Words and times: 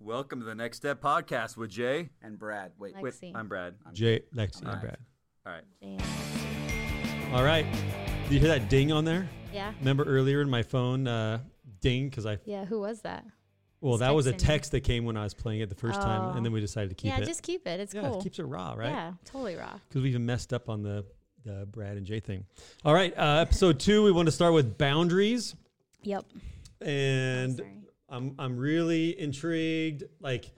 Welcome 0.00 0.40
to 0.40 0.46
the 0.46 0.54
Next 0.54 0.76
Step 0.78 1.00
Podcast 1.00 1.56
with 1.56 1.70
Jay. 1.70 2.10
And 2.22 2.38
Brad, 2.38 2.72
wait, 2.78 2.94
Like- 2.94 3.02
Wait, 3.04 3.14
Lexi. 3.14 3.32
I'm 3.34 3.48
Brad. 3.48 3.74
Jay, 3.92 4.20
Lexi, 4.34 4.64
All 4.64 4.72
and 4.72 4.82
right. 4.82 4.96
Brad. 4.96 4.98
All 5.46 5.52
right. 5.52 5.64
Damn. 5.80 7.34
All 7.34 7.44
right. 7.44 7.66
Did 8.24 8.32
you 8.34 8.38
hear 8.40 8.48
that 8.48 8.68
ding 8.68 8.92
on 8.92 9.04
there? 9.04 9.28
Yeah. 9.52 9.72
Remember 9.80 10.04
earlier 10.04 10.40
in 10.40 10.48
my 10.50 10.62
phone, 10.62 11.06
uh, 11.08 11.40
ding, 11.80 12.08
because 12.08 12.26
I, 12.26 12.38
Yeah. 12.44 12.64
Who 12.64 12.80
was 12.80 13.00
that? 13.02 13.24
well, 13.80 13.94
It's 13.94 14.00
that 14.00 14.14
was 14.14 14.26
a 14.26 14.32
texting 14.34 14.38
text 14.38 14.70
that 14.72 14.80
came 14.82 15.04
when 15.04 15.16
I 15.16 15.24
was 15.24 15.34
playing 15.34 15.60
it 15.62 15.68
the 15.68 15.74
first 15.74 16.00
time, 16.00 16.36
and 16.36 16.44
then 16.44 16.52
Oh. 16.52 16.54
we 16.54 16.60
decided 16.60 16.90
to 16.90 16.94
keep 16.94 17.12
it. 17.12 17.16
yeah, 17.16 17.22
it. 17.22 17.26
just 17.26 17.42
keep 17.42 17.66
it. 17.66 17.80
It's 17.80 17.94
yeah, 17.94 18.02
cool. 18.02 18.20
it 18.20 18.22
keeps 18.22 18.38
it 18.38 18.44
raw, 18.44 18.74
right? 18.74 18.88
Yeah, 18.90 19.12
totally 19.24 19.56
raw. 19.56 19.78
Because 19.88 20.02
we 20.02 20.10
even 20.10 20.24
messed 20.26 20.52
up 20.52 20.68
on 20.68 20.82
the, 20.82 21.04
the 21.44 21.66
Brad 21.70 21.96
and 21.96 22.06
Jay 22.06 22.20
thing. 22.20 22.44
All 22.84 22.94
right. 22.94 23.12
Uh, 23.16 23.38
episode 23.40 23.80
two, 23.80 24.04
we 24.04 24.12
want 24.12 24.26
to 24.26 24.32
start 24.32 24.52
with 24.54 24.78
boundaries. 24.78 25.54
Yep. 26.02 26.24
And 26.82 27.56
Sorry. 27.56 27.74
I'm 28.08 28.34
I'm 28.38 28.56
really 28.56 29.18
intrigued, 29.18 30.04
like 30.20 30.50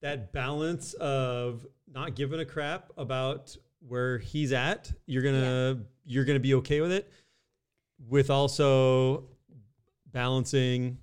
that 0.00 0.32
balance 0.32 0.94
of 0.94 1.66
not 1.92 2.14
giving 2.14 2.40
a 2.40 2.44
crap 2.44 2.90
about 2.96 3.56
where 3.86 4.18
he's 4.18 4.52
at. 4.52 4.90
You're 5.06 5.22
gonna 5.22 5.80
you're 6.04 6.24
gonna 6.24 6.40
be 6.40 6.54
okay 6.54 6.80
with 6.80 6.92
it, 6.92 7.10
with 8.08 8.30
also 8.30 9.24
balancing 10.12 10.98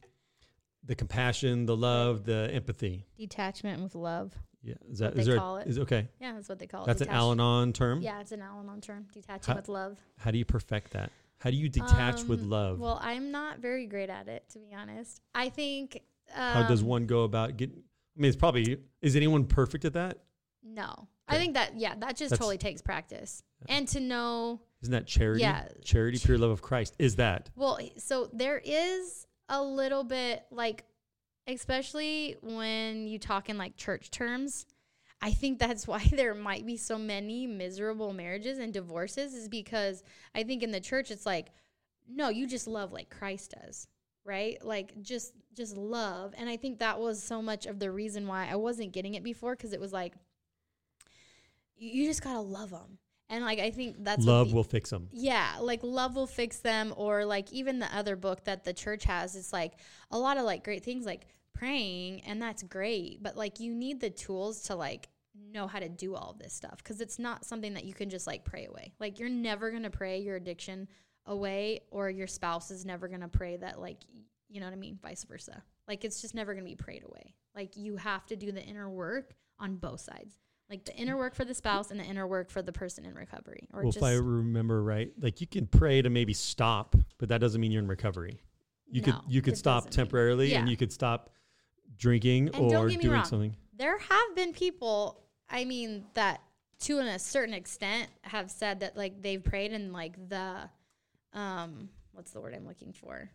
the 0.83 0.95
compassion, 0.95 1.65
the 1.65 1.75
love, 1.77 2.23
the 2.25 2.49
empathy. 2.51 3.05
Detachment 3.17 3.81
with 3.83 3.93
love. 3.95 4.33
Yeah, 4.63 4.75
is 4.89 4.99
that 4.99 5.13
What 5.13 5.19
is 5.21 5.25
they 5.25 5.31
there? 5.31 5.39
call 5.39 5.57
it. 5.57 5.67
Is 5.67 5.79
okay. 5.79 6.07
Yeah, 6.19 6.33
that's 6.33 6.47
what 6.49 6.59
they 6.59 6.67
call 6.67 6.83
it. 6.83 6.87
That's 6.87 7.01
an 7.01 7.09
Al-Anon 7.09 7.73
term. 7.73 8.01
Yeah, 8.01 8.19
it's 8.21 8.31
an 8.31 8.41
Al-Anon 8.41 8.79
term. 8.81 9.07
Detaching 9.11 9.53
How- 9.53 9.55
with 9.55 9.69
love. 9.69 9.97
How 10.19 10.29
do 10.31 10.37
you 10.37 10.45
perfect 10.45 10.91
that? 10.93 11.11
How 11.41 11.49
do 11.49 11.57
you 11.57 11.69
detach 11.69 12.23
with 12.25 12.41
Um, 12.41 12.49
love? 12.51 12.79
Well, 12.79 12.99
I'm 13.01 13.31
not 13.31 13.59
very 13.59 13.87
great 13.87 14.11
at 14.11 14.27
it, 14.27 14.47
to 14.51 14.59
be 14.59 14.73
honest. 14.75 15.21
I 15.33 15.49
think. 15.49 15.99
Um, 16.35 16.53
How 16.53 16.67
does 16.67 16.83
one 16.83 17.07
go 17.07 17.23
about 17.23 17.57
getting? 17.57 17.77
I 18.15 18.21
mean, 18.21 18.29
it's 18.29 18.37
probably 18.37 18.77
is 19.01 19.15
anyone 19.15 19.45
perfect 19.45 19.83
at 19.85 19.93
that? 19.93 20.19
No, 20.63 21.07
I 21.27 21.37
think 21.37 21.55
that 21.55 21.77
yeah, 21.79 21.95
that 21.95 22.09
just 22.15 22.29
That's- 22.29 22.37
totally 22.37 22.59
takes 22.59 22.81
practice, 22.83 23.41
Yeah. 23.67 23.75
and 23.77 23.87
to 23.89 23.99
know. 23.99 24.61
Isn't 24.83 24.91
that 24.91 25.07
charity? 25.07 25.41
Yeah. 25.41 25.67
Charity, 25.83 26.19
pure 26.19 26.37
love 26.37 26.51
of 26.51 26.61
Christ. 26.61 26.95
Is 26.99 27.15
that? 27.15 27.49
Well, 27.55 27.79
so 27.97 28.29
there 28.33 28.61
is 28.63 29.25
a 29.49 29.63
little 29.63 30.03
bit 30.03 30.45
like, 30.51 30.85
especially 31.47 32.37
when 32.41 33.07
you 33.07 33.17
talk 33.19 33.49
in 33.49 33.57
like 33.57 33.75
church 33.77 34.11
terms. 34.11 34.65
I 35.21 35.31
think 35.31 35.59
that's 35.59 35.87
why 35.91 36.03
there 36.11 36.33
might 36.33 36.65
be 36.65 36.77
so 36.77 36.97
many 36.97 37.47
miserable 37.47 38.13
marriages 38.13 38.57
and 38.57 38.73
divorces 38.73 39.33
is 39.33 39.47
because 39.47 40.03
I 40.33 40.43
think 40.43 40.63
in 40.63 40.71
the 40.71 40.79
church 40.79 41.11
it's 41.11 41.25
like, 41.25 41.47
no, 42.09 42.29
you 42.29 42.47
just 42.47 42.67
love 42.67 42.91
like 42.91 43.09
Christ 43.09 43.53
does, 43.61 43.87
right? 44.25 44.57
Like 44.65 44.99
just 45.01 45.33
just 45.53 45.75
love, 45.77 46.33
and 46.37 46.49
I 46.49 46.57
think 46.57 46.79
that 46.79 46.99
was 46.99 47.21
so 47.21 47.41
much 47.41 47.65
of 47.65 47.77
the 47.79 47.91
reason 47.91 48.25
why 48.27 48.47
I 48.49 48.55
wasn't 48.55 48.93
getting 48.93 49.13
it 49.15 49.23
before 49.23 49.55
because 49.55 49.73
it 49.73 49.79
was 49.79 49.91
like, 49.93 50.13
you 51.75 52.05
just 52.05 52.23
gotta 52.23 52.39
love 52.39 52.69
them, 52.71 52.97
and 53.29 53.43
like 53.43 53.59
I 53.59 53.71
think 53.71 53.97
that's 53.99 54.25
love 54.25 54.49
the- 54.49 54.55
will 54.55 54.63
fix 54.63 54.89
them. 54.89 55.09
yeah, 55.11 55.57
like 55.59 55.81
love 55.83 56.15
will 56.15 56.27
fix 56.27 56.59
them, 56.59 56.93
or 56.97 57.25
like 57.25 57.51
even 57.51 57.79
the 57.79 57.93
other 57.95 58.15
book 58.15 58.43
that 58.45 58.63
the 58.63 58.73
church 58.73 59.03
has, 59.05 59.35
it's 59.35 59.51
like 59.53 59.73
a 60.09 60.17
lot 60.19 60.37
of 60.37 60.43
like 60.43 60.63
great 60.63 60.83
things 60.83 61.05
like 61.05 61.27
praying, 61.53 62.21
and 62.21 62.41
that's 62.41 62.63
great, 62.63 63.21
but 63.21 63.35
like 63.37 63.59
you 63.59 63.73
need 63.73 63.99
the 63.99 64.09
tools 64.09 64.63
to 64.63 64.75
like 64.75 65.09
know 65.51 65.67
how 65.67 65.79
to 65.79 65.89
do 65.89 66.15
all 66.15 66.35
this 66.39 66.53
stuff 66.53 66.77
because 66.77 67.01
it's 67.01 67.17
not 67.19 67.45
something 67.45 67.73
that 67.73 67.85
you 67.85 67.93
can 67.93 68.09
just 68.09 68.27
like 68.27 68.43
pray 68.43 68.65
away. 68.65 68.93
Like 68.99 69.19
you're 69.19 69.29
never 69.29 69.71
gonna 69.71 69.89
pray 69.89 70.19
your 70.19 70.35
addiction 70.35 70.87
away, 71.25 71.81
or 71.91 72.09
your 72.09 72.27
spouse 72.27 72.71
is 72.71 72.85
never 72.85 73.07
gonna 73.07 73.27
pray 73.27 73.57
that 73.57 73.79
like 73.79 73.97
you 74.49 74.59
know 74.59 74.65
what 74.65 74.73
I 74.73 74.77
mean, 74.77 74.99
vice 75.01 75.23
versa. 75.23 75.63
Like 75.87 76.03
it's 76.03 76.21
just 76.21 76.35
never 76.35 76.53
gonna 76.53 76.65
be 76.65 76.75
prayed 76.75 77.03
away. 77.03 77.35
Like 77.55 77.75
you 77.75 77.97
have 77.97 78.25
to 78.27 78.35
do 78.35 78.51
the 78.51 78.63
inner 78.63 78.89
work 78.89 79.33
on 79.59 79.75
both 79.75 80.01
sides. 80.01 80.35
Like 80.69 80.85
the 80.85 80.95
inner 80.95 81.17
work 81.17 81.35
for 81.35 81.43
the 81.43 81.53
spouse 81.53 81.91
and 81.91 81.99
the 81.99 82.05
inner 82.05 82.25
work 82.25 82.49
for 82.49 82.61
the 82.61 82.71
person 82.71 83.05
in 83.05 83.13
recovery, 83.13 83.67
or 83.73 83.83
Well, 83.83 83.91
just 83.91 83.97
if 83.97 84.03
I 84.03 84.13
remember 84.13 84.81
right, 84.81 85.11
like 85.19 85.41
you 85.41 85.47
can 85.47 85.67
pray 85.67 86.01
to 86.01 86.09
maybe 86.09 86.33
stop, 86.33 86.95
but 87.17 87.27
that 87.27 87.41
doesn't 87.41 87.59
mean 87.59 87.73
you're 87.73 87.81
in 87.81 87.89
recovery. 87.89 88.41
You 88.89 89.01
could 89.01 89.15
you 89.27 89.41
could 89.41 89.57
stop 89.57 89.89
temporarily, 89.89 90.53
and 90.53 90.69
you 90.69 90.77
could 90.77 90.91
stop 90.93 91.29
drinking 92.01 92.47
And 92.53 92.73
or 92.73 92.89
doing 92.89 93.09
wrong. 93.09 93.23
something. 93.23 93.55
There 93.77 93.97
have 93.97 94.35
been 94.35 94.51
people, 94.53 95.21
I 95.49 95.63
mean, 95.65 96.03
that 96.15 96.41
to 96.81 96.97
a 96.99 97.19
certain 97.19 97.53
extent 97.53 98.09
have 98.23 98.49
said 98.51 98.79
that 98.81 98.97
like 98.97 99.21
they've 99.21 99.41
prayed 99.43 99.71
and 99.71 99.93
like 99.93 100.13
the 100.29 100.69
um 101.33 101.89
what's 102.13 102.31
the 102.31 102.41
word 102.41 102.53
I'm 102.55 102.67
looking 102.67 102.91
for? 102.91 103.29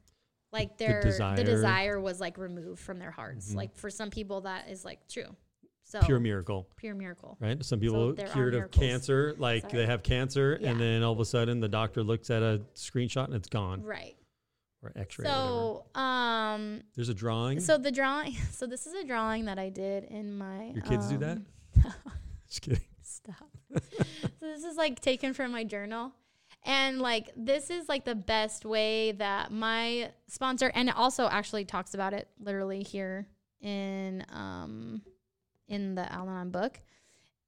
Like 0.53 0.77
their 0.79 1.01
the 1.03 1.09
desire, 1.11 1.37
desire. 1.45 2.01
was 2.01 2.21
like 2.21 2.39
removed 2.39 2.81
from 2.81 2.99
their 2.99 3.11
hearts. 3.11 3.53
Mhm. 3.53 3.57
Like 3.57 3.77
for 3.77 3.89
some 3.89 4.11
people 4.11 4.43
that 4.43 4.69
is 4.69 4.85
like 4.85 5.07
true. 5.09 5.35
So 5.85 6.01
Pure 6.01 6.19
miracle, 6.19 6.67
pure 6.77 6.97
miracle. 6.97 7.37
right? 7.41 7.65
Some 7.65 7.79
people 7.79 8.11
are 8.11 8.15
cured 8.15 8.55
of 8.57 8.73
cancer, 8.73 9.35
like 9.39 9.63
Sorry. 9.63 9.75
they 9.75 9.87
have 9.87 10.03
cancer, 10.03 10.59
Yeah. 10.61 10.71
and 10.73 10.81
then 10.81 11.05
all 11.05 11.13
of 11.13 11.21
a 11.21 11.25
sudden 11.25 11.61
the 11.61 11.69
doctor 11.69 12.03
looks 12.03 12.29
at 12.29 12.43
a 12.43 12.61
screenshot 12.75 13.27
and 13.27 13.35
it's 13.35 13.49
gone, 13.49 13.83
Right. 13.85 14.16
Or 14.87 14.93
X-ray. 14.97 15.27
or. 15.27 15.85
So 15.95 16.01
um 16.01 16.83
There's 16.95 17.09
a 17.09 17.15
drawing. 17.15 17.61
so 17.61 17.79
the 17.79 17.91
drawing 17.91 18.33
so 18.53 18.67
this 18.67 18.87
is 18.87 18.95
a 18.95 19.05
drawing 19.05 19.45
that 19.47 19.59
I 19.59 19.69
did 19.69 20.05
in 20.05 20.37
my 20.37 20.71
Your 20.75 20.83
kids 20.83 21.09
do 21.09 21.19
that? 21.19 21.39
um, 21.85 21.93
Just 22.49 22.63
kidding. 22.63 22.81
Stop. 23.03 23.51
so 23.73 23.81
this 24.41 24.65
is 24.65 24.77
like 24.77 25.01
taken 25.01 25.35
from 25.35 25.51
my 25.53 25.65
journal. 25.65 26.13
And 26.65 27.01
like 27.01 27.31
this 27.37 27.71
is 27.71 27.89
like 27.89 28.05
the 28.05 28.15
best 28.17 28.65
way 28.65 29.13
that 29.13 29.53
my 29.53 30.11
sponsor 30.29 30.71
and 30.75 30.89
it 30.89 30.97
also 30.97 31.27
actually 31.29 31.65
talks 31.65 31.95
about 31.95 32.13
it 32.13 32.29
literally 32.41 32.83
here 32.83 33.29
in 33.61 34.25
um 34.33 35.03
in 35.69 35.95
the 35.95 36.11
Al-Anon 36.13 36.51
book. 36.51 36.81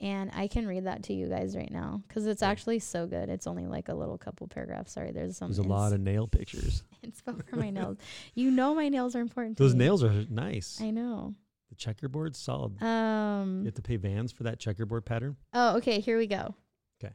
And 0.00 0.30
I 0.32 0.46
can 0.46 0.66
read 0.68 0.84
that 0.86 1.02
to 1.04 1.12
you 1.12 1.26
guys 1.28 1.56
right 1.56 1.70
now 1.72 2.02
because 2.06 2.26
it's 2.26 2.40
Okay. 2.42 2.50
actually 2.50 2.78
so 2.78 3.06
good. 3.06 3.28
It's 3.28 3.48
only 3.48 3.66
like 3.66 3.88
a 3.88 3.94
little 3.94 4.16
couple 4.16 4.46
paragraphs. 4.46 4.92
Sorry, 4.92 5.10
there's 5.10 5.36
some. 5.36 5.48
There's 5.48 5.58
a 5.58 5.62
lot 5.64 5.92
of 5.92 6.00
nail 6.00 6.28
pictures. 6.28 6.84
inspo 7.04 7.44
for 7.48 7.56
my 7.56 7.70
nails. 7.70 7.96
You 8.34 8.50
know 8.52 8.74
my 8.76 8.88
nails 8.88 9.16
are 9.16 9.20
important. 9.20 9.56
to 9.56 9.62
Those 9.64 9.74
me. 9.74 9.80
nails 9.84 10.04
are 10.04 10.24
nice. 10.30 10.80
I 10.80 10.90
know. 10.90 11.34
The 11.70 11.74
checkerboard's 11.74 12.38
solid. 12.38 12.80
Um. 12.82 13.60
You 13.60 13.64
have 13.66 13.74
to 13.74 13.82
pay 13.82 13.96
Vans 13.96 14.30
for 14.30 14.44
that 14.44 14.60
checkerboard 14.60 15.04
pattern. 15.04 15.36
Oh, 15.52 15.76
okay. 15.78 15.98
Here 16.00 16.16
we 16.16 16.28
go. 16.28 16.54
'Kay. 17.00 17.10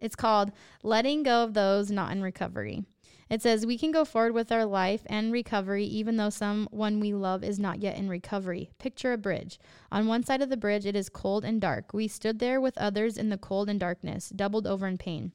It's 0.00 0.16
called 0.16 0.50
Letting 0.82 1.22
Go 1.22 1.44
of 1.44 1.54
Those 1.54 1.92
Not 1.92 2.10
in 2.12 2.22
Recovery. 2.22 2.84
It 3.28 3.42
says, 3.42 3.66
We 3.66 3.76
can 3.76 3.90
go 3.90 4.04
forward 4.04 4.34
with 4.34 4.52
our 4.52 4.64
life 4.64 5.02
and 5.06 5.32
recovery 5.32 5.84
even 5.84 6.16
though 6.16 6.30
someone 6.30 7.00
we 7.00 7.12
love 7.12 7.42
is 7.42 7.58
not 7.58 7.80
yet 7.80 7.96
in 7.96 8.08
recovery. 8.08 8.70
Picture 8.78 9.12
a 9.12 9.18
bridge. 9.18 9.58
On 9.90 10.06
one 10.06 10.22
side 10.22 10.42
of 10.42 10.48
the 10.48 10.56
bridge, 10.56 10.86
it 10.86 10.94
is 10.94 11.08
cold 11.08 11.44
and 11.44 11.60
dark. 11.60 11.92
We 11.92 12.06
stood 12.06 12.38
there 12.38 12.60
with 12.60 12.78
others 12.78 13.18
in 13.18 13.28
the 13.28 13.38
cold 13.38 13.68
and 13.68 13.80
darkness, 13.80 14.28
doubled 14.28 14.66
over 14.66 14.86
in 14.86 14.96
pain. 14.96 15.32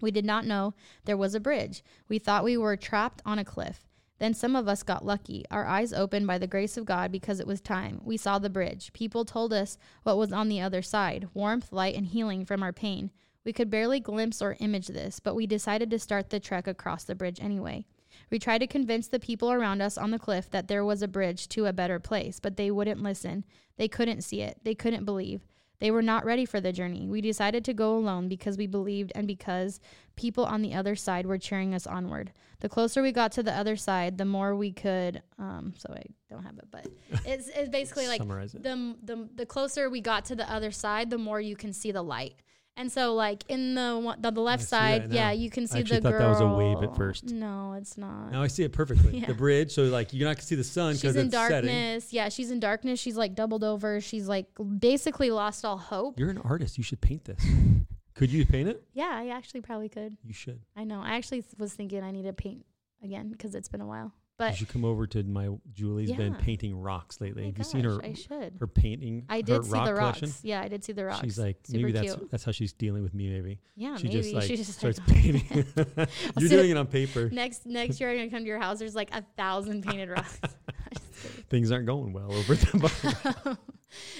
We 0.00 0.10
did 0.10 0.24
not 0.24 0.46
know 0.46 0.74
there 1.04 1.16
was 1.16 1.34
a 1.34 1.40
bridge. 1.40 1.84
We 2.08 2.18
thought 2.18 2.44
we 2.44 2.56
were 2.56 2.76
trapped 2.76 3.22
on 3.24 3.38
a 3.38 3.44
cliff. 3.44 3.86
Then 4.18 4.34
some 4.34 4.54
of 4.54 4.68
us 4.68 4.82
got 4.82 5.04
lucky. 5.04 5.44
Our 5.50 5.66
eyes 5.66 5.92
opened 5.92 6.26
by 6.26 6.38
the 6.38 6.46
grace 6.46 6.76
of 6.76 6.84
God 6.84 7.10
because 7.10 7.40
it 7.40 7.46
was 7.46 7.60
time. 7.60 8.00
We 8.04 8.16
saw 8.16 8.38
the 8.38 8.50
bridge. 8.50 8.92
People 8.92 9.24
told 9.24 9.52
us 9.52 9.78
what 10.02 10.16
was 10.16 10.32
on 10.32 10.48
the 10.48 10.60
other 10.60 10.82
side 10.82 11.28
warmth, 11.34 11.72
light, 11.72 11.94
and 11.94 12.06
healing 12.06 12.44
from 12.44 12.62
our 12.62 12.72
pain. 12.72 13.10
We 13.44 13.52
could 13.52 13.70
barely 13.70 14.00
glimpse 14.00 14.40
or 14.40 14.56
image 14.60 14.88
this, 14.88 15.20
but 15.20 15.34
we 15.34 15.46
decided 15.46 15.90
to 15.90 15.98
start 15.98 16.30
the 16.30 16.40
trek 16.40 16.66
across 16.66 17.04
the 17.04 17.14
bridge 17.14 17.40
anyway. 17.40 17.84
We 18.30 18.38
tried 18.38 18.58
to 18.58 18.66
convince 18.66 19.08
the 19.08 19.18
people 19.18 19.50
around 19.50 19.80
us 19.80 19.98
on 19.98 20.10
the 20.10 20.18
cliff 20.18 20.50
that 20.50 20.68
there 20.68 20.84
was 20.84 21.02
a 21.02 21.08
bridge 21.08 21.48
to 21.48 21.66
a 21.66 21.72
better 21.72 21.98
place, 21.98 22.40
but 22.40 22.56
they 22.56 22.70
wouldn't 22.70 23.02
listen. 23.02 23.44
They 23.76 23.88
couldn't 23.88 24.22
see 24.22 24.42
it. 24.42 24.58
They 24.62 24.74
couldn't 24.74 25.04
believe. 25.04 25.46
They 25.82 25.90
were 25.90 26.02
not 26.02 26.24
ready 26.24 26.44
for 26.44 26.60
the 26.60 26.72
journey. 26.72 27.08
We 27.08 27.20
decided 27.20 27.64
to 27.64 27.74
go 27.74 27.96
alone 27.96 28.28
because 28.28 28.56
we 28.56 28.68
believed 28.68 29.10
and 29.16 29.26
because 29.26 29.80
people 30.14 30.44
on 30.44 30.62
the 30.62 30.74
other 30.74 30.94
side 30.94 31.26
were 31.26 31.38
cheering 31.38 31.74
us 31.74 31.88
onward. 31.88 32.32
The 32.60 32.68
closer 32.68 33.02
we 33.02 33.10
got 33.10 33.32
to 33.32 33.42
the 33.42 33.52
other 33.52 33.74
side, 33.74 34.16
the 34.16 34.24
more 34.24 34.54
we 34.54 34.70
could. 34.70 35.22
Um, 35.40 35.74
so 35.76 35.92
I 35.92 36.04
don't 36.30 36.44
have 36.44 36.56
it, 36.58 36.68
but 36.70 36.86
it's, 37.26 37.48
it's 37.48 37.68
basically 37.68 38.06
like 38.06 38.20
it. 38.20 38.62
the, 38.62 38.94
the 39.02 39.28
the 39.34 39.46
closer 39.46 39.90
we 39.90 40.00
got 40.00 40.26
to 40.26 40.36
the 40.36 40.48
other 40.48 40.70
side, 40.70 41.10
the 41.10 41.18
more 41.18 41.40
you 41.40 41.56
can 41.56 41.72
see 41.72 41.90
the 41.90 42.02
light. 42.02 42.36
And 42.76 42.90
so, 42.90 43.14
like 43.14 43.44
in 43.48 43.74
the 43.74 43.98
one, 43.98 44.20
the, 44.20 44.30
the 44.30 44.40
left 44.40 44.64
side, 44.64 45.12
yeah, 45.12 45.30
you 45.30 45.50
can 45.50 45.64
I 45.64 45.66
see 45.66 45.78
actually 45.80 45.98
the 45.98 46.02
thought 46.04 46.12
girl. 46.12 46.20
that 46.20 46.28
was 46.28 46.40
a 46.40 46.46
wave 46.48 46.82
at 46.82 46.96
first. 46.96 47.24
No, 47.24 47.74
it's 47.74 47.98
not. 47.98 48.32
Now 48.32 48.42
I 48.42 48.46
see 48.46 48.62
it 48.64 48.72
perfectly. 48.72 49.18
Yeah. 49.22 49.26
The 49.26 49.34
bridge, 49.34 49.72
so 49.72 49.82
like 49.84 50.12
you're 50.14 50.26
not 50.26 50.36
gonna 50.36 50.46
see 50.46 50.54
the 50.54 50.64
sun 50.64 50.94
she's 50.94 51.14
in 51.14 51.26
it's 51.26 51.34
setting. 51.34 51.66
darkness. 51.66 52.12
Yeah, 52.12 52.28
she's 52.30 52.50
in 52.50 52.60
darkness. 52.60 52.98
She's 52.98 53.16
like 53.16 53.34
doubled 53.34 53.62
over. 53.62 54.00
She's 54.00 54.26
like 54.26 54.46
basically 54.78 55.30
lost 55.30 55.64
all 55.66 55.76
hope. 55.76 56.18
You're 56.18 56.30
an 56.30 56.38
artist. 56.38 56.78
You 56.78 56.84
should 56.84 57.00
paint 57.02 57.24
this. 57.26 57.44
Could 58.14 58.30
you 58.30 58.46
paint 58.46 58.68
it? 58.68 58.82
Yeah, 58.94 59.10
I 59.12 59.28
actually 59.28 59.62
probably 59.62 59.88
could. 59.88 60.16
You 60.22 60.34
should. 60.34 60.60
I 60.76 60.84
know. 60.84 61.00
I 61.02 61.16
actually 61.16 61.44
was 61.58 61.72
thinking 61.72 62.02
I 62.02 62.10
need 62.10 62.24
to 62.24 62.32
paint 62.32 62.64
again 63.02 63.30
because 63.30 63.54
it's 63.54 63.68
been 63.68 63.80
a 63.80 63.86
while. 63.86 64.12
You 64.50 64.56
should 64.56 64.68
come 64.68 64.84
over 64.84 65.06
to 65.08 65.22
my 65.22 65.48
Julie's 65.72 66.12
been 66.12 66.34
painting 66.34 66.80
rocks 66.80 67.20
lately. 67.20 67.42
oh 67.44 67.46
Have 67.46 67.58
you 67.58 67.64
seen 67.64 67.84
her 67.84 68.04
I 68.04 68.14
should. 68.14 68.54
her 68.60 68.66
painting? 68.66 69.24
I 69.28 69.40
did 69.40 69.64
see 69.64 69.70
rock 69.70 69.86
the 69.86 69.94
rocks. 69.94 70.18
collection? 70.18 70.40
Yeah, 70.42 70.60
I 70.60 70.68
did 70.68 70.84
see 70.84 70.92
the 70.92 71.04
rocks. 71.04 71.20
She's 71.22 71.38
like 71.38 71.58
Super 71.64 71.78
maybe 71.78 71.92
that's 71.92 72.14
cute. 72.14 72.30
that's 72.30 72.44
how 72.44 72.52
she's 72.52 72.72
dealing 72.72 73.02
with 73.02 73.14
me. 73.14 73.30
Maybe 73.30 73.60
yeah, 73.76 73.96
she 73.96 74.08
maybe 74.08 74.22
just 74.22 74.34
like 74.34 74.44
she 74.44 74.56
just 74.56 74.72
starts 74.78 74.98
started 75.02 75.14
painting. 75.22 75.64
You're 76.38 76.48
doing 76.50 76.70
it 76.70 76.76
on 76.76 76.86
paper. 76.86 77.28
next 77.30 77.66
next 77.66 78.00
year 78.00 78.10
I'm 78.10 78.16
gonna 78.18 78.30
come 78.30 78.40
to 78.40 78.46
your 78.46 78.60
house. 78.60 78.78
There's 78.78 78.94
like 78.94 79.14
a 79.14 79.22
thousand 79.36 79.84
painted 79.86 80.10
rocks. 80.10 80.38
I'm 80.42 80.50
just 80.94 81.12
kidding. 81.22 81.44
things 81.48 81.70
aren't 81.72 81.86
going 81.86 82.12
well 82.12 82.32
over 82.32 82.54
the 82.54 83.58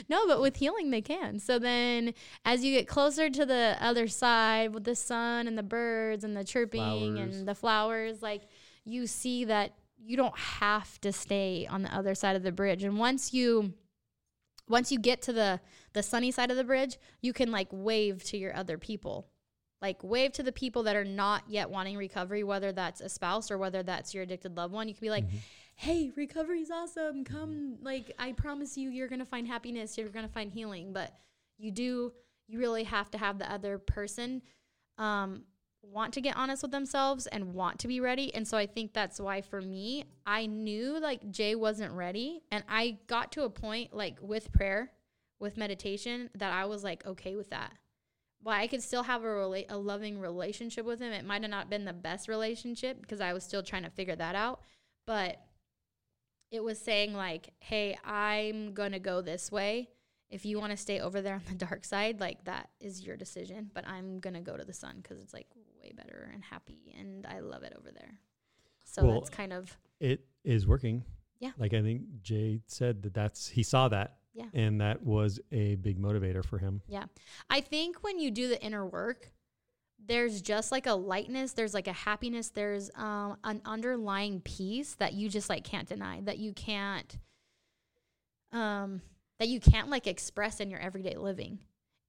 no, 0.09 0.27
but 0.27 0.41
with 0.41 0.57
healing 0.57 0.91
they 0.91 1.01
can. 1.01 1.39
So 1.39 1.59
then 1.59 2.15
as 2.45 2.65
you 2.65 2.73
get 2.73 2.87
closer 2.89 3.31
to 3.31 3.47
the 3.47 3.77
other 3.81 4.09
side 4.09 4.75
with 4.75 4.85
the 4.85 4.95
sun 4.97 5.47
and 5.47 5.57
the 5.57 5.63
birds 5.63 6.25
and 6.25 6.37
the 6.37 6.45
chirping 6.45 6.81
Flowers. 6.81 7.37
and 7.37 7.49
the 7.49 7.55
flowers, 7.55 8.23
like 8.23 8.43
you 8.85 9.07
see 9.07 9.45
that 9.47 9.73
you 10.05 10.17
don't 10.17 10.37
have 10.37 11.01
to 11.01 11.13
stay 11.13 11.67
on 11.71 11.83
the 11.83 11.95
other 11.95 12.15
side 12.15 12.37
of 12.37 12.43
the 12.43 12.53
bridge. 12.53 12.83
And 12.83 12.99
once 12.99 13.33
you 13.33 13.75
once 14.69 14.91
you 14.91 14.99
get 14.99 15.23
to 15.23 15.33
the 15.33 15.61
the 15.93 16.03
sunny 16.03 16.31
side 16.31 16.51
of 16.51 16.57
the 16.57 16.65
bridge, 16.65 16.99
you 17.21 17.33
can 17.33 17.51
like 17.51 17.69
wave 17.71 18.25
to 18.25 18.37
your 18.37 18.55
other 18.57 18.79
people. 18.79 19.29
Like 19.81 20.03
wave 20.03 20.33
to 20.33 20.43
the 20.43 20.53
people 20.53 20.85
that 20.85 20.97
are 20.97 21.05
not 21.05 21.45
yet 21.49 21.69
wanting 21.69 21.97
recovery, 21.97 22.45
whether 22.45 22.73
that's 22.73 23.01
a 23.01 23.09
spouse 23.09 23.51
or 23.51 23.59
whether 23.59 23.83
that's 23.83 24.15
your 24.15 24.23
addicted 24.23 24.57
loved 24.57 24.73
one. 24.73 24.89
You 24.89 24.95
can 24.95 25.05
be 25.05 25.11
like, 25.11 25.25
"Hey, 25.75 26.13
recovery's 26.17 26.71
awesome. 26.71 27.25
Come, 27.25 27.79
like 27.83 28.13
I 28.19 28.33
promise 28.33 28.77
you 28.77 28.91
you're 28.91 29.09
going 29.09 29.19
to 29.19 29.27
find 29.27 29.47
happiness, 29.47 29.99
you're 29.99 30.09
going 30.09 30.27
to 30.27 30.33
find 30.33 30.53
healing." 30.53 30.93
But 30.93 31.13
you 31.59 31.71
do 31.73 32.13
you 32.49 32.59
really 32.59 32.85
have 32.85 33.11
to 33.11 33.19
have 33.19 33.39
the 33.39 33.51
other 33.51 33.79
person 33.79 34.43
um 34.99 35.45
want 35.83 36.15
to 36.15 36.21
get 36.21 36.37
honest 36.37 36.63
with 36.63 36.71
themselves 36.71 37.27
and 37.27 37.55
want 37.55 37.79
to 37.81 37.89
be 37.89 38.01
ready. 38.01 38.35
And 38.35 38.47
so 38.47 38.57
I 38.57 38.67
think 38.67 38.93
that's 38.93 39.21
why 39.21 39.41
for 39.41 39.61
me, 39.61 40.05
I 40.27 40.47
knew 40.47 40.99
like 41.01 41.31
Jay 41.31 41.55
wasn't 41.55 41.93
ready. 41.93 42.43
And 42.51 42.65
I 42.69 42.99
got 43.09 43.33
to 43.33 43.43
a 43.43 43.51
point 43.51 43.93
like 43.93 44.19
with 44.21 44.53
prayer, 44.53 44.93
with 45.39 45.57
meditation, 45.57 46.31
that 46.37 46.53
I 46.53 46.65
was 46.67 46.85
like 46.85 47.05
okay 47.07 47.35
with 47.35 47.51
that. 47.51 47.73
But 48.43 48.55
I 48.55 48.67
could 48.67 48.83
still 48.83 49.05
have 49.05 49.23
a, 49.23 49.27
rela- 49.27 49.67
a 49.69 49.77
loving 49.77 50.19
relationship 50.19 50.85
with 50.85 51.01
him. 51.01 51.13
It 51.13 51.25
might 51.25 51.43
have 51.43 51.51
not 51.51 51.71
been 51.71 51.85
the 51.85 51.93
best 51.93 52.29
relationship 52.29 53.01
because 53.01 53.21
I 53.21 53.33
was 53.33 53.45
still 53.45 53.63
trying 53.63 53.85
to 53.85 53.91
figure 53.91 54.17
that 54.17 54.35
out. 54.35 54.61
But 55.07 55.41
it 56.51 56.63
was 56.63 56.79
saying 56.79 57.15
like, 57.15 57.51
hey, 57.61 57.97
I'm 58.05 58.75
going 58.75 58.93
to 58.93 58.99
go 58.99 59.21
this 59.21 59.51
way. 59.51 59.89
If 60.33 60.45
you 60.45 60.59
want 60.59 60.71
to 60.73 60.77
stay 60.77 60.99
over 61.01 61.21
there 61.21 61.35
on 61.35 61.43
the 61.49 61.55
dark 61.67 61.85
side, 61.85 62.19
like 62.21 62.45
that 62.45 62.71
is 62.81 63.05
your 63.05 63.17
decision. 63.17 63.71
But 63.73 63.87
I'm 63.87 64.19
going 64.19 64.35
to 64.35 64.41
go 64.41 64.57
to 64.57 64.65
the 64.65 64.73
sun 64.73 64.97
because 65.03 65.21
it's 65.21 65.33
like 65.33 65.47
way 65.81 65.93
better 65.95 66.31
and 66.33 66.43
happy. 66.43 66.95
And 66.99 67.27
I 67.27 67.41
love 67.41 67.63
it 67.63 67.75
over 67.79 67.91
there. 67.93 68.19
So 68.85 69.05
Well, 69.05 69.21
that's 69.21 69.31
kind 69.31 69.53
of, 69.53 69.77
it 70.01 70.25
is 70.45 70.67
working. 70.67 71.05
Yeah. 71.39 71.51
Like 71.59 71.75
I 71.75 71.83
think 71.83 72.03
Jay 72.23 72.61
said 72.67 73.03
that 73.03 73.15
that's 73.15 73.49
he 73.49 73.63
saw 73.63 73.89
that. 73.89 74.17
Yeah. 74.35 74.47
And 74.55 74.81
that 74.81 75.03
was 75.03 75.39
a 75.53 75.75
big 75.77 76.01
motivator 76.01 76.45
for 76.45 76.59
him. 76.59 76.81
yeah. 76.89 77.05
I 77.51 77.61
think 77.61 78.03
when 78.03 78.19
you 78.19 78.31
do 78.31 78.49
the 78.49 78.61
inner 78.63 78.87
work, 78.87 79.31
there's 80.05 80.41
just 80.41 80.73
like 80.73 80.87
a 80.87 80.95
lightness, 80.95 81.53
there's 81.53 81.75
like 81.75 81.87
a 81.87 81.93
happiness, 81.93 82.49
there's 82.49 82.91
um, 82.97 83.37
an 83.45 83.61
underlying 83.65 84.41
peace 84.41 84.95
that 84.95 85.13
you 85.13 85.29
just 85.29 85.49
like 85.49 85.65
can't 85.65 85.89
deny, 85.89 86.21
that 86.23 86.39
you 86.39 86.53
can't, 86.53 87.19
um, 88.53 89.01
that 89.39 89.49
you 89.49 89.61
can't 89.61 89.89
like 89.89 90.07
express 90.07 90.61
in 90.61 90.71
your 90.71 90.81
everyday 90.81 91.17
living. 91.17 91.59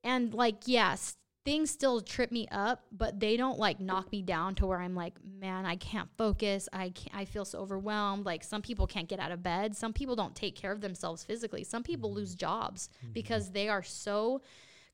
And 0.03 0.33
like, 0.33 0.63
yes, 0.65 1.15
things 1.45 1.69
still 1.71 1.99
trip 2.01 2.31
me 2.31 2.47
up, 2.51 2.83
but 2.91 3.19
they 3.19 3.35
don't 3.35 3.59
like 3.59 3.79
knock 3.79 4.11
me 4.11 4.21
down 4.21 4.55
to 4.55 4.65
where 4.65 4.79
I'm 4.79 4.95
like, 4.95 5.13
man, 5.23 5.65
I 5.65 5.75
can't 5.75 6.09
focus. 6.17 6.69
I 6.71 6.89
can't, 6.89 7.15
I 7.15 7.25
feel 7.25 7.45
so 7.45 7.59
overwhelmed. 7.59 8.25
Like 8.25 8.43
some 8.43 8.61
people 8.61 8.87
can't 8.87 9.09
get 9.09 9.19
out 9.19 9.31
of 9.31 9.43
bed. 9.43 9.75
Some 9.75 9.93
people 9.93 10.15
don't 10.15 10.35
take 10.35 10.55
care 10.55 10.71
of 10.71 10.81
themselves 10.81 11.23
physically. 11.23 11.63
Some 11.63 11.83
people 11.83 12.09
mm-hmm. 12.09 12.19
lose 12.19 12.35
jobs 12.35 12.89
mm-hmm. 13.03 13.13
because 13.13 13.51
they 13.51 13.67
are 13.67 13.83
so 13.83 14.41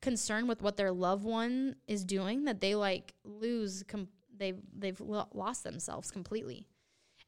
concerned 0.01 0.47
with 0.47 0.61
what 0.61 0.77
their 0.77 0.91
loved 0.91 1.23
one 1.23 1.75
is 1.87 2.03
doing 2.03 2.45
that 2.45 2.61
they 2.61 2.73
like 2.73 3.13
lose 3.25 3.83
com- 3.87 4.07
they've 4.37 4.59
they've 4.77 4.99
lo- 4.99 5.27
lost 5.33 5.63
themselves 5.63 6.09
completely. 6.09 6.65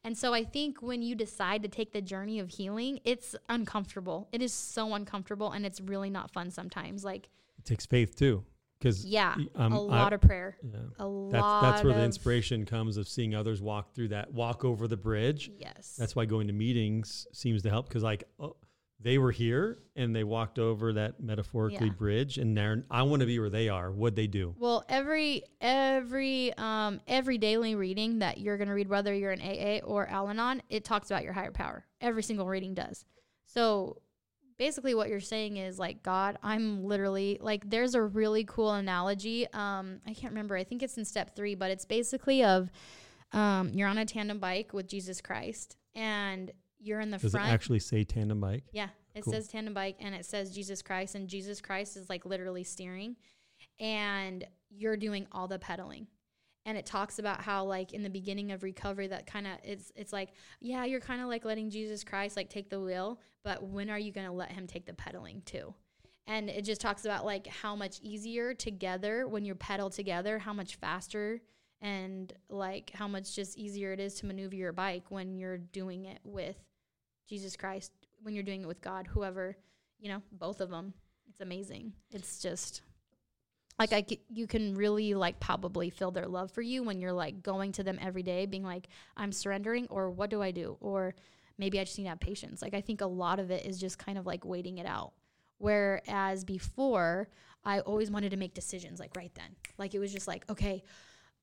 And 0.04 0.16
so 0.18 0.34
I 0.34 0.44
think 0.44 0.82
when 0.82 1.00
you 1.02 1.14
decide 1.14 1.62
to 1.62 1.68
take 1.68 1.92
the 1.92 2.00
journey 2.02 2.40
of 2.40 2.48
healing, 2.50 3.00
it's 3.04 3.36
uncomfortable. 3.48 4.28
It 4.32 4.42
is 4.42 4.52
so 4.52 4.94
uncomfortable 4.94 5.52
and 5.52 5.64
it's 5.64 5.80
really 5.80 6.10
not 6.10 6.30
fun 6.32 6.50
sometimes. 6.50 7.04
Like 7.04 7.28
It 7.58 7.64
takes 7.64 7.86
faith 7.86 8.16
too. 8.16 8.44
Because 8.78 9.04
yeah, 9.04 9.36
um, 9.54 9.72
a 9.72 9.76
I- 9.76 10.00
lot 10.02 10.12
of 10.12 10.20
prayer. 10.20 10.56
yeah. 10.60 10.76
A 10.98 11.06
That's 11.30 11.42
lot 11.42 11.62
that's 11.62 11.84
where 11.84 11.94
the 11.94 12.02
inspiration 12.02 12.64
comes 12.66 12.96
of 12.96 13.06
seeing 13.06 13.32
others 13.32 13.62
walk 13.62 13.94
through 13.94 14.08
that 14.08 14.32
walk 14.32 14.64
over 14.64 14.88
the 14.88 14.96
bridge. 14.96 15.52
Yes. 15.56 15.94
That's 15.96 16.16
why 16.16 16.24
going 16.24 16.48
to 16.48 16.52
meetings 16.52 17.28
seems 17.32 17.62
to 17.62 17.70
help 17.70 17.86
because 17.88 18.02
like 18.02 18.24
oh, 18.40 18.56
they 19.02 19.18
were 19.18 19.32
here 19.32 19.78
and 19.96 20.14
they 20.14 20.24
walked 20.24 20.58
over 20.58 20.92
that 20.92 21.20
metaphorically 21.20 21.88
Yeah. 21.88 21.92
bridge 21.94 22.38
and 22.38 22.54
now 22.54 22.76
I 22.90 23.02
want 23.02 23.20
to 23.20 23.26
be 23.26 23.38
where 23.38 23.50
they 23.50 23.68
are. 23.68 23.90
What'd 23.90 24.16
they 24.16 24.26
do? 24.26 24.54
Well, 24.58 24.84
every 24.88 25.42
every 25.60 26.52
um 26.56 27.00
every 27.06 27.38
daily 27.38 27.74
reading 27.74 28.20
that 28.20 28.38
you're 28.38 28.56
going 28.58 28.68
to 28.68 28.74
read 28.74 28.88
whether 28.88 29.12
you're 29.14 29.32
in 29.32 29.40
AA 29.40 29.84
or 29.84 30.06
Al-Anon, 30.08 30.62
it 30.68 30.84
talks 30.84 31.10
about 31.10 31.24
your 31.24 31.32
higher 31.32 31.50
power. 31.50 31.84
Every 32.00 32.22
single 32.22 32.46
reading 32.46 32.74
does. 32.74 33.04
So, 33.46 34.00
basically 34.58 34.94
what 34.94 35.08
you're 35.08 35.18
saying 35.20 35.56
is 35.56 35.78
like 35.78 36.02
God, 36.02 36.38
I'm 36.42 36.84
literally 36.84 37.38
like 37.40 37.68
there's 37.68 37.94
a 37.94 38.02
really 38.02 38.44
cool 38.44 38.72
analogy. 38.72 39.46
Um 39.52 40.00
I 40.06 40.14
can't 40.14 40.32
remember. 40.32 40.56
I 40.56 40.64
think 40.64 40.82
it's 40.82 40.96
in 40.96 41.04
step 41.04 41.34
3, 41.34 41.54
but 41.56 41.70
it's 41.70 41.84
basically 41.84 42.44
of 42.44 42.70
um 43.32 43.72
you're 43.74 43.88
on 43.88 43.98
a 43.98 44.04
tandem 44.04 44.38
bike 44.38 44.72
with 44.72 44.86
Jesus 44.86 45.20
Christ 45.20 45.76
and 45.94 46.52
you're 46.82 47.00
in 47.00 47.10
the 47.10 47.18
Does 47.18 47.32
front. 47.32 47.48
it 47.48 47.52
actually 47.52 47.78
say 47.78 48.04
tandem 48.04 48.40
bike? 48.40 48.64
Yeah, 48.72 48.88
it 49.14 49.22
Cool. 49.24 49.32
says 49.32 49.48
tandem 49.48 49.74
bike 49.74 49.96
and 50.00 50.14
it 50.14 50.26
says 50.26 50.54
Jesus 50.54 50.82
Christ, 50.82 51.14
and 51.14 51.28
Jesus 51.28 51.60
Christ 51.60 51.96
is 51.96 52.08
like 52.10 52.26
literally 52.26 52.64
steering, 52.64 53.16
and 53.80 54.44
you're 54.70 54.96
doing 54.96 55.26
all 55.32 55.48
the 55.48 55.58
pedaling. 55.58 56.06
And 56.64 56.78
it 56.78 56.86
talks 56.86 57.18
about 57.18 57.40
how 57.42 57.64
like 57.64 57.92
in 57.92 58.02
the 58.02 58.10
beginning 58.10 58.52
of 58.52 58.62
recovery 58.62 59.08
that 59.08 59.26
kind 59.26 59.46
of 59.46 59.54
it's 59.64 59.90
it's 59.96 60.12
like 60.12 60.30
yeah 60.60 60.84
you're 60.84 61.00
kind 61.00 61.20
of 61.20 61.26
like 61.28 61.44
letting 61.44 61.70
Jesus 61.70 62.04
Christ 62.04 62.36
like 62.36 62.50
take 62.50 62.70
the 62.70 62.80
wheel 62.80 63.18
but 63.42 63.64
when 63.64 63.90
are 63.90 63.98
you 63.98 64.12
going 64.12 64.26
to 64.28 64.32
let 64.32 64.52
him 64.52 64.68
take 64.68 64.86
the 64.86 64.94
pedaling 64.94 65.42
too? 65.44 65.74
And 66.28 66.48
it 66.48 66.64
just 66.64 66.80
talks 66.80 67.04
about 67.04 67.24
like 67.24 67.48
how 67.48 67.74
much 67.74 67.98
easier 68.00 68.54
together 68.54 69.26
when 69.26 69.44
you 69.44 69.56
pedal 69.56 69.90
together 69.90 70.38
how 70.38 70.52
much 70.52 70.76
faster 70.76 71.40
and 71.80 72.32
like 72.48 72.92
how 72.94 73.08
much 73.08 73.34
just 73.34 73.58
easier 73.58 73.92
it 73.92 73.98
is 73.98 74.14
to 74.14 74.26
maneuver 74.26 74.54
your 74.54 74.72
bike 74.72 75.02
when 75.08 75.36
you're 75.36 75.58
doing 75.58 76.04
it 76.04 76.20
with 76.22 76.56
Jesus 77.32 77.56
Christ, 77.56 77.92
when 78.20 78.34
you're 78.34 78.44
doing 78.44 78.60
it 78.60 78.68
with 78.68 78.82
God, 78.82 79.06
whoever, 79.06 79.56
you 79.98 80.10
know, 80.10 80.20
both 80.32 80.60
of 80.60 80.68
them. 80.68 80.92
It's 81.30 81.40
amazing. 81.40 81.94
It's 82.10 82.40
just 82.40 82.82
like 83.78 83.94
I 83.94 84.04
c- 84.06 84.20
you 84.28 84.46
can 84.46 84.74
really 84.74 85.14
like 85.14 85.40
probably 85.40 85.88
feel 85.88 86.10
their 86.10 86.26
love 86.26 86.50
for 86.50 86.60
you 86.60 86.82
when 86.82 87.00
you're 87.00 87.10
like 87.10 87.42
going 87.42 87.72
to 87.72 87.82
them 87.82 87.98
every 88.02 88.22
day 88.22 88.44
being 88.44 88.62
like 88.62 88.88
I'm 89.16 89.32
surrendering 89.32 89.86
or 89.88 90.10
what 90.10 90.28
do 90.28 90.42
I 90.42 90.50
do 90.50 90.76
or 90.80 91.14
maybe 91.56 91.80
I 91.80 91.84
just 91.84 91.96
need 91.96 92.04
to 92.04 92.10
have 92.10 92.20
patience. 92.20 92.60
Like 92.60 92.74
I 92.74 92.82
think 92.82 93.00
a 93.00 93.06
lot 93.06 93.40
of 93.40 93.50
it 93.50 93.64
is 93.64 93.80
just 93.80 93.98
kind 93.98 94.18
of 94.18 94.26
like 94.26 94.44
waiting 94.44 94.76
it 94.76 94.84
out. 94.84 95.14
Whereas 95.56 96.44
before, 96.44 97.30
I 97.64 97.80
always 97.80 98.10
wanted 98.10 98.32
to 98.32 98.36
make 98.36 98.52
decisions 98.52 99.00
like 99.00 99.16
right 99.16 99.32
then. 99.34 99.56
Like 99.78 99.94
it 99.94 100.00
was 100.00 100.12
just 100.12 100.28
like, 100.28 100.44
okay, 100.50 100.82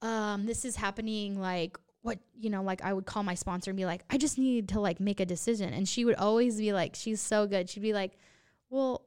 um, 0.03 0.45
this 0.45 0.65
is 0.65 0.75
happening 0.75 1.41
like 1.41 1.79
what 2.01 2.19
you 2.33 2.49
know 2.49 2.61
like 2.61 2.81
i 2.81 2.93
would 2.93 3.05
call 3.05 3.23
my 3.23 3.35
sponsor 3.35 3.71
and 3.71 3.77
be 3.77 3.85
like 3.85 4.03
i 4.09 4.17
just 4.17 4.37
need 4.37 4.69
to 4.69 4.79
like 4.79 4.99
make 4.99 5.19
a 5.19 5.25
decision. 5.25 5.73
And 5.73 5.87
she 5.87 6.05
would 6.05 6.15
always 6.15 6.57
be 6.57 6.73
like 6.73 6.95
she's 6.95 7.21
so 7.21 7.47
good. 7.47 7.69
She'd 7.69 7.83
be 7.83 7.93
like 7.93 8.13
well 8.69 9.05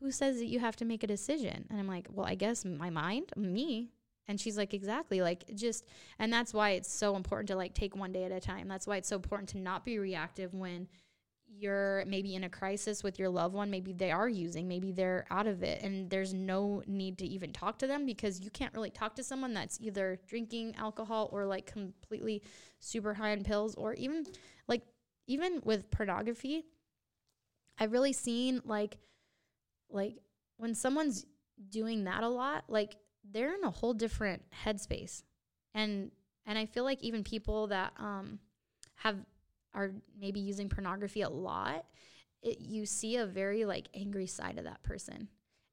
who 0.00 0.10
says 0.10 0.38
that 0.38 0.46
you 0.46 0.60
have 0.60 0.76
to 0.76 0.84
make 0.84 1.02
a 1.02 1.06
decision? 1.06 1.66
And 1.70 1.78
i'm 1.78 1.86
like 1.86 2.08
well 2.10 2.26
i 2.26 2.34
guess 2.34 2.64
my 2.64 2.90
mind 2.90 3.32
me. 3.36 3.90
And 4.28 4.40
she's 4.40 4.58
like 4.58 4.74
exactly 4.74 5.20
like 5.20 5.44
just 5.54 5.84
and 6.18 6.32
that's 6.32 6.52
why 6.52 6.70
it's 6.70 6.92
so 6.92 7.14
important 7.14 7.48
to 7.48 7.56
like 7.56 7.74
take 7.74 7.94
one 7.94 8.12
day 8.12 8.24
at 8.24 8.32
a 8.32 8.40
time. 8.40 8.66
That's 8.66 8.86
why 8.86 8.96
it's 8.96 9.08
so 9.08 9.16
important 9.16 9.48
to 9.50 9.58
not 9.58 9.84
be 9.84 9.98
reactive 9.98 10.52
when 10.52 10.88
you're 11.58 12.04
maybe 12.06 12.34
in 12.34 12.44
a 12.44 12.48
crisis 12.48 13.02
with 13.02 13.18
your 13.18 13.28
loved 13.28 13.54
one 13.54 13.70
maybe 13.70 13.92
they 13.92 14.10
are 14.10 14.28
using 14.28 14.68
maybe 14.68 14.92
they're 14.92 15.26
out 15.30 15.46
of 15.46 15.62
it 15.62 15.82
and 15.82 16.10
there's 16.10 16.34
no 16.34 16.82
need 16.86 17.18
to 17.18 17.26
even 17.26 17.52
talk 17.52 17.78
to 17.78 17.86
them 17.86 18.04
because 18.04 18.40
you 18.40 18.50
can't 18.50 18.74
really 18.74 18.90
talk 18.90 19.14
to 19.14 19.22
someone 19.22 19.54
that's 19.54 19.78
either 19.80 20.18
drinking 20.26 20.74
alcohol 20.76 21.28
or 21.32 21.46
like 21.46 21.66
completely 21.66 22.42
super 22.80 23.14
high 23.14 23.32
on 23.32 23.42
pills 23.42 23.74
or 23.76 23.94
even 23.94 24.24
like 24.68 24.82
even 25.26 25.60
with 25.64 25.90
pornography 25.90 26.64
i've 27.78 27.92
really 27.92 28.12
seen 28.12 28.60
like 28.64 28.98
like 29.90 30.16
when 30.58 30.74
someone's 30.74 31.26
doing 31.70 32.04
that 32.04 32.22
a 32.22 32.28
lot 32.28 32.64
like 32.68 32.96
they're 33.32 33.54
in 33.54 33.64
a 33.64 33.70
whole 33.70 33.94
different 33.94 34.42
headspace. 34.64 35.22
And 35.74 36.10
and 36.46 36.56
i 36.58 36.64
feel 36.64 36.84
like 36.84 37.02
even 37.02 37.24
people 37.24 37.66
that 37.68 37.92
um 37.98 38.38
have 38.94 39.16
are 39.76 39.92
maybe 40.18 40.40
using 40.40 40.68
pornography 40.68 41.20
a 41.22 41.28
lot, 41.28 41.84
it, 42.42 42.60
you 42.60 42.86
see 42.86 43.16
a 43.16 43.26
very 43.26 43.64
like 43.64 43.86
angry 43.94 44.26
side 44.26 44.58
of 44.58 44.64
that 44.64 44.82
person. 44.82 45.28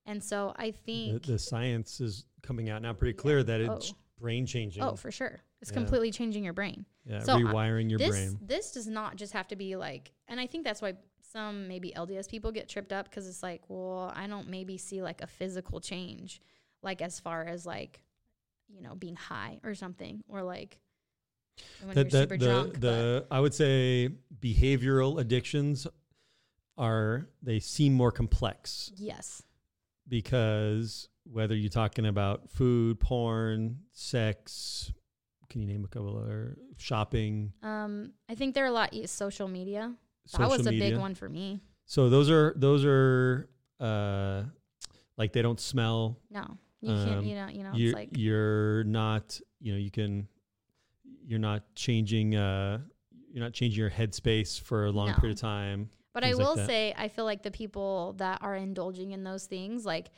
And 0.05 0.21
so 0.23 0.53
I 0.57 0.71
think, 0.71 1.25
the 1.25 1.39
science 1.39 2.01
is 2.01 2.25
coming 2.41 2.69
out 2.69 2.81
now 2.81 2.93
pretty 2.93 3.13
clear 3.13 3.41
that 3.41 3.61
it's 3.61 3.91
Oh. 3.91 3.95
brain 4.19 4.45
changing. 4.45 4.83
oh, 4.83 4.95
for 4.95 5.09
sure, 5.11 5.41
it's 5.61 5.71
Yeah. 5.71 5.75
completely 5.75 6.11
changing 6.11 6.43
your 6.43 6.53
brain. 6.53 6.85
yeah, 7.05 7.19
so, 7.23 7.33
uh, 7.33 7.37
rewiring 7.39 7.89
your 7.89 7.99
this 7.99 8.09
brain. 8.09 8.37
this 8.41 8.71
does 8.73 8.87
not 8.87 9.15
just 9.15 9.33
have 9.33 9.47
to 9.47 9.55
be 9.55 9.75
like, 9.77 10.11
and 10.27 10.39
I 10.39 10.45
think 10.47 10.63
that's 10.65 10.81
why 10.81 10.93
some 11.21 11.67
maybe 11.67 11.91
LDS 11.95 12.27
people 12.29 12.51
get 12.51 12.67
tripped 12.69 12.91
up 12.93 13.09
because 13.09 13.27
it's 13.27 13.41
like, 13.41 13.61
well, 13.69 14.11
I 14.15 14.27
don't 14.27 14.49
maybe 14.49 14.77
see 14.77 15.01
like 15.01 15.21
a 15.21 15.27
physical 15.27 15.79
change, 15.79 16.41
like 16.81 17.01
as 17.01 17.19
far 17.19 17.45
as 17.45 17.65
like, 17.65 18.03
you 18.67 18.81
know, 18.81 18.95
being 18.95 19.15
high 19.15 19.59
or 19.63 19.73
something, 19.73 20.23
or 20.27 20.43
like 20.43 20.79
The, 21.93 22.03
the, 22.05 22.09
super 22.11 22.37
the, 22.37 22.45
drunk. 22.45 22.79
the 22.79 23.25
I 23.29 23.39
would 23.39 23.53
say 23.53 24.09
behavioral 24.39 25.19
addictions 25.19 25.85
are 26.77 27.27
they 27.41 27.59
seem 27.59 27.93
more 27.93 28.11
complex 28.11 28.91
Yes. 28.95 29.43
because 30.07 31.09
whether 31.25 31.55
you're 31.55 31.69
talking 31.69 32.05
about 32.05 32.49
food, 32.49 32.99
porn, 32.99 33.79
sex, 33.91 34.91
can 35.49 35.61
you 35.61 35.67
name 35.67 35.83
a 35.85 35.87
couple 35.87 36.17
other 36.17 36.57
shopping, 36.77 37.53
Um, 37.61 38.11
I 38.29 38.35
think 38.35 38.55
there 38.55 38.63
are 38.63 38.67
a 38.67 38.71
lot 38.71 38.93
social 39.09 39.47
media. 39.47 39.93
social 40.25 40.49
that 40.49 40.57
was 40.57 40.65
a 40.67 40.71
media. 40.71 40.91
big 40.91 40.99
one 40.99 41.15
for 41.15 41.29
me. 41.29 41.59
So 41.85 42.09
those 42.09 42.29
are 42.29 42.53
those 42.57 42.83
are 42.85 43.49
uh, 43.79 44.43
like 45.17 45.33
they 45.33 45.41
don't 45.41 45.59
smell. 45.59 46.17
No, 46.31 46.57
you 46.81 46.89
can't. 46.89 47.09
Um, 47.19 47.25
You 47.25 47.35
know. 47.35 47.47
You 47.49 47.63
know. 47.63 47.71
you're 47.73 47.89
It's 47.89 47.95
like 47.95 48.09
you're 48.17 48.83
not 48.85 49.39
you 49.61 49.73
know 49.73 49.79
you 49.79 49.91
can 49.91 50.27
you're 51.25 51.39
not 51.39 51.63
changing 51.75 52.35
uh 52.35 52.79
you're 53.31 53.43
not 53.43 53.53
changing 53.53 53.79
your 53.79 53.89
headspace 53.89 54.61
for 54.61 54.85
a 54.85 54.91
long 54.91 55.07
No. 55.07 55.13
period 55.15 55.37
of 55.37 55.41
time. 55.41 55.89
But 56.13 56.23
I 56.23 56.27
things 56.27 56.37
like 56.37 56.47
will 56.47 56.65
say, 56.67 56.93
I 56.95 57.07
feel 57.07 57.25
like 57.25 57.41
the 57.41 57.49
people 57.49 58.13
that 58.17 58.43
are 58.43 58.55
indulging 58.55 59.11
in 59.11 59.23
those 59.23 59.47
things, 59.47 59.83
like 59.85 60.11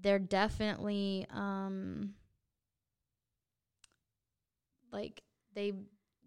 they're 0.00 0.18
definitely, 0.18 1.26
um, 1.30 2.14
like 4.90 5.22
they, 5.54 5.74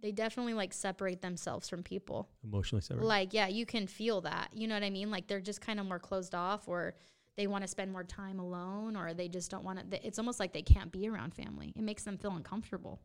they 0.01 0.12
definitely 0.12 0.53
like 0.53 0.74
separate 0.74 1.22
themselves 1.22 1.67
from 1.67 1.81
people. 1.81 2.29
Emotionally 2.43 2.81
separate. 2.81 3.05
Like, 3.05 3.33
yeah, 3.33 3.48
you 3.48 3.65
can 3.65 3.88
feel 3.88 4.22
that. 4.22 4.50
You 4.53 4.67
know 4.67 4.75
what 4.75 4.83
I 4.83 4.91
mean? 4.91 5.10
Like 5.10 5.25
they're 5.25 5.41
just 5.41 5.62
kind 5.62 5.79
of 5.79 5.88
more 5.88 5.98
closed 6.00 6.36
off, 6.36 6.67
or 6.67 6.93
they 7.36 7.48
want 7.48 7.63
to 7.63 7.67
spend 7.67 7.91
more 7.91 8.03
time 8.03 8.39
alone, 8.39 8.95
or 8.95 9.15
they 9.15 9.27
just 9.27 9.50
don't 9.50 9.63
want 9.63 9.89
to. 9.89 10.05
It's 10.05 10.19
almost 10.19 10.39
like 10.39 10.53
they 10.53 10.62
can't 10.62 10.91
be 10.91 11.10
around 11.10 11.33
family. 11.33 11.74
It 11.75 11.81
makes 11.81 12.03
them 12.03 12.19
feel 12.19 12.36
uncomfortable. 12.36 13.01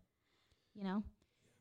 You 0.78 0.84
know, 0.84 1.02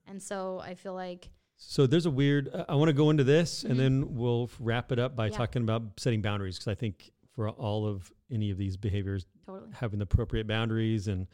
and 0.06 0.22
so 0.22 0.60
I 0.60 0.76
feel 0.76 0.94
like 0.94 1.30
So 1.56 1.88
there's 1.88 2.06
a 2.06 2.12
weird. 2.12 2.50
Uh, 2.54 2.66
I 2.70 2.76
want 2.76 2.90
to 2.90 2.94
go 2.94 3.10
into 3.10 3.24
this, 3.24 3.64
Mhm. 3.64 3.70
and 3.72 3.80
then 3.80 4.16
we'll 4.16 4.48
wrap 4.60 4.92
it 4.92 5.00
up 5.00 5.16
by 5.16 5.26
Yeah. 5.28 5.38
talking 5.38 5.64
about 5.64 6.00
setting 6.00 6.22
boundaries 6.22 6.58
because 6.60 6.68
I 6.68 6.76
think 6.76 7.12
for 7.34 7.50
all 7.50 7.88
of 7.88 8.12
any 8.30 8.52
of 8.52 8.58
these 8.60 8.78
behaviors, 8.78 9.26
totally. 9.46 9.72
having 9.74 9.98
the 10.00 10.04
appropriate 10.04 10.46
boundaries 10.48 11.08
and 11.08 11.26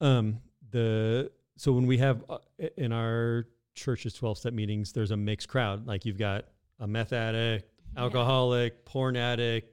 um 0.00 0.40
the 0.70 1.30
so 1.56 1.72
when 1.72 1.86
we 1.86 1.98
have 1.98 2.24
uh, 2.28 2.38
in 2.76 2.90
our 2.92 3.46
church's 3.74 4.12
12 4.14 4.38
step 4.38 4.52
meetings 4.52 4.92
there's 4.92 5.10
a 5.12 5.16
mixed 5.16 5.48
crowd 5.48 5.86
like 5.86 6.04
you've 6.04 6.18
got 6.18 6.46
a 6.80 6.86
meth 6.88 7.12
addict 7.12 7.70
Yeah. 7.94 8.02
alcoholic 8.02 8.84
porn 8.84 9.16
addict 9.16 9.70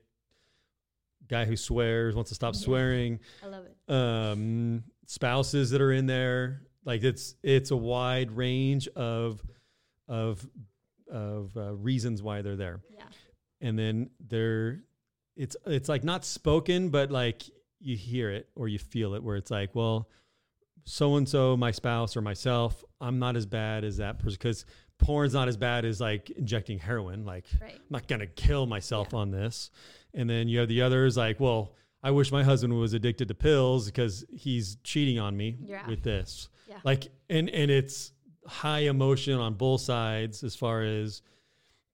guy 1.27 1.45
who 1.45 1.55
swears 1.55 2.13
wants 2.13 2.29
to 2.29 2.36
stop 2.36 2.53
Yeah. 2.53 2.60
swearing 2.60 3.19
I 3.43 3.48
love 3.48 3.65
it. 3.65 3.91
um 3.91 4.83
spouses 5.07 5.69
that 5.71 5.81
are 5.81 5.91
in 5.91 6.05
there 6.05 6.67
like 6.85 7.03
it's 7.03 7.35
it's 7.43 7.71
a 7.71 7.77
wide 7.77 8.31
range 8.31 8.88
of 8.89 9.41
of 10.07 10.45
of 11.11 11.55
uh, 11.57 11.73
reasons 11.75 12.21
why 12.23 12.41
they're 12.41 12.55
there 12.55 12.79
Yeah. 12.95 13.03
and 13.59 13.77
then 13.77 14.09
there 14.25 14.81
it's 15.35 15.55
it's 15.65 15.89
like 15.89 16.03
not 16.03 16.23
spoken 16.25 16.89
but 16.89 17.11
like 17.11 17.43
you 17.79 17.95
hear 17.97 18.31
it 18.31 18.47
or 18.55 18.67
you 18.67 18.79
feel 18.79 19.13
it 19.15 19.23
where 19.23 19.35
it's 19.35 19.51
like 19.51 19.75
well 19.75 20.09
so 20.85 21.15
and 21.17 21.27
so 21.27 21.55
my 21.57 21.71
spouse 21.71 22.15
or 22.17 22.21
myself 22.21 22.83
i'm 23.00 23.19
not 23.19 23.35
as 23.35 23.45
bad 23.45 23.83
as 23.83 23.97
that 23.97 24.19
person 24.19 24.38
because 24.39 24.65
porn's 25.00 25.33
not 25.33 25.47
as 25.47 25.57
bad 25.57 25.83
as 25.85 26.00
like 26.00 26.29
injecting 26.31 26.79
heroin 26.79 27.25
like 27.25 27.45
Right. 27.61 27.75
i'm 27.75 27.81
not 27.89 28.07
gonna 28.07 28.27
kill 28.27 28.65
myself 28.65 29.13
on 29.13 29.31
this 29.31 29.69
and 30.13 30.29
then 30.29 30.47
you 30.47 30.59
have 30.59 30.67
the 30.69 30.81
others 30.81 31.17
like 31.17 31.39
well 31.39 31.73
i 32.03 32.11
wish 32.11 32.31
my 32.31 32.43
husband 32.43 32.73
was 32.77 32.93
addicted 32.93 33.27
to 33.27 33.33
pills 33.35 33.85
because 33.88 34.25
he's 34.33 34.77
cheating 34.83 35.19
on 35.19 35.35
me 35.35 35.57
Yeah. 35.65 35.88
with 35.88 36.03
this 36.03 36.50
Yeah. 36.72 36.80
like 36.84 37.10
and 37.30 37.50
and 37.50 37.70
it's 37.70 38.12
high 38.48 38.80
emotion 38.96 39.38
on 39.40 39.54
both 39.56 39.82
sides 39.82 40.44
as 40.44 40.56
far 40.56 40.82
as 40.82 41.22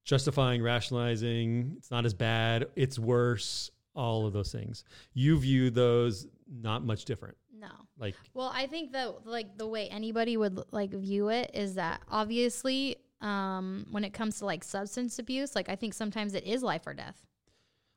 justifying 0.05 0.61
rationalizing 0.63 1.73
it's 1.77 1.91
not 1.91 2.05
as 2.05 2.13
bad 2.13 2.67
it's 2.75 2.97
worse 2.97 3.69
all 3.93 4.25
of 4.25 4.31
those 4.33 4.51
things 4.51 4.83
you 5.13 5.37
view 5.39 5.69
those 5.69 6.27
not 6.49 6.85
much 6.85 7.03
different 7.05 7.35
No. 7.59 7.67
like 7.97 8.15
Well, 8.33 8.51
I 8.53 8.67
think 8.67 8.91
that 8.93 9.25
like 9.25 9.57
the 9.57 9.67
way 9.67 9.89
anybody 9.89 10.37
would 10.37 10.59
like 10.71 10.91
view 10.91 11.27
it 11.29 11.51
is 11.53 11.75
that 11.75 12.01
obviously 12.09 12.97
um 13.19 13.87
when 13.91 14.03
it 14.03 14.13
comes 14.13 14.37
to 14.39 14.45
like 14.45 14.63
substance 14.63 15.17
abuse, 15.19 15.55
like 15.55 15.67
I 15.69 15.75
think 15.75 15.93
sometimes 15.95 16.35
it 16.35 16.45
is 16.45 16.61
life 16.63 16.85
or 16.85 16.93
death. 16.93 17.25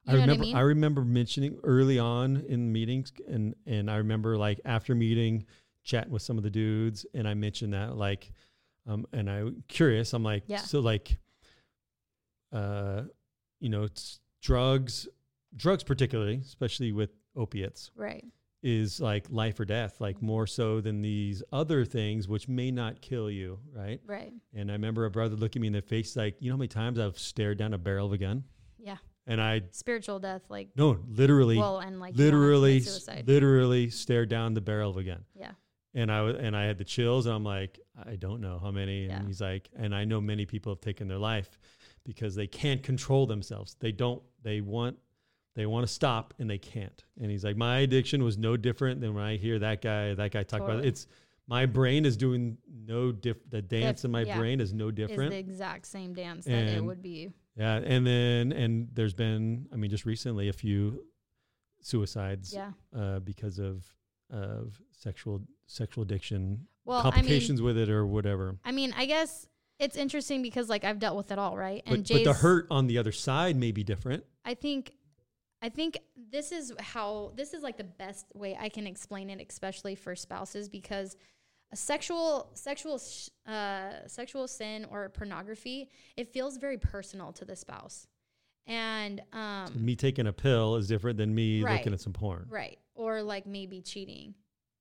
You 0.07 0.15
I 0.15 0.21
remember 0.23 0.35
I 0.43 0.47
mean? 0.47 0.57
I 0.57 0.61
remember 0.61 1.05
mentioning 1.05 1.59
early 1.63 1.99
on 1.99 2.43
in 2.49 2.73
meetings 2.73 3.13
and 3.29 3.55
and 3.67 3.91
I 3.91 3.97
remember 3.97 4.37
like 4.39 4.59
after 4.65 4.95
meeting 4.95 5.45
chatting 5.85 6.13
with 6.13 6.23
some 6.23 6.37
of 6.37 6.43
the 6.45 6.51
dudes 6.51 7.07
and 7.15 7.27
I 7.29 7.35
mentioned 7.35 7.73
that 7.75 7.97
like 7.97 8.33
um 8.87 9.07
and 9.13 9.31
I 9.31 9.45
curious 9.69 10.13
I'm 10.13 10.23
like 10.23 10.45
Yeah. 10.47 10.59
so 10.59 10.81
like 10.81 11.19
uh 12.53 13.03
you 13.61 13.69
know 13.69 13.85
it's 13.85 14.21
drugs 14.43 15.09
drugs 15.57 15.83
particularly 15.85 16.41
especially 16.45 16.93
with 16.93 17.11
opiates 17.37 17.91
right. 17.95 18.25
is 18.63 19.01
like 19.01 19.27
life 19.31 19.59
or 19.61 19.65
death 19.65 20.01
like 20.01 20.21
more 20.21 20.47
so 20.47 20.81
than 20.81 21.01
these 21.03 21.43
other 21.53 21.85
things 21.85 22.27
which 22.29 22.49
may 22.49 22.71
not 22.71 23.01
kill 23.01 23.31
you 23.31 23.59
right 23.75 24.01
Right. 24.07 24.33
and 24.55 24.71
I 24.71 24.75
remember 24.75 25.05
a 25.05 25.11
brother 25.11 25.37
looking 25.37 25.63
me 25.63 25.69
in 25.69 25.73
the 25.75 25.83
face 25.83 26.17
like 26.17 26.37
you 26.41 26.51
know 26.51 26.55
how 26.55 26.59
many 26.59 26.69
times 26.69 26.99
I've 26.99 27.19
stared 27.19 27.59
down 27.59 27.73
a 27.75 27.79
barrel 27.79 28.07
of 28.07 28.13
a 28.13 28.19
gun 28.19 28.45
Yeah. 28.79 28.97
and 29.27 29.41
I 29.41 29.63
Spiritual 29.71 30.19
death, 30.19 30.43
like 30.49 30.71
no 30.77 30.99
literally 31.09 31.59
well, 31.59 31.79
and 31.81 32.01
like 32.01 32.17
literally 32.17 32.81
suicide. 32.81 33.25
literally 33.29 33.91
stared 33.91 34.29
down 34.29 34.55
the 34.55 34.61
barrel 34.61 34.91
of 34.91 34.97
a 34.97 35.05
gun 35.05 35.25
yeah. 35.35 35.53
And 35.94 36.11
i 36.11 36.20
was 36.23 36.37
and 36.38 36.56
i 36.56 36.64
had 36.64 36.78
the 36.78 36.85
chills 36.85 37.26
and 37.26 37.35
i'm 37.35 37.44
like 37.44 37.78
i 38.06 38.16
don't 38.16 38.40
know 38.40 38.59
how 38.59 38.70
many 38.70 39.06
Yeah. 39.06 39.16
and 39.18 39.26
he's 39.26 39.40
like 39.40 39.68
and 39.76 39.94
i 39.94 40.04
know 40.04 40.20
many 40.20 40.47
people 40.47 40.73
have 40.73 40.80
taken 40.80 41.09
their 41.09 41.18
life 41.18 41.59
because 42.04 42.35
they 42.35 42.47
can't 42.47 42.82
control 42.82 43.26
themselves 43.26 43.76
they 43.80 43.92
don't 43.92 44.23
they 44.42 44.61
want 44.61 44.97
they 45.56 45.66
want 45.66 45.87
to 45.87 45.92
stop 45.92 46.32
and 46.38 46.49
they 46.49 46.59
can't 46.59 47.04
and 47.20 47.30
he's 47.30 47.44
like 47.44 47.56
my 47.56 47.78
addiction 47.80 48.23
was 48.23 48.38
no 48.38 48.56
different 48.56 49.00
than 49.00 49.14
when 49.14 49.25
i 49.25 49.37
hear 49.37 49.59
that 49.59 49.82
guy 49.82 50.14
that 50.14 50.30
guy 50.30 50.42
talk 50.42 50.61
about 50.61 50.78
it 50.78 50.85
it's 50.87 51.06
my 51.49 51.66
brain 51.66 52.04
is 52.06 52.16
doing 52.16 52.56
no 52.87 53.11
diff 53.11 53.37
the 53.50 53.61
dance 53.61 54.04
in 54.04 54.11
my 54.12 54.23
yeah. 54.23 54.38
brain 54.38 54.61
is 54.61 54.73
no 54.73 54.90
different 54.92 55.30
the 55.32 55.38
exact 55.38 55.85
same 55.87 56.14
dance 56.14 56.44
that 56.44 56.52
it 56.68 56.78
And- 56.78 56.87
would 56.87 57.02
be. 57.02 57.32
yeah 57.56 57.76
and 57.76 58.06
then 58.06 58.52
and 58.52 58.88
there's 58.92 59.14
been 59.14 59.66
i 59.73 59.76
mean 59.76 59.90
just 59.90 60.06
recently 60.06 60.49
a 60.49 60.52
few 60.52 61.02
suicides 61.82 62.52
Yeah. 62.52 62.73
uh, 62.97 63.20
because 63.20 63.59
of 63.59 63.85
of 64.31 64.81
sexual 64.93 65.43
sexual 65.67 66.03
addiction 66.03 66.67
Well, 66.85 66.99
I 66.99 67.05
mean, 67.05 67.13
complications 67.13 67.63
with 67.63 67.77
it 67.79 67.89
or 67.91 68.07
whatever. 68.07 68.57
I 68.65 68.73
mean, 68.73 68.93
I 68.97 69.07
guess 69.07 69.47
it's 69.79 69.97
interesting 69.97 70.43
because 70.43 70.69
like 70.69 70.85
I've 70.85 70.99
dealt 70.99 71.17
with 71.17 71.31
it 71.33 71.39
all, 71.39 71.57
right? 71.57 71.83
But, 71.87 71.95
And 71.95 72.09
but 72.09 72.25
the 72.25 72.33
hurt 72.35 72.67
on 72.71 72.87
the 72.87 72.99
other 72.99 73.13
side 73.13 73.57
may 73.57 73.73
be 73.73 73.83
different. 73.85 74.25
I 74.45 74.55
think 74.55 74.93
I 75.63 75.69
think 75.69 75.99
this 76.17 76.53
is 76.53 76.73
how 76.81 77.33
this 77.37 77.53
is 77.55 77.63
like 77.63 77.77
the 77.77 77.85
best 77.85 78.27
way 78.35 78.57
I 78.59 78.69
can 78.69 78.87
explain 78.87 79.29
it, 79.31 79.45
especially 79.49 79.95
for 79.95 80.15
spouses, 80.17 80.69
because 80.69 81.17
a 81.73 81.77
sexual 81.77 82.51
sexual 82.55 82.99
sh- 82.99 83.29
uh, 83.47 84.07
sexual 84.07 84.49
sin 84.49 84.87
or 84.91 85.09
pornography 85.11 85.89
it 86.17 86.33
feels 86.33 86.57
very 86.57 86.79
personal 86.79 87.33
to 87.35 87.45
the 87.45 87.55
spouse, 87.55 88.07
and 88.67 89.21
um, 89.33 89.73
me 89.77 89.95
taking 89.97 90.27
a 90.27 90.33
pill 90.33 90.77
is 90.77 90.89
different 90.89 91.17
than 91.19 91.35
me 91.35 91.63
Right. 91.63 91.79
looking 91.79 91.93
at 91.93 92.01
some 92.01 92.13
porn. 92.13 92.47
right 92.49 92.79
or 93.00 93.23
like 93.23 93.47
maybe 93.47 93.80
cheating, 93.80 94.35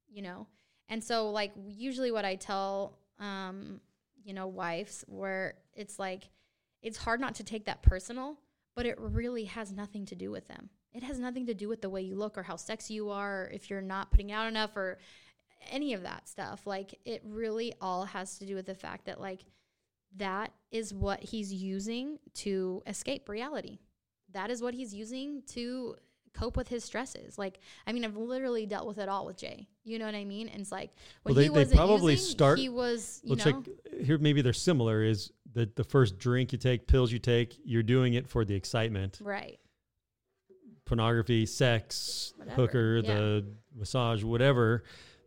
you 0.09 0.21
know, 0.21 0.45
and 0.89 1.01
so 1.01 1.29
like 1.29 1.53
usually 1.69 2.11
what 2.11 2.25
I 2.25 2.35
tell 2.35 2.97
um, 3.17 3.79
you 4.23 4.33
know 4.33 4.47
wives 4.47 5.05
where 5.07 5.53
it's 5.73 5.97
like 5.97 6.29
it's 6.81 6.97
hard 6.97 7.21
not 7.21 7.35
to 7.35 7.43
take 7.45 7.65
that 7.65 7.81
personal, 7.81 8.37
but 8.75 8.85
it 8.85 8.99
really 8.99 9.45
has 9.45 9.71
nothing 9.71 10.05
to 10.07 10.15
do 10.15 10.31
with 10.31 10.47
them. 10.49 10.69
It 10.93 11.03
has 11.03 11.17
nothing 11.17 11.45
to 11.45 11.53
do 11.53 11.69
with 11.69 11.81
the 11.81 11.89
way 11.89 12.01
you 12.01 12.15
look 12.15 12.37
or 12.37 12.43
how 12.43 12.57
sexy 12.57 12.95
you 12.95 13.09
are, 13.09 13.43
or 13.43 13.49
if 13.53 13.69
you're 13.69 13.81
not 13.81 14.11
putting 14.11 14.33
out 14.33 14.47
enough 14.47 14.75
or 14.75 14.97
any 15.71 15.93
of 15.93 16.03
that 16.03 16.27
stuff. 16.27 16.67
Like 16.67 16.99
it 17.05 17.21
really 17.25 17.73
all 17.79 18.03
has 18.03 18.37
to 18.39 18.45
do 18.45 18.55
with 18.55 18.65
the 18.65 18.75
fact 18.75 19.05
that 19.05 19.21
like 19.21 19.45
that 20.17 20.51
is 20.71 20.93
what 20.93 21.21
he's 21.21 21.53
using 21.53 22.19
to 22.33 22.83
escape 22.85 23.29
reality. 23.29 23.79
That 24.33 24.51
is 24.51 24.61
what 24.61 24.73
he's 24.73 24.93
using 24.93 25.43
to 25.53 25.95
cope 26.33 26.55
with 26.57 26.67
his 26.67 26.83
stresses. 26.83 27.37
Like, 27.37 27.59
I 27.87 27.91
mean, 27.93 28.03
I've 28.05 28.15
literally 28.17 28.65
dealt 28.65 28.87
with 28.87 28.97
it 28.97 29.09
all 29.09 29.25
with 29.25 29.37
Jay. 29.37 29.67
You 29.83 29.99
know 29.99 30.05
what 30.05 30.15
I 30.15 30.25
mean? 30.25 30.47
And 30.47 30.61
it's 30.61 30.71
like 30.71 30.91
when 31.23 31.33
Well, 31.33 31.35
they- 31.35 31.43
he 31.43 31.49
they 31.49 31.53
wasn't 31.59 31.77
probably 31.77 32.13
using, 32.13 32.29
start- 32.31 32.59
he 32.59 32.69
was, 32.69 33.21
you 33.23 33.35
know, 33.35 33.43
check 33.43 33.55
here. 34.03 34.17
Maybe 34.17 34.41
they're 34.41 34.53
similar. 34.53 35.03
Is 35.03 35.31
the 35.53 35.69
the 35.75 35.83
first 35.83 36.17
drink 36.17 36.51
you 36.51 36.57
take, 36.59 36.87
pills 36.87 37.11
you 37.11 37.19
take, 37.19 37.57
you're 37.63 37.83
doing 37.83 38.13
it 38.13 38.27
for 38.27 38.45
the 38.45 38.53
excitement. 38.55 39.19
right. 39.21 39.59
Pornography, 40.85 41.45
sex, 41.45 42.33
Whatever, 42.37 42.55
hooker, 42.55 42.97
yeah. 43.03 43.13
the 43.15 43.45
massage, 43.75 44.23
whatever. 44.23 44.83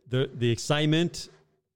The 0.09 0.29
the 0.35 0.51
excitement 0.51 1.29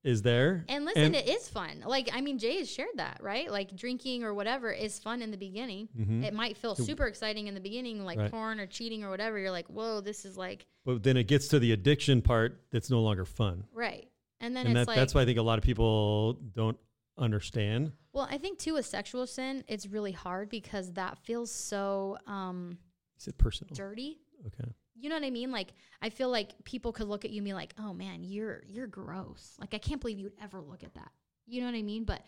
is 0.07 0.23
there. 0.23 0.65
And 0.69 0.85
listen, 0.85 1.15
it 1.15 1.29
is 1.29 1.49
fun. 1.49 1.83
Like, 1.85 2.09
I 2.13 2.21
mean, 2.21 2.39
Jay 2.39 2.59
has 2.59 2.71
shared 2.71 2.97
that, 2.97 3.19
right? 3.21 3.51
Like, 3.51 3.75
drinking 3.75 4.23
or 4.25 4.33
whatever 4.33 4.71
is 4.73 4.99
fun 4.99 5.21
in 5.21 5.31
the 5.33 5.37
beginning. 5.37 5.89
Mhm. 5.99 6.25
It 6.25 6.33
might 6.33 6.57
feel 6.57 6.75
super 6.77 7.07
exciting 7.07 7.49
in 7.49 7.55
the 7.55 7.61
beginning, 7.61 8.05
like 8.05 8.19
Right. 8.19 8.31
porn 8.31 8.61
or 8.61 8.67
cheating 8.67 9.03
or 9.05 9.11
whatever. 9.11 9.39
You're 9.39 9.51
like, 9.51 9.67
whoa, 9.67 10.01
this 10.01 10.25
is 10.25 10.37
like, 10.37 10.67
But 10.85 11.03
then 11.03 11.17
it 11.17 11.25
gets 11.25 11.49
to 11.49 11.59
the 11.59 11.73
addiction 11.73 12.23
part 12.23 12.63
that's 12.71 12.89
no 12.89 13.03
longer 13.03 13.25
fun. 13.25 13.65
right. 13.73 14.09
And 14.41 14.55
then 14.55 14.67
and 14.67 14.77
it's 14.77 14.87
that, 14.87 14.93
like, 14.93 14.97
that's 14.97 15.15
why 15.15 15.23
I 15.23 15.25
think 15.25 15.39
a 15.39 15.43
lot 15.43 15.59
of 15.59 15.65
people 15.65 16.35
don't 16.35 16.79
understand. 17.19 17.93
Well, 18.13 18.29
I 18.31 18.39
think 18.39 18.59
too 18.59 18.75
with 18.75 18.85
sexual 18.87 19.27
sin, 19.27 19.65
it's 19.67 19.87
really 19.87 20.13
hard 20.13 20.51
because 20.51 20.93
that 20.93 21.19
feels 21.19 21.51
so 21.51 22.19
um, 22.27 22.79
Is 23.19 23.27
it 23.29 23.39
personal? 23.39 23.75
dirty. 23.75 24.21
Okay. 24.47 24.71
You 24.99 25.09
know 25.11 25.17
what 25.17 25.25
I 25.25 25.31
mean? 25.31 25.53
Like 25.53 25.75
I 26.01 26.11
feel 26.11 26.31
like 26.31 26.53
people 26.65 26.93
could 26.93 27.07
look 27.07 27.25
at 27.25 27.31
you 27.31 27.39
and 27.39 27.45
be 27.45 27.53
like, 27.53 27.75
"Oh 27.79 27.93
man, 27.93 28.25
you're 28.25 28.63
you're 28.67 28.87
gross." 28.87 29.55
Like 29.61 29.75
I 29.75 29.79
can't 29.79 30.01
believe 30.01 30.19
you'd 30.19 30.33
ever 30.43 30.61
look 30.61 30.83
at 30.83 30.95
that. 30.95 31.11
You 31.47 31.61
know 31.61 31.67
what 31.67 31.77
I 31.77 31.83
mean? 31.83 32.05
But 32.05 32.23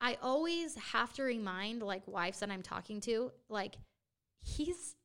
I 0.00 0.18
always 0.20 0.74
have 0.76 1.12
to 1.14 1.22
remind 1.22 1.82
like 1.82 2.06
wives 2.06 2.40
that 2.40 2.50
I'm 2.50 2.62
talking 2.62 3.00
to, 3.02 3.32
like 3.48 3.76
he's 4.40 4.96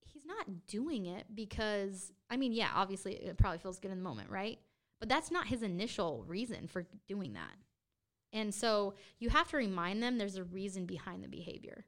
he's 0.00 0.24
not 0.26 0.66
doing 0.66 1.06
it 1.06 1.26
because 1.34 2.12
I 2.30 2.36
mean, 2.36 2.52
yeah, 2.52 2.68
obviously 2.74 3.14
it 3.14 3.38
probably 3.38 3.58
feels 3.58 3.78
good 3.78 3.90
in 3.90 3.98
the 3.98 4.04
moment, 4.04 4.30
right? 4.30 4.58
But 5.00 5.08
that's 5.08 5.30
not 5.30 5.46
his 5.46 5.62
initial 5.62 6.24
reason 6.26 6.68
for 6.68 6.86
doing 7.08 7.32
that. 7.34 7.54
And 8.32 8.54
so 8.54 8.94
you 9.18 9.30
have 9.30 9.48
to 9.48 9.56
remind 9.56 10.02
them 10.02 10.18
there's 10.18 10.36
a 10.36 10.44
reason 10.44 10.86
behind 10.86 11.22
the 11.22 11.28
behavior. 11.28 11.84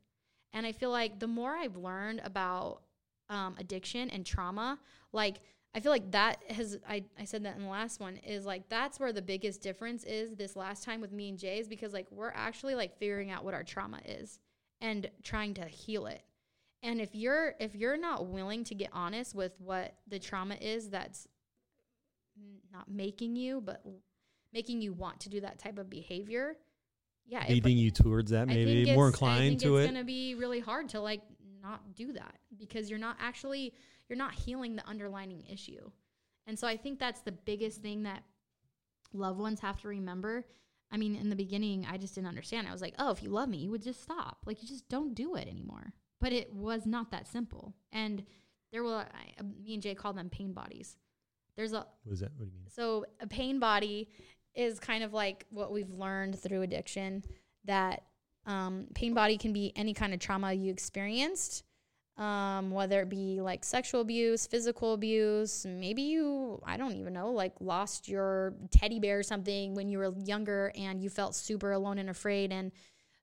And 0.53 0.65
I 0.65 0.73
feel 0.73 0.91
like 0.91 1.19
the 1.19 1.27
more 1.27 1.55
I've 1.55 1.77
learned 1.77 2.23
about 2.25 2.83
um, 3.29 3.57
addiction 3.59 4.11
and 4.11 4.25
trauma, 4.25 4.79
like 5.13 5.41
I 5.75 5.81
feel 5.81 5.93
like 5.93 6.11
that 6.13 6.43
has 6.51 6.79
I, 6.89 7.05
I 7.19 7.25
said 7.25 7.45
that 7.45 7.57
in 7.57 7.63
the 7.65 7.69
last 7.69 8.01
one 8.01 8.17
is 8.19 8.47
like 8.47 8.69
that's 8.69 8.99
where 8.99 9.13
the 9.13 9.21
biggest 9.23 9.61
difference 9.61 10.05
is 10.05 10.35
this 10.35 10.57
last 10.57 10.85
time 10.85 11.01
with 11.03 11.13
me 11.13 11.29
and 11.29 11.39
Jay 11.39 11.59
is 11.59 11.69
because 11.69 11.93
like 11.93 12.07
we're 12.11 12.33
actually 12.35 12.75
like 12.75 12.99
figuring 12.99 13.31
out 13.31 13.45
what 13.45 13.53
our 13.53 13.63
trauma 13.65 14.01
is 14.07 14.39
and 14.81 15.11
trying 15.23 15.55
to 15.55 15.65
heal 15.67 16.07
it. 16.07 16.23
And 16.83 17.01
if 17.01 17.15
you're 17.15 17.55
if 17.61 17.75
you're 17.75 17.99
not 17.99 18.27
willing 18.27 18.65
to 18.65 18.75
get 18.75 18.91
honest 18.93 19.35
with 19.35 19.53
what 19.59 19.95
the 20.09 20.19
trauma 20.19 20.55
is 20.61 20.89
that's 20.91 21.27
not 22.73 22.89
making 22.89 23.37
you 23.37 23.61
but 23.61 23.83
making 24.53 24.81
you 24.81 24.93
want 24.93 25.21
to 25.21 25.29
do 25.29 25.41
that 25.41 25.59
type 25.59 25.79
of 25.79 25.91
behavior, 25.91 26.57
yeah, 27.27 27.45
it- 27.45 27.51
Leading 27.51 27.77
you 27.77 27.91
towards 27.91 28.31
that, 28.31 28.47
maybe 28.49 28.95
more 28.95 29.09
inclined 29.09 29.41
think 29.49 29.61
to 29.63 29.77
it's 29.77 29.81
it. 29.81 29.85
It's 29.85 29.93
gonna 29.93 30.05
be 30.05 30.35
really 30.37 30.61
hard 30.61 30.89
to 30.91 31.01
like 31.01 31.23
not 31.67 31.95
do 31.95 32.13
that 32.13 32.37
because 32.59 32.89
you're 32.91 32.99
not 32.99 33.17
actually 33.21 33.75
you're 34.09 34.17
not 34.17 34.35
healing 34.35 34.77
the 34.77 34.87
underlying 34.87 35.43
issue. 35.51 35.91
And 36.47 36.59
so 36.59 36.67
I 36.69 36.77
think 36.77 36.99
that's 36.99 37.23
the 37.23 37.33
biggest 37.33 37.83
thing 37.83 38.05
that 38.05 38.23
loved 39.13 39.41
ones 39.41 39.61
have 39.61 39.81
to 39.83 39.89
remember. 39.89 40.45
I 40.93 40.97
mean, 40.97 41.17
in 41.17 41.29
the 41.29 41.37
beginning, 41.37 41.87
I 41.91 41.97
just 41.97 42.15
didn't 42.15 42.29
understand. 42.29 42.69
I 42.69 42.73
was 42.73 42.83
like, 42.83 42.95
"Oh, 42.99 43.11
if 43.11 43.23
you 43.23 43.31
love 43.31 43.49
me, 43.49 43.59
you 43.59 43.71
would 43.73 43.83
just 43.83 44.03
stop. 44.03 44.39
Like 44.47 44.63
you 44.63 44.69
just 44.69 44.89
don't 44.89 45.15
do 45.15 45.35
it 45.35 45.49
anymore." 45.49 45.93
But 46.21 46.33
it 46.33 46.53
was 46.55 46.87
not 46.87 47.11
that 47.11 47.27
simple. 47.27 47.75
And 47.93 48.25
there 48.73 48.85
were 48.85 48.95
I, 48.99 49.41
uh, 49.41 49.45
me 49.65 49.75
and 49.75 49.83
Jay 49.83 49.95
call 49.95 50.13
them 50.13 50.31
pain 50.31 50.53
bodies. 50.53 50.97
There's 51.57 51.73
a 51.73 51.87
What 52.05 52.13
is 52.13 52.21
that? 52.21 52.31
What 52.37 52.45
do 52.45 52.53
you 52.53 52.59
mean? 52.59 52.69
so 52.69 53.05
a 53.21 53.27
pain 53.27 53.59
body 53.59 54.09
is 54.55 54.79
kind 54.79 55.03
of 55.03 55.13
like 55.13 55.45
what 55.51 55.73
we've 55.73 55.91
learned 55.91 56.39
through 56.39 56.63
addiction 56.63 57.25
that 57.65 58.05
um, 58.47 58.87
pain 58.95 59.13
body 59.13 59.37
can 59.37 59.53
be 59.53 59.73
any 59.77 59.93
kind 59.93 60.15
of 60.15 60.21
trauma 60.21 60.53
you 60.53 60.71
experienced, 60.73 61.65
um, 62.17 62.71
whether 62.71 63.03
it 63.03 63.09
be 63.09 63.41
like 63.41 63.65
sexual 63.65 64.01
abuse, 64.01 64.47
physical 64.47 64.95
abuse, 64.95 65.67
maybe 65.69 66.03
you, 66.03 66.63
I 66.65 66.77
don't 66.77 66.95
even 66.97 67.13
know, 67.13 67.31
like 67.31 67.53
lost 67.61 68.09
your 68.09 68.55
teddy 68.71 69.01
bear 69.01 69.19
or 69.19 69.23
something 69.23 69.75
when 69.75 69.89
you 69.89 69.99
were 69.99 70.15
younger 70.25 70.73
and 70.77 71.03
you 71.03 71.11
felt 71.11 71.35
super 71.35 71.73
alone 71.73 71.99
and 71.99 72.09
afraid. 72.09 72.53
And 72.53 72.73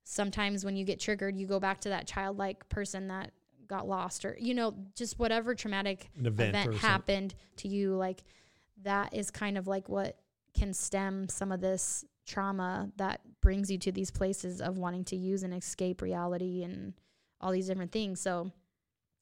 sometimes 0.04 0.64
when 0.64 0.76
you 0.76 0.86
get 0.86 1.00
triggered, 1.00 1.36
you 1.36 1.48
go 1.48 1.60
back 1.60 1.82
to 1.82 1.90
that 1.90 2.06
childlike 2.06 2.68
person 2.70 3.08
that 3.08 3.32
got 3.68 3.88
lost 3.88 4.26
or, 4.26 4.38
you 4.40 4.54
know, 4.54 4.76
just 4.96 5.18
whatever 5.18 5.56
traumatic 5.56 6.12
An 6.20 6.28
event, 6.28 6.50
event, 6.50 6.68
or 6.68 6.72
something. 6.74 6.80
happened 6.90 7.36
to 7.58 7.68
you 7.68 7.96
like 7.96 8.24
that 8.84 9.14
is 9.14 9.32
kind 9.32 9.58
of 9.58 9.66
like 9.68 9.88
what 9.88 10.18
can 10.54 10.74
stem 10.74 11.30
some 11.30 11.52
of 11.52 11.62
this 11.62 12.06
trauma 12.26 12.90
that 12.98 13.22
brings 13.42 13.70
you 13.70 13.78
to 13.78 13.92
these 13.92 14.12
places 14.12 14.62
of 14.62 14.78
wanting 14.78 15.04
to 15.06 15.16
use 15.16 15.44
and 15.44 15.54
escape 15.54 16.02
reality 16.02 16.64
and 16.64 16.94
all 17.42 17.52
these 17.52 17.68
different 17.68 17.92
things. 17.92 18.20
So 18.22 18.52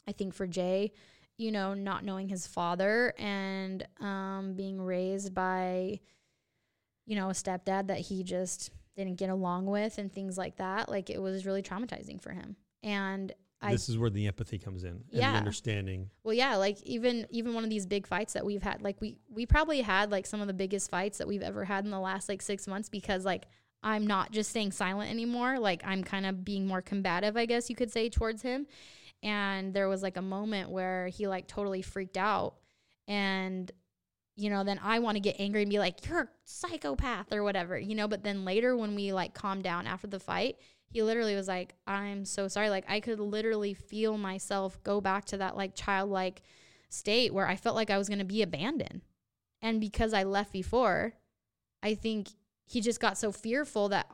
i 0.08 0.12
think 0.12 0.34
for 0.34 0.48
jay 0.48 0.92
you 1.38 1.52
know 1.52 1.74
not 1.74 2.04
knowing 2.04 2.28
his 2.28 2.48
father 2.48 3.14
and 3.18 3.86
um, 4.00 4.54
being 4.56 4.82
raised 4.82 5.34
by 5.34 6.00
you 7.06 7.16
know 7.16 7.30
a 7.30 7.34
stepdad 7.34 7.88
that 7.88 8.00
he 8.00 8.24
just 8.24 8.72
didn't 8.96 9.18
get 9.18 9.30
along 9.30 9.66
with 9.66 9.98
and 9.98 10.12
things 10.12 10.38
like 10.38 10.58
that 10.58 10.90
like 10.90 11.10
it 11.10 11.22
was 11.22 11.46
really 11.46 11.64
traumatizing 11.64 12.22
for 12.22 12.32
him. 12.32 12.56
And 12.84 13.32
I 13.64 13.72
this 13.72 13.90
is 13.90 13.98
where 13.98 14.10
the 14.10 14.28
empathy 14.28 14.58
comes 14.58 14.84
in 14.84 14.90
and 14.92 15.04
Yeah. 15.12 15.32
the 15.34 15.38
understanding. 15.38 16.10
well, 16.24 16.34
yeah, 16.34 16.56
like 16.56 16.82
even 16.84 17.28
even 17.30 17.54
one 17.54 17.64
of 17.64 17.70
these 17.70 17.86
big 17.86 18.08
fights 18.08 18.34
that 18.34 18.46
we've 18.46 18.64
had, 18.64 18.82
like 18.82 19.00
we 19.02 19.18
we 19.30 19.46
probably 19.46 19.82
had 19.82 20.12
like 20.12 20.26
some 20.26 20.42
of 20.42 20.48
the 20.48 20.54
biggest 20.54 20.90
fights 20.90 21.18
that 21.20 21.28
we've 21.28 21.42
ever 21.44 21.66
had 21.66 21.86
in 21.86 21.92
the 21.92 22.00
last 22.00 22.28
like 22.28 22.42
six 22.42 22.68
months 22.68 22.90
because 22.90 23.24
like 23.26 23.46
I'm 23.84 24.06
not 24.08 24.32
just 24.32 24.50
staying 24.52 24.72
silent 24.72 25.10
anymore. 25.12 25.60
Like 25.60 25.82
I'm 25.86 26.04
kind 26.04 26.26
of 26.26 26.44
being 26.46 26.68
more 26.68 26.82
combative, 26.82 27.36
I 27.38 27.46
guess 27.46 27.70
you 27.70 27.76
could 27.76 27.92
say, 27.92 28.10
towards 28.10 28.42
him. 28.42 28.68
And 29.24 29.74
there 29.74 29.88
was 29.88 30.02
like 30.02 30.18
a 30.18 30.22
moment 30.22 30.70
where 30.72 31.08
he 31.08 31.28
like 31.28 31.48
totally 31.48 31.82
freaked 31.84 32.18
out, 32.18 32.56
and 33.08 33.72
you 34.36 34.50
know, 34.50 34.64
then 34.64 34.80
I 34.82 35.00
want 35.00 35.18
to 35.18 35.20
get 35.20 35.36
angry 35.40 35.62
and 35.62 35.70
be 35.70 35.78
like, 35.78 36.06
"You're 36.08 36.22
a 36.22 36.28
psychopath" 36.46 37.32
or 37.32 37.44
whatever, 37.44 37.78
you 37.78 37.94
know. 37.96 38.08
But 38.08 38.24
then 38.24 38.46
later, 38.46 38.76
when 38.76 38.96
we 38.96 39.14
like 39.14 39.34
calm 39.36 39.62
down 39.62 39.86
after 39.86 40.08
the 40.08 40.20
fight, 40.20 40.58
he 40.92 41.02
literally 41.02 41.36
was 41.36 41.48
like, 41.48 41.74
I'm 41.88 42.26
so 42.26 42.48
sorry. 42.50 42.70
Like, 42.70 42.86
I 42.90 43.00
could 43.00 43.20
literally 43.20 43.74
feel 43.74 44.18
myself 44.18 44.82
go 44.84 45.00
back 45.00 45.26
to 45.26 45.38
that 45.38 45.56
like 45.56 45.74
childlike 45.74 46.42
state 46.90 47.34
where 47.34 47.48
I 47.48 47.56
felt 47.56 47.78
like 47.78 47.90
I 47.90 47.98
was 47.98 48.10
going 48.10 48.20
to 48.20 48.26
be 48.26 48.42
abandoned. 48.42 49.02
And 49.62 49.80
because 49.80 50.14
I 50.14 50.24
left 50.24 50.52
before, 50.52 51.14
I 51.82 51.96
think 51.96 52.28
he 52.66 52.82
just 52.82 53.00
got 53.00 53.18
so 53.18 53.32
fearful 53.32 53.90
that 53.90 54.08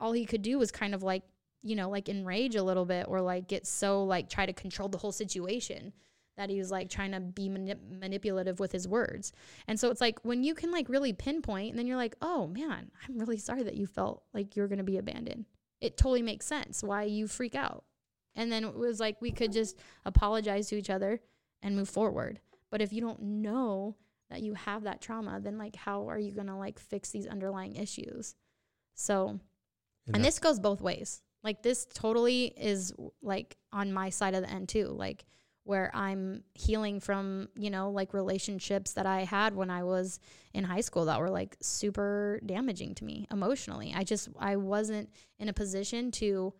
all 0.00 0.12
he 0.12 0.26
could 0.26 0.42
do 0.42 0.58
was 0.58 0.72
kind 0.72 0.94
of 0.94 1.04
like, 1.04 1.22
you 1.62 1.76
know, 1.76 1.88
like 1.88 2.08
enrage 2.08 2.56
a 2.56 2.62
little 2.62 2.84
bit 2.84 3.06
or 3.08 3.20
like 3.20 3.46
get 3.46 3.66
so 3.66 4.02
like 4.02 4.28
try 4.28 4.44
to 4.44 4.52
control 4.52 4.88
the 4.88 4.98
whole 4.98 5.12
situation 5.12 5.92
that 6.36 6.50
he 6.50 6.58
was 6.58 6.72
like 6.72 6.90
trying 6.90 7.12
to 7.12 7.20
be 7.20 7.48
manip- 7.48 8.00
manipulative 8.00 8.58
with 8.58 8.72
his 8.72 8.88
words. 8.88 9.32
And 9.68 9.78
so 9.78 9.90
it's 9.90 10.00
like 10.00 10.18
when 10.24 10.42
you 10.42 10.56
can 10.56 10.72
like 10.72 10.88
really 10.88 11.12
pinpoint 11.12 11.70
and 11.70 11.78
then 11.78 11.86
you're 11.86 11.96
like, 11.96 12.16
"Oh 12.20 12.48
man, 12.48 12.90
I'm 13.06 13.18
really 13.18 13.38
sorry 13.38 13.62
that 13.62 13.76
you 13.76 13.86
felt 13.86 14.24
like 14.34 14.56
you're 14.56 14.66
going 14.66 14.78
to 14.78 14.84
be 14.84 14.98
abandoned." 14.98 15.44
It 15.84 15.96
totally 15.96 16.22
makes 16.22 16.46
sense 16.46 16.82
why 16.82 17.04
you 17.04 17.26
freak 17.28 17.54
out. 17.54 17.84
And 18.34 18.50
then 18.50 18.64
it 18.64 18.74
was 18.74 18.98
like 18.98 19.20
we 19.20 19.30
could 19.30 19.52
just 19.52 19.78
apologize 20.04 20.68
to 20.68 20.76
each 20.76 20.90
other 20.90 21.20
and 21.62 21.76
move 21.76 21.88
forward. 21.88 22.40
But 22.70 22.82
if 22.82 22.92
you 22.92 23.00
don't 23.00 23.20
know 23.22 23.96
that 24.30 24.42
you 24.42 24.54
have 24.54 24.82
that 24.84 25.00
trauma, 25.00 25.38
then 25.40 25.58
like 25.58 25.76
how 25.76 26.08
are 26.08 26.18
you 26.18 26.32
going 26.32 26.48
to 26.48 26.56
like 26.56 26.78
fix 26.78 27.10
these 27.10 27.26
underlying 27.26 27.76
issues? 27.76 28.34
So, 28.94 29.38
and, 30.06 30.16
that- 30.16 30.22
this 30.22 30.38
goes 30.38 30.58
both 30.58 30.80
ways. 30.80 31.22
Like 31.42 31.62
this 31.62 31.86
totally 31.92 32.46
is 32.56 32.92
like 33.22 33.56
on 33.72 33.92
my 33.92 34.08
side 34.10 34.34
of 34.34 34.42
the 34.42 34.50
end 34.50 34.68
too. 34.68 34.86
Like 34.88 35.26
where 35.64 35.90
I'm 35.94 36.44
healing 36.54 37.00
from, 37.00 37.48
you 37.56 37.70
know, 37.70 37.90
like 37.90 38.12
relationships 38.12 38.92
that 38.92 39.06
I 39.06 39.24
had 39.24 39.54
when 39.54 39.70
I 39.70 39.82
was 39.82 40.20
in 40.52 40.64
high 40.64 40.82
school 40.82 41.06
that 41.06 41.18
were 41.18 41.30
like 41.30 41.56
super 41.60 42.40
damaging 42.44 42.94
to 42.96 43.04
me 43.04 43.26
emotionally. 43.30 43.92
I 43.96 44.04
just 44.04 44.28
I 44.38 44.56
wasn't 44.56 45.10
in 45.38 45.48
a 45.48 45.54
position 45.54 46.10
to 46.12 46.52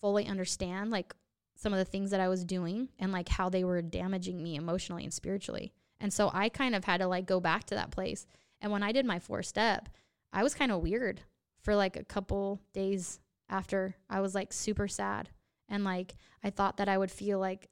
fully 0.00 0.26
understand 0.26 0.90
like 0.90 1.14
some 1.56 1.72
of 1.72 1.78
the 1.78 1.84
things 1.84 2.10
that 2.10 2.20
I 2.20 2.28
was 2.28 2.44
doing 2.44 2.88
and 2.98 3.12
like 3.12 3.28
how 3.28 3.48
they 3.48 3.64
were 3.64 3.82
damaging 3.82 4.42
me 4.42 4.56
emotionally 4.56 5.04
and 5.04 5.12
spiritually. 5.12 5.72
And 5.98 6.12
so 6.12 6.30
I 6.32 6.48
kind 6.48 6.74
of 6.74 6.84
had 6.84 7.00
to 7.00 7.06
like 7.06 7.26
go 7.26 7.40
back 7.40 7.64
to 7.64 7.74
that 7.74 7.90
place. 7.90 8.26
And 8.60 8.70
when 8.70 8.82
I 8.82 8.92
did 8.92 9.06
my 9.06 9.18
four 9.18 9.42
step, 9.42 9.88
I 10.32 10.42
was 10.42 10.54
kind 10.54 10.70
of 10.70 10.82
weird 10.82 11.22
for 11.62 11.74
like 11.74 11.96
a 11.96 12.04
couple 12.04 12.60
days 12.72 13.20
after. 13.48 13.96
I 14.08 14.20
was 14.20 14.34
like 14.34 14.52
super 14.52 14.88
sad. 14.88 15.30
And 15.68 15.84
like 15.84 16.14
I 16.44 16.50
thought 16.50 16.76
that 16.78 16.88
I 16.88 16.98
would 16.98 17.10
feel 17.10 17.38
like, 17.38 17.68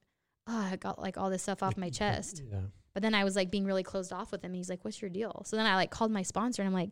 oh, 0.49 0.69
I 0.73 0.77
got 0.77 0.99
like 0.99 1.17
all 1.19 1.31
this 1.31 1.43
stuff 1.43 1.63
off 1.63 1.77
my 1.77 1.91
chest. 2.01 2.43
Yeah. 2.51 2.61
But 2.95 3.03
then 3.03 3.15
I 3.15 3.23
was 3.23 3.37
like 3.37 3.51
being 3.51 3.65
really 3.65 3.85
closed 3.85 4.13
off 4.13 4.33
with 4.33 4.43
him. 4.43 4.55
He's 4.55 4.69
like, 4.69 4.85
"What's 4.85 5.01
your 5.01 5.11
deal?" 5.11 5.43
So 5.47 5.57
then 5.57 5.67
I 5.67 5.77
like 5.77 5.91
called 5.91 6.11
my 6.11 6.23
sponsor 6.23 6.63
and 6.63 6.67
I'm 6.67 6.75
like, 6.75 6.91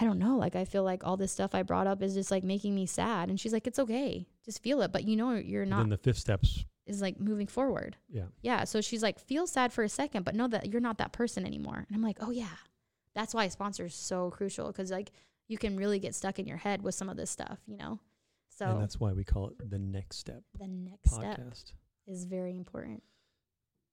"I 0.00 0.04
don't 0.04 0.18
know. 0.18 0.36
Like 0.36 0.56
I 0.56 0.64
feel 0.64 0.82
like 0.82 1.04
all 1.04 1.16
this 1.16 1.30
stuff 1.30 1.54
I 1.54 1.62
brought 1.62 1.86
up 1.86 2.02
is 2.02 2.14
just 2.14 2.30
like 2.32 2.42
making 2.42 2.74
me 2.74 2.86
sad." 2.86 3.28
And 3.28 3.38
she's 3.38 3.52
like, 3.52 3.66
"It's 3.66 3.78
okay. 3.78 4.26
Just 4.44 4.62
feel 4.62 4.80
it, 4.82 4.90
but 4.90 5.04
you 5.04 5.14
know 5.16 5.34
you're 5.34 5.62
And 5.62 5.70
not 5.70 5.80
then 5.80 5.90
the 5.90 5.96
fifth 5.98 6.18
steps. 6.18 6.64
is 6.86 7.00
like 7.00 7.20
moving 7.20 7.46
forward." 7.46 7.96
Yeah. 8.08 8.24
Yeah, 8.42 8.64
so 8.64 8.80
she's 8.80 9.02
like, 9.02 9.20
"Feel 9.20 9.46
sad 9.46 9.72
for 9.72 9.84
a 9.84 9.88
second, 9.88 10.24
but 10.24 10.34
know 10.34 10.48
that 10.48 10.70
you're 10.72 10.80
not 10.80 10.98
that 10.98 11.12
person 11.12 11.46
anymore." 11.46 11.84
And 11.86 11.94
I'm 11.94 12.02
like, 12.02 12.16
"Oh 12.20 12.30
yeah." 12.32 12.56
That's 13.14 13.32
why 13.32 13.44
a 13.44 13.50
sponsor 13.50 13.84
is 13.84 13.94
so 13.94 14.30
crucial 14.30 14.72
cuz 14.72 14.90
like 14.90 15.12
you 15.46 15.56
can 15.58 15.76
really 15.76 16.00
get 16.00 16.16
stuck 16.16 16.38
in 16.40 16.46
your 16.48 16.56
head 16.56 16.82
with 16.82 16.96
some 16.96 17.08
of 17.08 17.16
this 17.16 17.30
stuff, 17.30 17.60
you 17.66 17.76
know. 17.76 18.00
So 18.48 18.66
and 18.66 18.80
that's 18.82 18.98
why 18.98 19.12
we 19.12 19.22
call 19.22 19.50
it 19.50 19.70
the 19.70 19.78
next 19.78 20.16
step 20.16 20.42
the 20.58 20.66
next 20.66 21.12
step 21.14 21.38
podcast. 21.38 21.72
Is 22.06 22.24
very 22.24 22.56
important. 22.56 23.02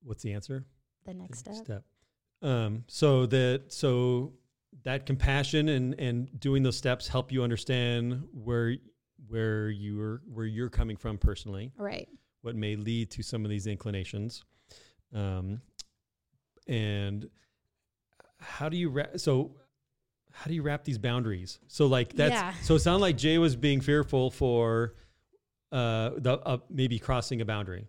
What's 0.04 0.24
the 0.24 0.34
answer? 0.34 0.66
The 1.06 1.14
next 1.14 1.46
The 1.46 1.54
step. 1.54 1.84
Um, 2.42 2.84
so 2.88 3.26
that 3.28 3.66
so 3.72 4.34
that 4.84 5.06
compassion 5.06 5.70
and 5.70 5.94
and 6.00 6.40
doing 6.40 6.64
those 6.64 6.78
steps 6.78 7.08
help 7.08 7.32
you 7.32 7.44
understand 7.44 8.24
where 8.34 8.76
where 9.28 9.70
you're 9.70 10.22
where 10.28 10.46
you're 10.46 10.70
coming 10.70 10.98
from 10.98 11.18
personally, 11.18 11.72
Right. 11.78 12.10
what 12.42 12.56
may 12.56 12.76
lead 12.76 13.12
to 13.12 13.22
some 13.24 13.46
of 13.46 13.50
these 13.52 13.68
inclinations, 13.68 14.44
um, 15.14 15.62
and 16.68 17.30
how 18.40 18.70
do 18.70 18.78
you 18.78 18.90
ra- 18.90 19.18
so 19.18 19.56
how 20.32 20.48
do 20.48 20.56
you 20.56 20.64
wrap 20.64 20.84
these 20.84 20.98
boundaries? 20.98 21.60
So 21.68 21.86
like 21.86 22.14
that's 22.16 22.32
Yeah. 22.32 22.54
so 22.64 22.76
it 22.76 22.80
sounded 22.80 23.02
like 23.02 23.18
Jay 23.18 23.38
was 23.38 23.56
being 23.56 23.82
fearful 23.82 24.32
for 24.32 24.96
uh 25.72 26.12
the 26.18 26.40
uh, 26.40 26.58
maybe 26.70 26.98
crossing 26.98 27.42
a 27.42 27.46
boundary. 27.46 27.88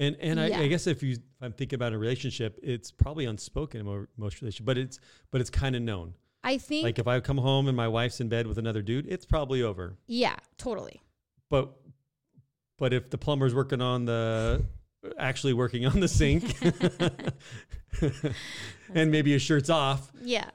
And 0.00 0.16
and 0.20 0.40
I, 0.40 0.46
Yeah. 0.48 0.60
I 0.60 0.66
guess 0.66 0.86
if 0.88 1.02
you 1.04 1.12
if 1.12 1.20
I'm 1.42 1.52
thinking 1.52 1.76
about 1.76 1.92
a 1.92 1.98
relationship, 1.98 2.58
it's 2.62 2.90
probably 2.90 3.26
unspoken 3.26 3.80
in 3.80 3.86
most 4.16 4.40
relationships, 4.42 4.64
but 4.66 4.76
it's 4.78 4.98
but 5.30 5.40
it's 5.40 5.50
kind 5.50 5.76
of 5.76 5.82
known. 5.82 6.14
I 6.42 6.56
think 6.58 6.84
Like 6.84 6.98
if 6.98 7.06
I 7.06 7.20
come 7.20 7.36
home 7.38 7.68
and 7.68 7.76
my 7.76 7.86
wife's 7.86 8.18
in 8.20 8.28
bed 8.30 8.46
with 8.46 8.56
another 8.58 8.80
dude, 8.82 9.06
it's 9.06 9.26
probably 9.26 9.62
over. 9.62 9.96
yeah, 10.08 10.36
totally. 10.56 11.00
But 11.50 11.70
but 12.78 12.92
if 12.94 13.10
the 13.10 13.18
plumber's 13.18 13.54
working 13.54 13.82
on 13.82 14.06
the 14.06 14.64
actually 15.18 15.52
working 15.52 15.84
on 15.86 16.00
the 16.00 16.08
sink 16.08 16.44
and 18.94 19.10
maybe 19.10 19.32
his 19.32 19.42
shirt's 19.42 19.70
off, 19.70 20.10
Yeah. 20.22 20.48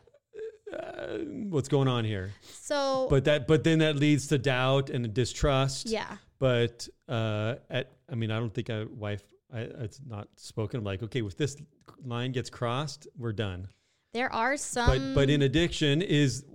uh, 0.73 1.17
what's 1.49 1.67
going 1.69 1.88
on 1.88 2.05
here? 2.05 2.31
So 2.41 3.08
But 3.10 3.25
that 3.25 3.47
but 3.47 3.63
then 3.63 3.79
that 3.79 3.95
leads 3.95 4.27
to 4.27 4.38
doubt 4.38 4.89
and 4.89 5.13
distrust. 5.13 5.88
yeah. 5.89 6.17
But 6.39 6.88
uh, 7.08 7.55
at 7.69 7.91
I 8.12 8.15
mean 8.15 8.31
I 8.31 8.39
don't 8.39 8.53
think 8.53 8.69
a 8.69 8.88
wife 8.89 9.23
I, 9.56 9.60
it's 9.84 10.02
not 10.06 10.28
spoken. 10.36 10.80
I'm 10.80 10.84
like 10.84 11.02
okay, 11.04 11.22
if 11.24 11.38
this 11.38 11.56
line 12.04 12.32
gets 12.32 12.50
crossed, 12.50 13.08
we're 13.18 13.34
done. 13.34 13.68
There 14.13 14.32
are 14.34 14.58
some 14.58 14.88
but 14.88 15.15
but 15.15 15.30
in 15.30 15.41
addiction 15.44 16.02
is 16.02 16.46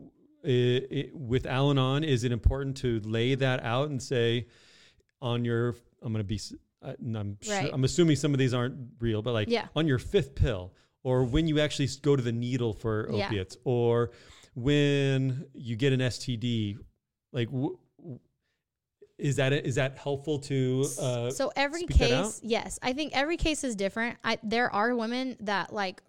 uh, 0.43 0.49
it, 0.49 1.15
with 1.15 1.47
Al-Anon, 1.47 2.05
is 2.05 2.25
it 2.25 2.33
important 2.33 2.77
to 2.79 3.01
lay 3.01 3.35
that 3.35 3.63
out 3.63 3.91
and 3.91 4.03
say 4.03 4.47
on 5.21 5.45
your 5.45 5.77
I'm 6.03 6.13
going 6.13 6.25
to 6.25 6.29
be 6.29 6.41
and 6.83 7.17
I'm 7.17 7.37
sure, 7.43 7.55
Right. 7.55 7.71
I'm 7.73 7.85
assuming 7.85 8.17
some 8.17 8.33
of 8.33 8.39
these 8.39 8.55
aren't 8.55 8.77
real, 9.01 9.21
but 9.21 9.33
like 9.33 9.49
Yeah. 9.49 9.69
on 9.77 9.87
your 9.87 9.99
fifth 9.99 10.35
pill 10.35 10.73
or 11.03 11.25
when 11.25 11.47
you 11.47 11.61
actually 11.61 11.89
go 12.03 12.17
to 12.17 12.23
the 12.23 12.33
needle 12.33 12.73
for 12.73 13.09
Yeah. 13.13 13.27
opiates 13.27 13.57
or 13.65 14.13
when 14.55 15.47
you 15.55 15.77
get 15.77 15.93
an 15.93 16.01
STD, 16.01 16.79
like 17.33 17.49
w- 17.51 17.79
is 19.21 19.37
that 19.37 19.53
is 19.53 19.75
that 19.77 19.99
helpful 19.99 20.39
to 20.41 20.87
uh, 21.01 21.31
so 21.31 21.53
every 21.57 21.83
speak 21.83 21.99
that 21.99 22.11
out? 22.13 22.25
case, 22.25 22.41
yes, 22.43 22.79
I 22.83 22.93
think 22.93 23.17
every 23.17 23.37
case 23.37 23.63
is 23.65 23.77
different. 23.77 24.17
I 24.25 24.39
there 24.43 24.73
are 24.75 24.95
women 24.97 25.37
that 25.41 25.73
like, 25.73 26.03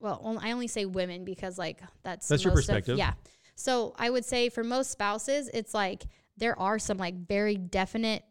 well, 0.00 0.38
I 0.42 0.52
only 0.52 0.68
say 0.68 0.84
women 0.84 1.24
because 1.24 1.58
like 1.58 1.80
that's 2.02 2.28
That's 2.28 2.44
your 2.44 2.52
most 2.54 2.62
of- 2.62 2.66
perspective. 2.68 2.98
yeah. 2.98 3.14
So 3.54 3.94
I 3.98 4.10
would 4.10 4.24
say 4.24 4.48
for 4.50 4.62
most 4.62 4.90
spouses, 4.90 5.48
it's 5.52 5.72
like 5.74 6.04
there 6.36 6.58
are 6.58 6.78
some 6.78 6.98
like 6.98 7.14
very 7.26 7.56
definite 7.56 8.22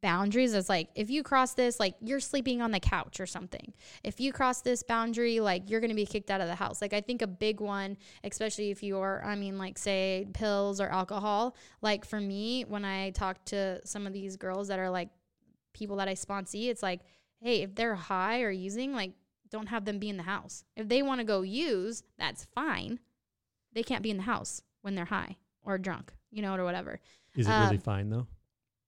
boundaries. 0.00 0.52
It's 0.54 0.68
like 0.68 0.88
if 0.94 1.10
you 1.10 1.22
cross 1.22 1.54
this, 1.54 1.80
like 1.80 1.94
you're 2.00 2.20
sleeping 2.20 2.60
on 2.60 2.70
the 2.70 2.80
couch 2.80 3.20
or 3.20 3.26
something. 3.26 3.72
If 4.04 4.20
you 4.20 4.32
cross 4.32 4.60
this 4.60 4.82
boundary, 4.82 5.40
like 5.40 5.70
you're 5.70 5.80
gonna 5.80 5.94
be 5.94 6.06
kicked 6.06 6.30
out 6.30 6.40
of 6.40 6.48
the 6.48 6.54
house. 6.54 6.80
Like 6.82 6.92
I 6.92 7.00
think 7.00 7.22
a 7.22 7.26
big 7.26 7.60
one, 7.60 7.96
especially 8.24 8.70
if 8.70 8.82
you're, 8.82 9.22
I 9.24 9.34
mean, 9.34 9.58
like 9.58 9.78
say 9.78 10.26
pills 10.34 10.80
or 10.80 10.88
alcohol. 10.88 11.56
Like 11.80 12.04
for 12.04 12.20
me, 12.20 12.64
when 12.68 12.84
I 12.84 13.10
talk 13.10 13.44
to 13.46 13.84
some 13.86 14.06
of 14.06 14.12
these 14.12 14.36
girls 14.36 14.68
that 14.68 14.78
are 14.78 14.90
like 14.90 15.08
people 15.72 15.96
that 15.96 16.08
I 16.08 16.14
sponsor, 16.14 16.58
it's 16.58 16.82
like, 16.82 17.00
hey, 17.40 17.62
if 17.62 17.74
they're 17.74 17.94
high 17.94 18.42
or 18.42 18.50
using, 18.50 18.92
like, 18.92 19.12
don't 19.50 19.68
have 19.68 19.84
them 19.84 19.98
be 19.98 20.08
in 20.08 20.16
the 20.16 20.22
house. 20.24 20.64
If 20.76 20.88
they 20.88 21.02
want 21.02 21.20
to 21.20 21.24
go 21.24 21.42
use, 21.42 22.02
that's 22.18 22.44
fine. 22.54 22.98
They 23.72 23.82
can't 23.82 24.02
be 24.02 24.10
in 24.10 24.18
the 24.18 24.24
house 24.24 24.62
when 24.82 24.94
they're 24.94 25.06
high 25.06 25.36
or 25.62 25.78
drunk, 25.78 26.12
you 26.30 26.42
know, 26.42 26.54
or 26.54 26.64
whatever. 26.64 27.00
is 27.34 27.46
it 27.46 27.50
really 27.50 27.76
um, 27.76 27.78
fine 27.78 28.10
though? 28.10 28.26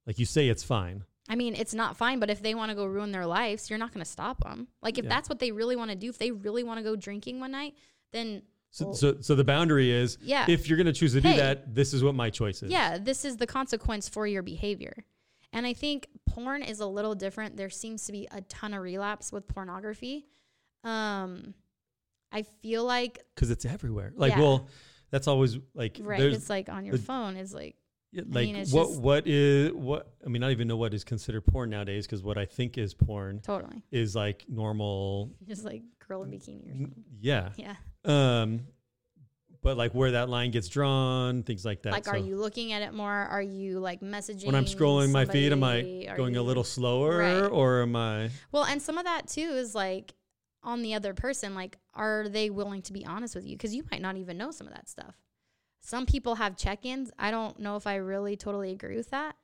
Like 0.07 0.19
you 0.19 0.27
say, 0.27 0.49
it's 0.49 0.63
fine. 0.65 1.05
I 1.29 1.37
mean, 1.37 1.55
it's 1.55 1.75
not 1.75 1.97
fine, 1.97 2.19
but 2.19 2.29
if 2.31 2.43
they 2.43 2.55
want 2.55 2.71
to 2.71 2.75
go 2.75 2.85
ruin 2.87 3.13
their 3.13 3.27
lives, 3.27 3.71
you're 3.71 3.79
not 3.79 3.93
going 3.95 4.05
to 4.05 4.11
stop 4.11 4.43
them. 4.43 4.67
Like, 4.83 4.99
if 4.99 5.05
Yeah. 5.05 5.11
that's 5.11 5.29
what 5.29 5.39
they 5.39 5.53
really 5.53 5.77
want 5.77 5.91
to 5.91 5.97
do, 5.97 6.09
if 6.09 6.19
they 6.19 6.33
really 6.33 6.65
want 6.65 6.79
to 6.79 6.83
go 6.83 6.97
drinking 6.97 7.39
one 7.39 7.53
night, 7.53 7.75
then 8.13 8.43
So, 8.71 8.87
well- 8.87 8.95
so, 8.95 9.21
so 9.21 9.35
the 9.37 9.45
boundary 9.45 9.91
is 9.93 10.19
yeah. 10.23 10.47
if 10.49 10.69
you're 10.69 10.77
going 10.77 10.87
to 10.87 10.93
choose 10.93 11.13
to 11.13 11.21
do 11.21 11.37
that, 11.37 11.75
this 11.75 11.93
is 11.95 12.03
what 12.03 12.15
my 12.15 12.31
choice 12.31 12.63
is. 12.63 12.71
Yeah, 12.71 12.99
this 12.99 13.25
is 13.25 13.37
the 13.37 13.47
consequence 13.47 14.09
for 14.09 14.27
your 14.27 14.43
behavior. 14.43 15.05
And 15.53 15.67
I 15.67 15.73
think 15.73 16.09
porn 16.29 16.63
is 16.63 16.81
a 16.81 16.87
little 16.87 17.15
different. 17.15 17.57
There 17.57 17.71
seems 17.71 18.05
to 18.07 18.13
be 18.13 18.27
a 18.33 18.41
ton 18.43 18.73
of 18.75 18.83
relapse 18.83 19.31
with 19.33 19.47
pornography. 19.49 20.27
Um, 20.85 21.55
I 22.33 22.43
feel 22.63 22.85
like 22.85 23.25
because 23.35 23.51
it's 23.51 23.65
everywhere. 23.65 24.13
Like, 24.17 24.33
Yeah. 24.33 24.41
well, 24.41 24.69
that's 25.11 25.27
always 25.29 25.59
like 25.75 25.99
right, 26.01 26.21
it's 26.23 26.49
like 26.49 26.69
on 26.69 26.85
your 26.85 26.97
the- 26.97 27.03
phone 27.03 27.37
is 27.37 27.53
like 27.53 27.77
yeah, 28.13 28.23
like 28.29 28.47
mean, 28.47 28.57
what 28.71 28.89
just- 28.89 29.01
what 29.01 29.27
is 29.27 29.73
what 29.73 30.13
I 30.25 30.29
mean, 30.29 30.43
I 30.43 30.47
don't 30.47 30.53
even 30.53 30.69
know 30.69 30.77
what 30.77 30.93
is 30.95 31.05
considered 31.05 31.43
porn 31.47 31.71
nowadays 31.71 32.07
because 32.07 32.23
what 32.23 32.37
I 32.39 32.45
think 32.47 32.77
is 32.79 32.95
porn 32.95 33.41
totally 33.41 33.83
is 33.91 34.15
like 34.17 34.45
normal. 34.49 35.31
just 35.47 35.65
like 35.65 35.83
girl 36.09 36.23
in 36.25 36.31
bikini 36.31 36.67
or 36.69 36.77
something. 36.79 37.05
Yeah. 37.21 37.51
Yeah. 37.57 37.75
Um, 38.05 38.63
but 39.63 39.77
like 39.77 39.93
where 39.95 40.13
that 40.13 40.29
line 40.29 40.51
gets 40.51 40.69
drawn, 40.69 41.43
things 41.43 41.65
like 41.65 41.83
that. 41.83 41.93
like, 41.93 42.09
are 42.09 42.17
you 42.17 42.37
looking 42.37 42.73
at 42.73 42.83
it 42.83 42.95
more? 42.95 43.13
Are 43.13 43.43
you 43.43 43.79
like 43.79 44.01
messaging? 44.01 44.47
when 44.47 44.55
I'm 44.55 44.65
scrolling 44.65 45.13
my 45.13 45.25
feed, 45.27 45.53
am 45.53 45.63
I 45.63 45.81
somebody? 45.83 46.11
Going 46.17 46.37
a 46.37 46.43
little 46.43 46.65
slower 46.65 47.19
Right. 47.19 47.43
or 47.43 47.83
am 47.83 47.95
I? 47.95 48.31
Well, 48.53 48.65
and 48.65 48.81
some 48.81 48.97
of 48.99 49.05
that 49.05 49.29
too 49.29 49.41
is 49.43 49.75
like 49.75 50.15
on 50.63 50.83
the 50.83 50.95
other 50.95 51.15
person. 51.15 51.55
Like, 51.55 51.77
are 51.95 52.29
they 52.29 52.49
willing 52.51 52.83
to 52.83 52.93
be 52.93 53.05
honest 53.05 53.35
with 53.35 53.47
you? 53.47 53.57
Because 53.57 53.75
you 53.75 53.85
might 53.91 54.01
not 54.01 54.17
even 54.17 54.39
know 54.39 54.51
some 54.51 54.67
of 54.67 54.73
that 54.73 54.89
stuff. 54.89 55.15
Some 55.91 56.07
people 56.07 56.37
have 56.37 56.57
check-ins. 56.57 57.11
I 57.19 57.31
don't 57.33 57.59
know 57.59 57.75
if 57.77 57.87
I 57.87 57.97
really 57.97 58.37
totally 58.37 58.71
agree 58.71 58.97
with 58.97 59.11
that 59.11 59.35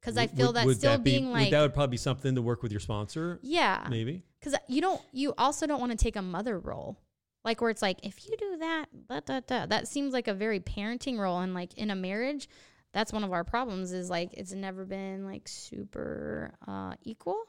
because 0.00 0.18
I 0.18 0.26
feel 0.26 0.48
would- 0.48 0.56
that 0.56 0.66
would 0.66 0.76
still 0.76 0.98
be- 0.98 1.12
being 1.12 1.26
would 1.28 1.32
like, 1.32 1.50
that 1.50 1.62
would 1.62 1.72
probably 1.72 1.92
be 1.94 1.96
something 1.96 2.34
to 2.34 2.42
work 2.42 2.62
with 2.62 2.72
your 2.72 2.80
sponsor, 2.80 3.38
yeah, 3.42 3.86
maybe. 3.88 4.22
because 4.38 4.54
you 4.68 4.80
don't. 4.82 5.00
You 5.12 5.32
also 5.38 5.66
don't 5.66 5.80
want 5.80 5.92
to 5.92 5.96
take 5.98 6.16
a 6.16 6.22
mother 6.22 6.58
role, 6.58 6.98
like 7.42 7.62
where 7.62 7.70
it's 7.70 7.80
like 7.80 7.98
if 8.04 8.26
you 8.28 8.36
do 8.36 8.56
that, 8.58 8.86
da, 9.08 9.20
da, 9.20 9.40
da, 9.40 9.66
that 9.66 9.88
seems 9.88 10.12
like 10.12 10.28
a 10.28 10.34
very 10.34 10.60
parenting 10.60 11.18
role, 11.18 11.38
and 11.40 11.54
like 11.54 11.72
in 11.78 11.90
a 11.90 11.96
marriage, 11.96 12.48
that's 12.92 13.10
one 13.12 13.24
of 13.24 13.32
our 13.32 13.44
problems. 13.44 13.92
Is 13.92 14.10
like 14.10 14.34
it's 14.34 14.52
never 14.52 14.84
been 14.84 15.24
like 15.24 15.48
super 15.48 16.52
uh, 16.68 16.94
equal, 17.02 17.42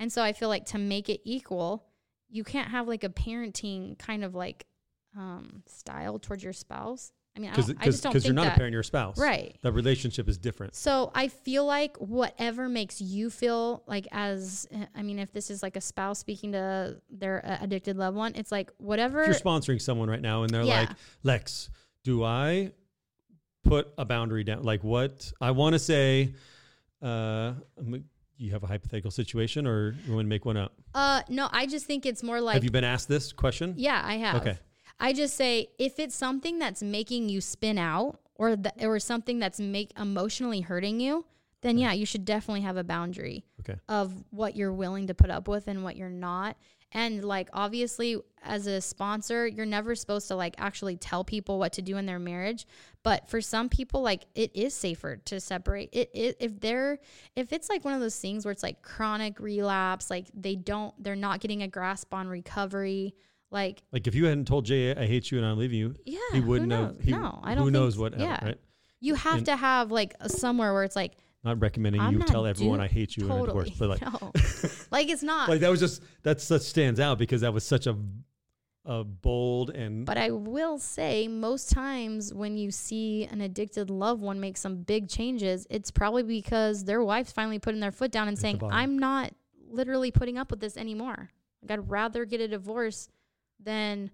and 0.00 0.12
so 0.12 0.20
I 0.20 0.32
feel 0.32 0.48
like 0.48 0.66
to 0.66 0.78
make 0.78 1.08
it 1.08 1.20
equal, 1.24 1.84
you 2.28 2.42
can't 2.42 2.70
have 2.70 2.88
like 2.88 3.04
a 3.04 3.08
parenting 3.08 3.96
kind 4.00 4.24
of 4.24 4.34
like 4.34 4.66
um, 5.16 5.62
style 5.66 6.18
towards 6.18 6.42
your 6.42 6.52
spouse. 6.52 7.12
I 7.36 7.40
mean, 7.40 7.50
I, 7.50 7.52
Because 7.52 7.66
don't, 7.66 7.78
I 7.80 7.84
just 7.86 8.02
don't 8.04 8.12
think 8.12 8.24
you're 8.26 8.34
not 8.34 8.44
that. 8.44 8.52
a 8.54 8.56
parent, 8.56 8.72
you're 8.72 8.82
a 8.82 8.84
spouse. 8.84 9.18
Right. 9.18 9.56
The 9.62 9.72
relationship 9.72 10.28
is 10.28 10.38
different. 10.38 10.76
So 10.76 11.10
I 11.14 11.26
feel 11.28 11.64
like 11.66 11.96
whatever 11.96 12.68
makes 12.68 13.00
you 13.00 13.28
feel 13.28 13.82
like 13.88 14.06
as 14.12 14.68
I 14.94 15.02
mean, 15.02 15.18
if 15.18 15.32
this 15.32 15.50
is 15.50 15.62
like 15.62 15.74
a 15.76 15.80
spouse 15.80 16.20
speaking 16.20 16.52
to 16.52 17.00
their 17.10 17.44
uh, 17.44 17.58
addicted 17.60 17.96
loved 17.96 18.16
one, 18.16 18.34
it's 18.36 18.52
like 18.52 18.70
whatever. 18.78 19.20
If 19.22 19.26
you're 19.26 19.34
sponsoring 19.36 19.80
someone 19.82 20.08
right 20.08 20.22
now 20.22 20.42
and 20.44 20.50
they're 20.54 20.62
Yeah. 20.62 20.80
like, 20.80 20.90
Lex, 21.24 21.70
do 22.04 22.22
I 22.22 22.70
put 23.64 23.88
a 23.98 24.04
boundary 24.04 24.44
down? 24.44 24.62
Like 24.62 24.84
what 24.84 25.32
I 25.40 25.50
want 25.50 25.72
to 25.72 25.78
say, 25.80 26.34
uh, 27.02 27.54
you 28.36 28.52
have 28.52 28.62
a 28.62 28.66
hypothetical 28.66 29.10
situation 29.10 29.66
or 29.66 29.96
you 30.06 30.12
want 30.14 30.24
to 30.24 30.28
make 30.28 30.44
one 30.44 30.56
up? 30.56 30.72
uh, 30.94 31.22
no, 31.28 31.48
I 31.50 31.66
just 31.66 31.86
think 31.86 32.06
it's 32.06 32.22
more 32.22 32.40
like 32.40 32.54
have 32.54 32.64
you 32.64 32.70
been 32.70 32.84
asked 32.84 33.08
this 33.08 33.32
question? 33.32 33.74
yeah, 33.76 34.00
I 34.04 34.18
have. 34.18 34.36
Okay. 34.40 34.56
I 35.00 35.12
just 35.12 35.36
say 35.36 35.68
if 35.78 35.98
it's 35.98 36.14
something 36.14 36.58
that's 36.58 36.82
making 36.82 37.28
you 37.28 37.40
spin 37.40 37.78
out 37.78 38.20
or 38.36 38.56
or 38.80 38.98
something 38.98 39.38
that's 39.38 39.60
make 39.60 39.92
emotionally 39.98 40.60
hurting 40.60 41.00
you, 41.00 41.24
then 41.62 41.78
yeah, 41.78 41.92
you 41.92 42.06
should 42.06 42.24
definitely 42.24 42.60
have 42.62 42.76
a 42.76 42.84
boundary. 42.84 43.44
Okay. 43.60 43.78
of 43.88 44.12
what 44.30 44.54
you're 44.54 44.72
willing 44.72 45.06
to 45.06 45.14
put 45.14 45.30
up 45.30 45.48
with 45.48 45.68
and 45.68 45.82
what 45.82 45.96
you're 45.96 46.10
not. 46.10 46.56
And 46.92 47.24
like 47.24 47.48
obviously 47.52 48.18
as 48.42 48.66
a 48.66 48.80
sponsor, 48.80 49.46
you're 49.46 49.66
never 49.66 49.94
supposed 49.94 50.28
to 50.28 50.36
like 50.36 50.54
actually 50.58 50.96
tell 50.96 51.24
people 51.24 51.58
what 51.58 51.72
to 51.72 51.82
do 51.82 51.96
in 51.96 52.06
their 52.06 52.18
marriage, 52.18 52.66
but 53.02 53.28
for 53.28 53.40
some 53.40 53.68
people 53.68 54.02
like 54.02 54.26
it 54.34 54.54
is 54.54 54.74
safer 54.74 55.16
to 55.16 55.40
separate. 55.40 55.88
It, 55.92 56.10
it 56.14 56.36
if 56.38 56.60
they're 56.60 56.98
if 57.34 57.52
it's 57.52 57.68
like 57.68 57.84
one 57.84 57.94
of 57.94 58.00
those 58.00 58.18
things 58.18 58.44
where 58.44 58.52
it's 58.52 58.62
like 58.62 58.82
chronic 58.82 59.40
relapse, 59.40 60.10
like 60.10 60.26
they 60.34 60.54
don't 60.54 60.94
they're 61.02 61.16
not 61.16 61.40
getting 61.40 61.62
a 61.62 61.68
grasp 61.68 62.12
on 62.12 62.28
recovery, 62.28 63.14
like 63.50 63.82
Like 63.92 64.06
if 64.06 64.14
you 64.14 64.24
hadn't 64.26 64.46
told 64.46 64.64
Jay 64.64 64.94
I 64.94 65.06
hate 65.06 65.30
you 65.30 65.38
and 65.38 65.46
I'm 65.46 65.58
leaving 65.58 65.78
you, 65.78 65.94
yeah, 66.04 66.18
he 66.32 66.40
wouldn't 66.40 66.72
have. 66.72 67.00
He, 67.00 67.10
no, 67.12 67.40
I 67.42 67.54
don't 67.54 67.58
know. 67.58 67.64
Who 67.64 67.70
knows 67.70 67.96
what? 67.98 68.18
Yeah, 68.18 68.44
right? 68.44 68.60
you 69.00 69.14
have 69.14 69.36
And- 69.38 69.46
to 69.46 69.56
have 69.56 69.90
like 69.90 70.14
somewhere 70.26 70.72
where 70.72 70.84
it's 70.84 70.96
like 70.96 71.12
Not 71.44 71.60
recommending 71.60 72.00
I'm 72.00 72.14
you 72.14 72.18
not 72.20 72.28
tell 72.28 72.46
everyone 72.46 72.80
I 72.80 72.86
hate 72.88 73.16
you 73.16 73.24
in 73.26 73.30
a 73.30 73.34
totally 73.34 73.70
divorce, 73.70 73.78
but 73.78 73.88
like, 73.90 74.02
no, 74.22 74.32
like 74.90 75.08
it's 75.08 75.22
not. 75.22 75.48
like 75.48 75.60
that 75.60 75.70
was 75.70 75.80
just 75.80 76.02
that 76.22 76.40
such 76.40 76.62
stands 76.62 76.98
out 77.00 77.18
because 77.18 77.42
that 77.42 77.52
was 77.52 77.64
such 77.64 77.86
a 77.86 77.96
a 78.86 79.02
bold 79.02 79.70
and 79.70 80.04
But 80.04 80.18
I 80.18 80.30
will 80.30 80.78
say, 80.78 81.26
most 81.26 81.70
times 81.70 82.34
when 82.34 82.58
you 82.58 82.70
see 82.70 83.24
an 83.24 83.40
addicted 83.40 83.88
loved 83.88 84.20
one 84.20 84.40
make 84.40 84.58
some 84.58 84.82
big 84.82 85.08
changes, 85.08 85.66
it's 85.70 85.90
probably 85.90 86.22
because 86.22 86.84
their 86.84 87.02
wife's 87.02 87.32
finally 87.32 87.58
putting 87.58 87.80
their 87.80 87.92
foot 87.92 88.10
down 88.12 88.28
and 88.28 88.38
saying. 88.38 88.60
I'm 88.70 88.98
not 88.98 89.32
literally 89.70 90.10
putting 90.10 90.36
up 90.36 90.50
with 90.50 90.60
this 90.60 90.76
anymore. 90.76 91.30
Like, 91.62 91.70
I'd 91.78 91.90
rather 91.90 92.26
get 92.26 92.42
a 92.42 92.48
divorce 92.48 93.08
than 93.64 94.10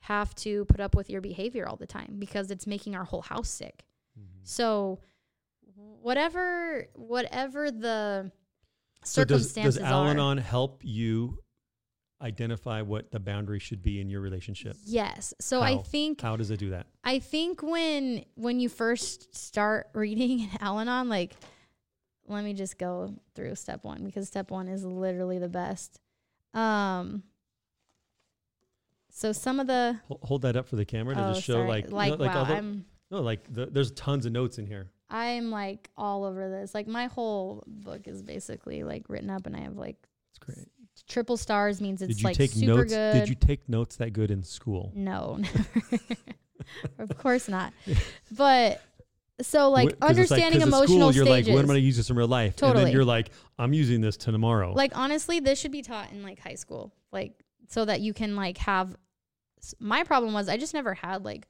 have 0.00 0.34
to 0.34 0.64
put 0.64 0.80
up 0.80 0.94
with 0.94 1.10
your 1.10 1.20
behavior 1.20 1.68
all 1.68 1.76
the 1.76 1.86
time 1.86 2.16
because 2.18 2.50
it's 2.50 2.66
making 2.66 2.96
our 2.96 3.04
whole 3.04 3.22
house 3.22 3.50
sick. 3.50 3.84
Mm-hmm. 4.18 4.40
So, 4.44 5.00
whatever, 5.74 6.88
whatever 6.94 7.70
the 7.70 8.32
So 9.04 9.24
does, 9.24 9.52
circumstances 9.52 9.76
does 9.76 9.84
are. 9.84 9.92
Al-Anon 9.92 10.38
help 10.38 10.80
you 10.82 11.38
identify 12.22 12.82
what 12.82 13.10
the 13.10 13.20
boundary 13.20 13.58
should 13.58 13.82
be 13.82 14.00
in 14.00 14.10
your 14.10 14.20
relationship. 14.20 14.76
Yes. 14.84 15.32
So 15.40 15.62
I 15.62 15.78
think 15.78 16.20
How 16.20 16.36
does 16.36 16.50
it 16.50 16.58
do 16.58 16.70
that? 16.70 16.86
I 17.02 17.18
think 17.18 17.62
when 17.62 18.24
when 18.34 18.60
you 18.60 18.68
first 18.68 19.34
start 19.34 19.88
reading 19.94 20.48
Al-Anon, 20.60 21.08
like 21.08 21.34
let 22.26 22.44
me 22.44 22.52
just 22.52 22.78
go 22.78 23.14
through 23.34 23.54
step 23.54 23.84
one 23.84 24.04
because 24.04 24.28
step 24.28 24.50
one 24.50 24.68
is 24.68 24.84
literally 24.84 25.38
the 25.38 25.48
best. 25.48 26.00
Um 26.52 27.22
so 29.12 29.32
some 29.32 29.60
of 29.60 29.66
the 29.66 29.98
Hol- 30.08 30.20
Hold 30.22 30.42
that 30.42 30.56
up 30.56 30.66
for 30.68 30.76
the 30.76 30.84
camera 30.84 31.14
to 31.14 31.28
oh, 31.30 31.32
just 31.34 31.44
show 31.44 31.54
sorry. 31.54 31.68
like 31.68 31.90
like 31.92 32.10
no, 32.18 32.24
like 32.24 32.34
wow, 32.34 32.38
all 32.40 32.44
the- 32.46 32.54
I'm 32.56 32.84
no 33.10 33.20
like 33.20 33.52
the, 33.52 33.66
there's 33.66 33.90
tons 33.92 34.26
of 34.26 34.32
notes 34.32 34.58
in 34.58 34.66
here. 34.66 34.90
I'm 35.10 35.50
like 35.50 35.90
all 35.96 36.24
over 36.24 36.48
this. 36.48 36.74
Like 36.74 36.86
my 36.86 37.06
whole 37.06 37.64
book 37.66 38.06
is 38.06 38.22
basically 38.22 38.82
like 38.84 39.08
written 39.08 39.28
up 39.30 39.46
and 39.46 39.56
I 39.56 39.60
have 39.60 39.76
like 39.76 39.96
It's 40.30 40.38
great. 40.38 40.68
triple 41.08 41.36
stars 41.36 41.80
means 41.80 42.00
it's 42.02 42.08
Did 42.14 42.20
you 42.20 42.24
like 42.28 42.36
take 42.36 42.52
super 42.52 42.66
notes? 42.76 42.92
good. 42.92 43.12
Did 43.14 43.28
you 43.28 43.34
take 43.34 43.68
notes 43.68 43.96
that 43.96 44.12
good 44.12 44.30
in 44.30 44.42
school? 44.44 44.92
No, 44.94 45.38
never. 45.40 45.64
of 46.98 47.16
course 47.18 47.48
not. 47.48 47.72
But 48.36 48.80
so 49.42 49.70
like 49.70 49.88
Wh- 49.88 49.98
'cause 49.98 50.18
it's 50.18 50.30
understanding 50.30 50.60
'cause 50.60 50.62
at 50.62 50.68
emotional 50.68 50.86
school, 51.10 51.14
you're 51.16 51.24
stages. 51.24 51.48
like, 51.48 51.54
when 51.56 51.64
am 51.64 51.70
I 51.70 51.74
going 51.74 51.80
to 51.82 51.86
use 51.86 51.96
this 51.96 52.10
in 52.10 52.16
real 52.16 52.28
life? 52.28 52.52
And 52.52 52.56
Totally. 52.58 52.84
then 52.84 52.92
you're 52.92 53.04
like, 53.04 53.30
I'm 53.58 53.72
using 53.72 54.00
this 54.00 54.16
to 54.18 54.30
tomorrow. 54.32 54.72
like 54.74 54.96
honestly, 54.96 55.40
this 55.40 55.58
should 55.58 55.72
be 55.72 55.82
taught 55.82 56.12
in 56.12 56.22
like 56.22 56.38
high 56.38 56.54
school, 56.54 56.92
like 57.10 57.32
so 57.70 57.84
that 57.84 58.00
you 58.00 58.12
can 58.12 58.36
like 58.36 58.58
have. 58.58 58.94
My 59.78 60.04
problem 60.04 60.32
was 60.34 60.48
I 60.48 60.56
just 60.56 60.74
never 60.74 60.94
had 60.94 61.24
like, 61.24 61.46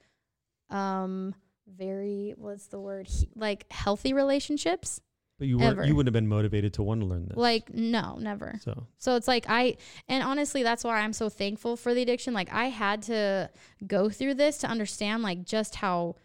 um, 0.69 1.35
very 1.67 2.35
what's 2.37 2.67
the 2.67 2.81
word 2.81 3.07
he, 3.09 3.29
like 3.35 3.71
healthy 3.73 4.13
relationships. 4.13 5.01
but 5.39 5.49
you 5.49 5.59
weren't. 5.59 5.79
ever. 5.79 5.87
You 5.87 5.95
wouldn't 5.95 6.09
have 6.15 6.21
been 6.21 6.29
motivated 6.29 6.75
to 6.75 6.83
want 6.83 7.01
to 7.01 7.07
learn 7.07 7.27
this. 7.27 7.37
Like 7.37 7.73
no, 7.73 8.19
never. 8.21 8.59
so 8.63 8.87
So 8.99 9.17
it's 9.17 9.29
like 9.29 9.47
I 9.49 9.77
and 10.09 10.23
honestly 10.23 10.63
that's 10.63 10.85
why 10.85 11.01
I'm 11.01 11.13
so 11.13 11.29
thankful 11.29 11.77
for 11.77 11.95
the 11.95 12.03
addiction. 12.03 12.35
Like 12.35 12.53
I 12.53 12.67
had 12.67 13.03
to 13.03 13.51
go 13.87 14.11
through 14.11 14.35
this 14.35 14.59
to 14.59 14.67
understand 14.67 15.23
like 15.23 15.45
just 15.45 15.77
how 15.77 16.17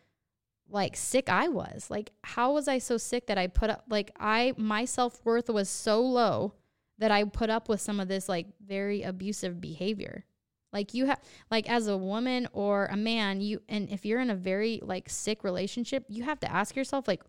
like 0.67 0.95
sick 0.97 1.29
I 1.29 1.47
was. 1.47 1.89
Like 1.89 2.11
how 2.23 2.53
was 2.53 2.67
I 2.67 2.79
so 2.79 2.97
sick 2.97 3.27
that 3.27 3.37
I 3.37 3.47
put 3.47 3.69
up 3.69 3.85
like 3.87 4.11
I 4.19 4.53
my 4.57 4.85
self-worth 4.85 5.49
was 5.49 5.69
so 5.69 6.01
low 6.01 6.53
that 6.97 7.11
I 7.11 7.23
put 7.25 7.49
up 7.49 7.69
with 7.69 7.81
some 7.81 7.99
of 7.99 8.07
this 8.07 8.29
like 8.29 8.47
very 8.65 9.03
abusive 9.03 9.59
behavior. 9.59 10.25
Like 10.71 10.93
you 10.93 11.05
have 11.05 11.19
like 11.49 11.69
as 11.69 11.87
a 11.87 11.97
woman 11.97 12.47
or 12.51 12.85
a 12.85 12.97
man, 12.97 13.41
you 13.41 13.61
and 13.69 13.89
if 13.89 14.05
you're 14.05 14.19
in 14.19 14.29
a 14.29 14.35
very 14.35 14.79
like 14.83 15.09
sick 15.09 15.43
relationship, 15.43 16.05
you 16.09 16.23
have 16.23 16.39
to 16.41 16.51
ask 16.51 16.75
yourself 16.75 17.07
like 17.07 17.23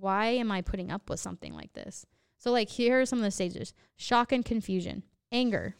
why 0.00 0.26
am 0.26 0.50
I 0.50 0.62
putting 0.62 0.90
up 0.90 1.10
with 1.10 1.20
something 1.20 1.52
like 1.52 1.72
this? 1.74 2.06
So, 2.38 2.50
like, 2.50 2.68
here 2.68 3.00
are 3.00 3.06
some 3.06 3.18
of 3.18 3.24
the 3.24 3.30
stages 3.30 3.72
shock 3.96 4.32
and 4.32 4.44
confusion, 4.44 5.04
anger, 5.30 5.76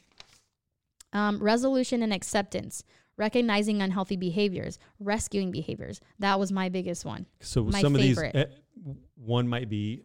um, 1.13 1.43
resolution 1.43 2.03
and 2.03 2.13
acceptance, 2.13 2.85
recognizing 3.17 3.83
unhealthy 3.83 4.17
behaviors, 4.17 4.79
rescuing 5.01 5.51
behaviors. 5.51 6.01
That 6.19 6.39
was 6.39 6.53
my 6.53 6.69
biggest 6.69 7.05
one. 7.05 7.27
so 7.41 7.65
my 7.65 7.81
some 7.81 7.95
favorite. 7.95 8.35
of 8.35 8.49
these, 8.49 8.87
eh, 8.87 8.93
one 9.17 9.49
might 9.49 9.69
be 9.69 10.05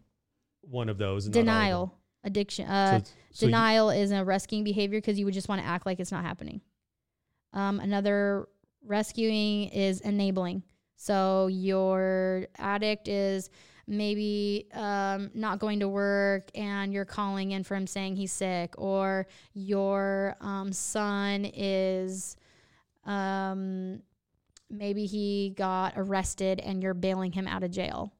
one 0.62 0.88
of 0.88 0.98
those. 0.98 1.26
and 1.26 1.34
not 1.34 1.40
all 1.40 1.48
of. 1.48 1.54
Denial, 1.54 1.97
addiction. 2.24 2.66
Uh, 2.68 3.00
so 3.32 3.46
you- 3.46 3.50
denial 3.50 3.90
is 3.90 4.10
a 4.10 4.24
rescuing 4.24 4.64
behavior 4.64 4.98
because 4.98 5.18
you 5.18 5.24
would 5.24 5.34
just 5.34 5.48
want 5.48 5.60
to 5.60 5.66
act 5.66 5.86
like 5.86 6.00
it's 6.00 6.12
not 6.12 6.24
happening. 6.24 6.60
Um, 7.52 7.80
another 7.80 8.48
rescuing 8.84 9.68
is 9.68 10.00
enabling. 10.00 10.62
So 10.96 11.46
your 11.46 12.46
addict 12.58 13.08
is 13.08 13.50
maybe 13.86 14.66
um, 14.74 15.30
not 15.34 15.58
going 15.58 15.80
to 15.80 15.88
work 15.88 16.50
and 16.54 16.92
you're 16.92 17.04
calling 17.06 17.52
in 17.52 17.64
for 17.64 17.74
him 17.74 17.86
saying 17.86 18.16
he's 18.16 18.32
sick, 18.32 18.74
or 18.76 19.26
your 19.54 20.36
um, 20.40 20.72
son 20.72 21.46
is 21.54 22.36
um, 23.04 24.02
maybe 24.68 25.06
he 25.06 25.54
got 25.56 25.94
arrested 25.96 26.60
and 26.60 26.82
you're 26.82 26.94
bailing 26.94 27.32
him 27.32 27.46
out 27.46 27.62
of 27.62 27.70
jail. 27.70 28.12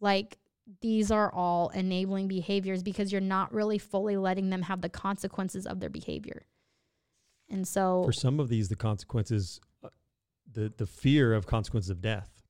Like 0.00 0.38
these 0.80 1.10
are 1.10 1.32
all 1.32 1.70
enabling 1.70 2.28
behaviors 2.28 2.82
because 2.82 3.10
you're 3.12 3.20
not 3.20 3.52
really 3.52 3.78
fully 3.78 4.16
letting 4.16 4.50
them 4.50 4.62
have 4.62 4.80
the 4.80 4.88
consequences 4.88 5.66
of 5.66 5.80
their 5.80 5.90
behavior. 5.90 6.46
And 7.48 7.66
so 7.66 8.04
for 8.04 8.12
some 8.12 8.38
of 8.38 8.48
these, 8.48 8.68
the 8.68 8.76
consequences, 8.76 9.60
uh, 9.82 9.88
the 10.52 10.72
the 10.76 10.86
fear 10.86 11.34
of 11.34 11.46
consequences 11.46 11.90
of 11.90 12.00
death. 12.00 12.42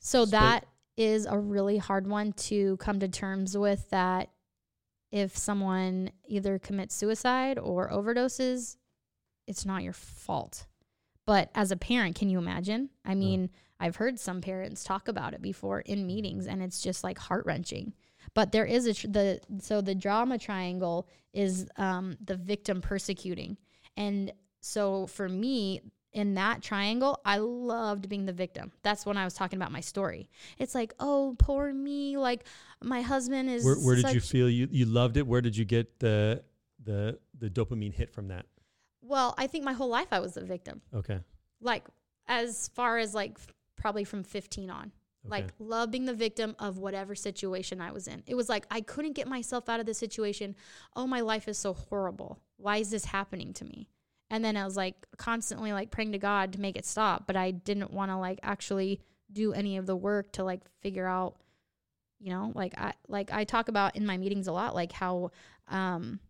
So 0.00 0.24
Sp- 0.24 0.32
that 0.32 0.66
is 0.96 1.26
a 1.26 1.38
really 1.38 1.78
hard 1.78 2.06
one 2.06 2.32
to 2.32 2.76
come 2.78 3.00
to 3.00 3.08
terms 3.08 3.58
with 3.58 3.90
that 3.90 4.30
if 5.10 5.36
someone 5.36 6.10
either 6.26 6.58
commits 6.58 6.94
suicide 6.94 7.58
or 7.58 7.90
overdoses, 7.90 8.76
it's 9.46 9.66
not 9.66 9.82
your 9.82 9.92
fault. 9.92 10.66
But 11.26 11.50
as 11.54 11.72
a 11.72 11.76
parent, 11.76 12.16
can 12.16 12.30
you 12.30 12.38
imagine? 12.38 12.90
I 13.04 13.14
mean, 13.14 13.50
I've 13.78 13.96
heard 13.96 14.18
some 14.18 14.40
parents 14.40 14.84
talk 14.84 15.08
about 15.08 15.34
it 15.34 15.42
before 15.42 15.80
in 15.80 16.06
meetings 16.06 16.46
and 16.46 16.62
it's 16.62 16.80
just 16.80 17.04
like 17.04 17.18
heart-wrenching. 17.18 17.92
But 18.34 18.52
there 18.52 18.64
is 18.64 18.86
a 18.86 18.94
tr- 18.94 19.06
the 19.08 19.40
so 19.60 19.80
the 19.80 19.94
drama 19.94 20.38
triangle 20.38 21.08
is 21.32 21.68
um, 21.76 22.16
the 22.24 22.36
victim 22.36 22.80
persecuting. 22.80 23.56
And 23.96 24.32
so 24.60 25.06
for 25.06 25.28
me, 25.28 25.80
in 26.12 26.34
that 26.34 26.62
triangle, 26.62 27.20
I 27.26 27.38
loved 27.38 28.08
being 28.08 28.24
the 28.24 28.32
victim. 28.32 28.72
That's 28.82 29.04
when 29.04 29.18
I 29.18 29.24
was 29.24 29.34
talking 29.34 29.58
about 29.58 29.70
my 29.70 29.80
story. 29.80 30.30
It's 30.58 30.74
like, 30.74 30.94
oh, 30.98 31.36
poor 31.38 31.72
me. 31.72 32.16
Like 32.16 32.46
my 32.82 33.02
husband 33.02 33.50
is. 33.50 33.64
Where, 33.64 33.76
where 33.76 33.96
did 33.96 34.12
you 34.12 34.20
feel 34.20 34.48
you, 34.48 34.66
you 34.70 34.86
loved 34.86 35.18
it? 35.18 35.26
Where 35.26 35.42
did 35.42 35.56
you 35.56 35.64
get 35.64 35.98
the 35.98 36.42
the 36.82 37.18
the 37.38 37.50
dopamine 37.50 37.92
hit 37.92 38.10
from 38.10 38.28
that? 38.28 38.46
Well, 39.02 39.34
I 39.36 39.46
think 39.46 39.64
my 39.64 39.74
whole 39.74 39.88
life 39.88 40.08
I 40.10 40.20
was 40.20 40.34
the 40.34 40.44
victim. 40.44 40.80
Okay. 40.94 41.20
Like 41.60 41.84
as 42.26 42.68
far 42.74 42.98
as 42.98 43.14
like 43.14 43.38
probably 43.76 44.04
from 44.04 44.24
15 44.24 44.70
on. 44.70 44.92
Like 45.28 45.52
love 45.58 45.90
being 45.90 46.04
the 46.04 46.14
victim 46.14 46.54
of 46.58 46.78
whatever 46.78 47.14
situation 47.14 47.80
I 47.80 47.90
was 47.90 48.06
in. 48.06 48.22
It 48.26 48.34
was 48.34 48.48
like 48.48 48.64
I 48.70 48.80
couldn't 48.80 49.14
get 49.14 49.26
myself 49.26 49.68
out 49.68 49.80
of 49.80 49.86
this 49.86 49.98
situation. 49.98 50.54
Oh, 50.94 51.06
my 51.06 51.20
life 51.20 51.48
is 51.48 51.58
so 51.58 51.74
horrible. 51.74 52.38
Why 52.58 52.76
is 52.76 52.90
this 52.90 53.06
happening 53.06 53.52
to 53.54 53.64
me? 53.64 53.88
And 54.30 54.44
then 54.44 54.56
I 54.56 54.64
was 54.64 54.76
like 54.76 55.06
constantly 55.16 55.72
like 55.72 55.90
praying 55.90 56.12
to 56.12 56.18
God 56.18 56.52
to 56.52 56.60
make 56.60 56.76
it 56.76 56.86
stop, 56.86 57.26
but 57.26 57.36
I 57.36 57.50
didn't 57.50 57.92
want 57.92 58.10
to 58.10 58.16
like 58.16 58.40
actually 58.42 59.00
do 59.32 59.52
any 59.52 59.76
of 59.76 59.86
the 59.86 59.96
work 59.96 60.32
to 60.32 60.44
like 60.44 60.60
figure 60.80 61.06
out 61.06 61.36
you 62.18 62.30
know, 62.30 62.52
like 62.54 62.80
I 62.80 62.94
like 63.08 63.32
I 63.32 63.44
talk 63.44 63.68
about 63.68 63.96
in 63.96 64.06
my 64.06 64.16
meetings 64.16 64.46
a 64.46 64.52
lot 64.52 64.74
like 64.74 64.92
how 64.92 65.32
um 65.68 66.20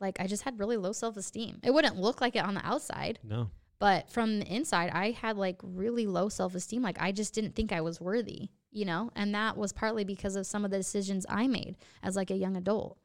like 0.00 0.20
I 0.20 0.26
just 0.26 0.42
had 0.42 0.58
really 0.58 0.76
low 0.76 0.92
self-esteem. 0.92 1.60
It 1.62 1.72
wouldn't 1.72 1.96
look 1.96 2.20
like 2.20 2.36
it 2.36 2.44
on 2.44 2.54
the 2.54 2.66
outside, 2.66 3.18
No. 3.22 3.50
But 3.84 4.08
from 4.08 4.38
the 4.38 4.46
inside, 4.46 4.88
I 4.94 5.10
had 5.10 5.36
like 5.36 5.60
really 5.62 6.06
low 6.06 6.30
self 6.30 6.54
esteem. 6.54 6.80
Like 6.80 6.96
I 7.02 7.12
just 7.12 7.34
didn't 7.34 7.54
think 7.54 7.70
I 7.70 7.82
was 7.82 8.00
worthy, 8.00 8.48
you 8.72 8.86
know? 8.86 9.10
And 9.14 9.34
that 9.34 9.58
was 9.58 9.74
partly 9.74 10.04
because 10.04 10.36
of 10.36 10.46
some 10.46 10.64
of 10.64 10.70
the 10.70 10.78
decisions 10.78 11.26
I 11.28 11.48
made 11.48 11.76
as 12.02 12.16
like 12.16 12.30
a 12.30 12.34
young 12.34 12.56
adult, 12.56 12.96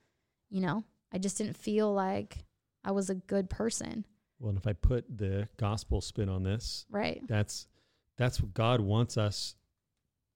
you 0.50 0.62
know? 0.62 0.86
I 1.12 1.18
just 1.18 1.38
didn't 1.38 1.58
feel 1.58 1.94
like 1.94 2.46
I 2.86 2.92
was 2.92 3.10
a 3.10 3.16
good 3.16 3.50
person, 3.50 4.06
Well, 4.40 4.52
and 4.52 4.58
if 4.58 4.66
I 4.68 4.72
put 4.72 5.04
the 5.18 5.50
gospel 5.58 6.00
spin 6.00 6.30
on 6.30 6.44
this, 6.44 6.86
right? 6.90 7.22
that's 7.28 7.68
that's 8.16 8.40
what 8.40 8.54
God 8.54 8.80
wants 8.80 9.18
us 9.18 9.56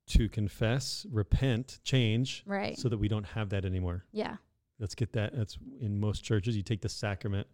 to 0.07 0.27
confess, 0.27 1.05
repent, 1.09 1.79
change, 1.85 2.43
Right. 2.45 2.77
so 2.77 2.89
that 2.89 2.97
we 2.97 3.07
don't 3.07 3.27
have 3.27 3.47
that 3.51 3.63
anymore. 3.63 4.03
yeah. 4.11 4.35
Let's 4.77 4.95
get 4.95 5.13
that. 5.13 5.33
That's 5.37 5.57
in 5.79 6.01
most 6.01 6.25
churches. 6.25 6.57
You 6.57 6.63
take 6.63 6.81
the 6.81 6.89
sacrament 6.89 7.47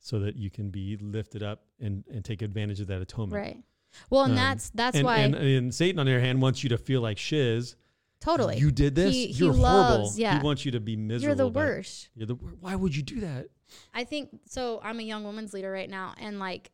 so 0.00 0.18
that 0.20 0.36
you 0.36 0.50
can 0.50 0.70
be 0.70 0.96
lifted 1.00 1.42
up 1.42 1.62
and, 1.80 2.04
and 2.12 2.24
take 2.24 2.42
advantage 2.42 2.80
of 2.80 2.86
that 2.88 3.00
atonement. 3.02 3.32
Right. 3.42 3.62
Well, 4.10 4.22
and 4.24 4.32
Um, 4.32 4.36
that's 4.36 4.70
that's 4.70 4.96
and, 4.96 5.04
why 5.04 5.18
and, 5.18 5.34
and 5.34 5.74
Satan, 5.74 5.98
on 5.98 6.06
the 6.06 6.12
other 6.12 6.20
hand, 6.20 6.40
wants 6.42 6.62
you 6.62 6.68
to 6.70 6.78
feel 6.78 7.00
like 7.00 7.18
shiz. 7.18 7.74
totally 8.20 8.58
You 8.58 8.70
did 8.70 8.94
this. 8.94 9.14
He- 9.14 9.28
he 9.28 9.44
You're 9.44 9.52
loves- 9.54 9.88
horrible. 9.88 10.12
yeah. 10.16 10.38
He 10.38 10.44
wants 10.44 10.64
you 10.64 10.72
to 10.72 10.80
be 10.80 10.96
miserable. 10.96 11.26
you're 11.26 11.34
the 11.36 11.48
worst. 11.58 12.08
You're 12.14 12.26
the 12.26 12.34
Why 12.34 12.74
would 12.76 12.94
you 12.94 13.02
do 13.02 13.20
that? 13.20 13.48
I 13.94 14.04
think 14.04 14.30
so. 14.46 14.80
I'm 14.82 14.98
a 15.00 15.02
young 15.02 15.24
women's 15.24 15.52
leader 15.52 15.70
right 15.70 15.90
now, 15.90 16.14
and 16.18 16.38
like 16.38 16.70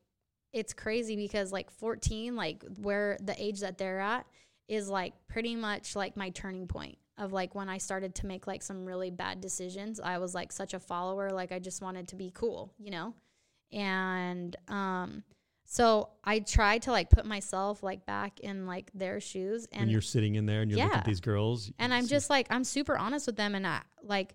it's 0.53 0.73
crazy 0.73 1.17
because 1.17 1.51
like 1.53 1.71
14, 1.71 2.37
like 2.37 2.65
where 2.79 3.17
the 3.21 3.35
age 3.43 3.61
that 3.61 3.79
they're 3.79 3.99
at 4.01 4.27
is 4.69 4.89
like 4.89 5.13
pretty 5.29 5.57
much 5.57 5.97
like 5.97 6.17
my 6.17 6.31
turning 6.31 6.67
point 6.69 6.97
of 7.19 7.33
like 7.33 7.55
when 7.55 7.69
I 7.69 7.79
started 7.79 8.15
to 8.17 8.27
make 8.27 8.47
like 8.47 8.63
some 8.63 8.85
really 8.85 9.11
bad 9.11 9.41
decisions. 9.41 10.01
I 10.01 10.19
was 10.19 10.35
like 10.35 10.53
such 10.53 10.75
a 10.75 10.81
follower, 10.81 11.31
like 11.31 11.53
I 11.53 11.59
just 11.59 11.83
wanted 11.83 12.09
to 12.09 12.17
be 12.17 12.31
cool, 12.35 12.73
you 12.79 12.91
know? 12.91 13.15
And 13.73 14.57
um 14.69 15.23
so 15.67 16.11
I 16.23 16.41
tried 16.41 16.83
to 16.83 16.93
like 16.93 17.11
put 17.11 17.25
myself 17.25 17.83
like 17.83 18.05
back 18.05 18.41
in 18.41 18.67
like 18.67 18.91
their 18.95 19.21
shoes 19.21 19.67
when 19.73 19.83
and 19.83 19.91
you're 19.91 20.01
sitting 20.01 20.35
in 20.35 20.45
there 20.47 20.63
and 20.63 20.71
you're 20.71 20.81
looking 20.81 20.99
at 20.99 21.05
these 21.05 21.21
girls. 21.21 21.73
and 21.79 21.93
I'm 21.95 22.07
just 22.07 22.31
like 22.31 22.47
I'm 22.51 22.65
super 22.65 22.97
honest 22.99 23.27
with 23.27 23.37
them 23.37 23.55
and 23.55 23.67
I 23.67 23.81
like 24.03 24.35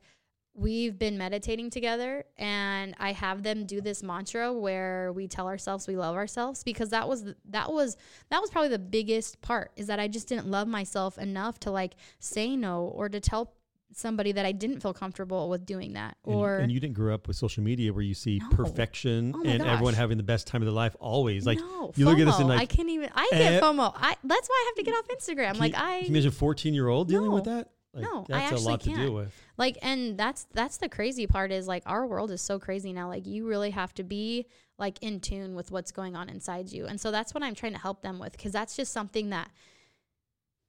we've 0.53 0.97
been 0.99 1.17
meditating 1.17 1.69
together 1.69 2.25
and 2.37 2.95
I 2.99 3.13
have 3.13 3.43
them 3.43 3.65
do 3.65 3.79
this 3.81 4.03
mantra 4.03 4.51
where 4.51 5.13
we 5.13 5.27
tell 5.27 5.47
ourselves 5.47 5.87
we 5.87 5.95
love 5.95 6.15
ourselves 6.15 6.63
because 6.63 6.89
that 6.89 7.07
was 7.07 7.23
that 7.49 7.71
was 7.71 7.95
that 8.29 8.41
was 8.41 8.49
probably 8.49 8.69
the 8.69 8.79
biggest 8.79 9.41
part 9.41 9.71
is 9.77 9.87
that 9.87 9.99
I 9.99 10.07
just 10.07 10.27
didn't 10.27 10.47
love 10.47 10.67
myself 10.67 11.17
enough 11.17 11.59
to 11.61 11.71
like 11.71 11.93
say 12.19 12.55
no 12.55 12.85
or 12.95 13.07
to 13.09 13.19
tell 13.19 13.53
somebody 13.91 14.31
that 14.33 14.45
I 14.45 14.51
didn't 14.51 14.81
feel 14.81 14.93
comfortable 14.93 15.49
with 15.49 15.65
doing 15.65 15.93
that. 15.93 16.15
And- 16.25 16.35
Or 16.35 16.57
and, 16.57 16.71
you 16.71 16.79
didn't 16.79 16.93
grow 16.95 17.13
up 17.13 17.27
with 17.27 17.37
social 17.37 17.63
media 17.63 17.91
where 17.91 18.03
you 18.03 18.13
see 18.13 18.39
No. 18.39 18.49
perfection 18.49 19.33
Oh 19.35 19.41
and 19.43 19.63
everyone 19.63 19.93
having 19.95 20.17
the 20.17 20.23
best 20.23 20.45
time 20.45 20.61
of 20.61 20.67
their 20.67 20.73
life 20.73 20.95
always. 20.99 21.45
Like 21.45 21.57
no, 21.59 21.91
you 21.95 22.05
look 22.05 22.19
at 22.19 22.25
this 22.25 22.35
and 22.37 22.45
FOMO. 22.45 22.49
like, 22.49 22.61
I 22.61 22.65
can't 22.65 22.89
even. 22.89 23.09
I 23.15 23.27
get 23.31 23.53
eh, 23.53 23.59
FOMO. 23.61 23.91
I 23.95 24.15
that's 24.23 24.47
why 24.49 24.63
I 24.63 24.65
have 24.67 24.75
to 24.75 24.83
get 24.83 24.93
off 24.95 25.07
Instagram. 25.07 25.59
like 25.59 25.71
you, 25.73 25.79
I 25.81 25.97
can 25.99 26.05
you 26.07 26.11
imagine 26.11 26.27
a 26.29 26.31
14 26.31 26.73
year 26.73 26.87
old 26.87 27.07
dealing 27.07 27.31
with 27.31 27.45
that? 27.45 27.69
Like, 27.93 28.03
No, 28.03 28.21
I 28.21 28.25
that's 28.27 28.51
a 28.51 28.53
actually 28.55 28.63
lot 28.71 28.79
can't. 28.81 28.97
deal 28.97 29.13
with. 29.15 29.33
like 29.57 29.77
and 29.81 30.17
that's 30.17 30.45
that's 30.53 30.77
the 30.77 30.87
crazy 30.89 31.25
part 31.25 31.51
is 31.51 31.67
like 31.67 31.81
our 31.87 32.05
world 32.05 32.29
is 32.31 32.41
so 32.41 32.59
crazy 32.59 32.93
now. 32.93 33.07
Like 33.07 33.25
you 33.25 33.47
really 33.47 33.71
have 33.71 33.93
to 33.95 34.03
be 34.03 34.45
like 34.77 34.97
in 35.01 35.19
tune 35.19 35.55
with 35.55 35.71
what's 35.71 35.91
going 35.91 36.15
on 36.15 36.29
inside 36.29 36.71
you. 36.71 36.85
And 36.85 37.01
so 37.01 37.09
that's 37.11 37.33
what 37.33 37.41
i'm 37.43 37.55
trying 37.55 37.73
to 37.73 37.79
help 37.79 38.01
them 38.03 38.19
with 38.19 38.33
because 38.33 38.51
that's 38.51 38.75
just 38.75 38.93
something 38.93 39.29
that 39.31 39.49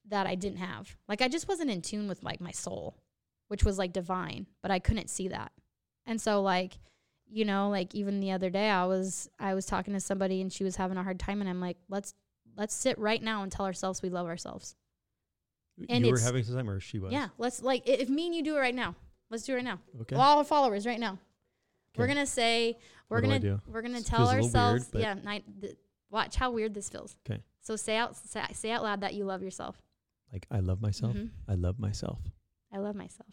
that 0.08 0.26
i 0.26 0.34
didn't 0.34 0.58
have. 0.58 0.96
Like 1.08 1.20
i 1.22 1.28
just 1.28 1.46
wasn't 1.48 1.70
in 1.70 1.82
tune 1.82 2.08
with 2.08 2.22
like 2.22 2.40
my 2.40 2.52
soul 2.52 2.96
which 3.48 3.64
was 3.64 3.78
like 3.78 3.92
divine 3.92 4.46
but 4.62 4.70
i 4.70 4.78
couldn't 4.78 5.10
see 5.10 5.28
that. 5.28 5.52
And 6.06 6.20
so 6.20 6.40
like 6.42 6.78
you 7.30 7.44
know 7.44 7.68
like 7.68 7.94
even 7.94 8.18
the 8.20 8.32
other 8.32 8.50
day 8.50 8.68
i 8.70 8.84
was 8.86 9.28
i 9.38 9.54
was 9.54 9.66
talking 9.66 9.94
to 9.94 10.00
somebody 10.00 10.40
and 10.40 10.52
she 10.52 10.64
was 10.64 10.74
having 10.76 10.96
a 10.96 11.02
hard 11.04 11.20
time 11.20 11.40
and 11.40 11.48
i'm 11.48 11.60
like 11.60 11.76
let's 11.88 12.12
let's 12.56 12.74
sit 12.74 12.98
right 12.98 13.22
now 13.22 13.42
and 13.44 13.52
tell 13.52 13.66
ourselves 13.66 14.02
we 14.02 14.08
love 14.08 14.26
ourselves 14.26 14.74
And 15.88 16.04
you 16.04 16.12
were 16.12 16.18
having 16.18 16.44
some 16.44 16.56
time, 16.56 16.68
or 16.68 16.80
she 16.80 16.98
was? 16.98 17.12
yeah 17.12 17.28
let's 17.38 17.62
like 17.62 17.88
if 17.88 18.08
me 18.08 18.26
and 18.26 18.34
you 18.34 18.42
do 18.42 18.56
it 18.56 18.60
right 18.60 18.74
now 18.74 18.94
let's 19.30 19.44
do 19.44 19.52
it 19.52 19.56
right 19.56 19.64
now 19.64 19.78
Okay. 20.02 20.16
well, 20.16 20.24
all 20.24 20.38
our 20.38 20.44
followers 20.44 20.86
right 20.86 21.00
now. 21.00 21.18
We're 21.96 22.06
gonna 22.06 22.26
say 22.26 22.78
we're 23.08 23.16
What 23.16 23.20
do 23.24 23.26
I 23.26 23.38
gonna 23.38 23.40
do? 23.56 23.60
we're 23.66 23.82
gonna 23.82 23.94
This 23.94 24.04
tell 24.08 24.18
feels 24.20 24.30
a 24.30 24.34
little 24.34 24.46
ourselves 24.46 24.82
weird, 24.84 24.92
but- 24.92 25.00
yeah. 25.00 25.14
Night, 25.14 25.44
th- 25.60 25.76
watch 26.10 26.36
how 26.36 26.50
weird 26.52 26.72
this 26.74 26.88
feels. 26.88 27.16
'Kay. 27.24 27.42
So 27.62 27.76
say 27.76 27.96
out 27.96 28.16
say, 28.16 28.42
say 28.52 28.70
out 28.70 28.82
loud 28.82 29.00
that 29.02 29.14
you 29.14 29.24
love 29.24 29.42
yourself. 29.42 29.80
Like 30.32 30.46
I 30.50 30.60
love 30.60 30.80
myself. 30.80 31.14
Mhm. 31.16 31.30
I 31.48 31.54
love 31.54 31.78
myself. 31.78 32.20
I 32.72 32.78
love 32.78 32.94
myself. 32.94 33.28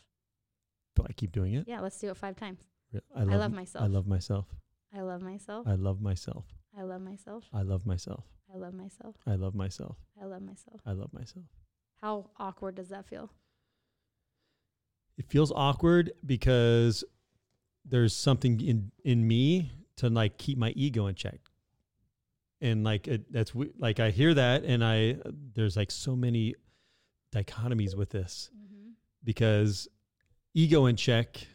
Do 0.95 1.03
I 1.07 1.13
keep 1.13 1.31
doing 1.31 1.53
it? 1.53 1.67
Yeah, 1.67 1.81
let's 1.81 1.99
do 1.99 2.09
it 2.09 2.17
five 2.17 2.35
times. 2.35 2.59
Re- 2.91 3.01
I 3.15 3.23
love 3.23 3.41
m- 3.51 3.55
myself. 3.55 3.83
I 3.83 3.87
love 3.87 4.07
myself. 4.07 4.45
I 4.93 5.01
love 5.01 5.21
myself. 5.21 5.67
I 5.67 5.75
love 5.75 6.01
myself. 6.01 6.45
I 6.75 6.81
love 6.81 7.01
myself. 7.01 7.45
I 7.55 7.61
love 7.61 7.85
myself. 7.85 8.25
I 8.49 8.55
love 8.55 8.73
myself. 8.75 9.15
I 9.27 9.35
love 9.35 9.53
myself. 9.53 9.97
I 10.19 10.25
love 10.25 10.41
myself. 10.41 10.81
I 10.85 10.91
love 10.93 11.13
myself. 11.13 11.45
How 12.01 12.29
awkward 12.37 12.75
does 12.75 12.89
that 12.89 13.07
feel? 13.07 13.31
It 15.17 15.25
feels 15.29 15.51
awkward 15.51 16.11
because 16.25 17.03
there's 17.85 18.15
something 18.15 18.61
in 18.61 18.91
in 19.03 19.27
me 19.27 19.71
to 19.97 20.09
like 20.09 20.37
keep 20.37 20.57
my 20.57 20.71
ego 20.71 21.07
in 21.07 21.15
check. 21.15 21.39
And 22.61 22.83
like 22.83 23.07
it, 23.07 23.31
that's 23.31 23.53
like 23.79 23.99
I 23.99 24.11
hear 24.11 24.33
that 24.33 24.63
and 24.63 24.83
I 24.83 25.17
there's 25.53 25.75
like 25.75 25.91
so 25.91 26.15
many 26.15 26.55
dichotomies 27.33 27.95
with 27.95 28.09
this 28.11 28.49
Mm-hmm. 28.55 28.89
because 29.23 29.87
ego 30.53 30.85
in 30.85 30.95
check 30.95 31.47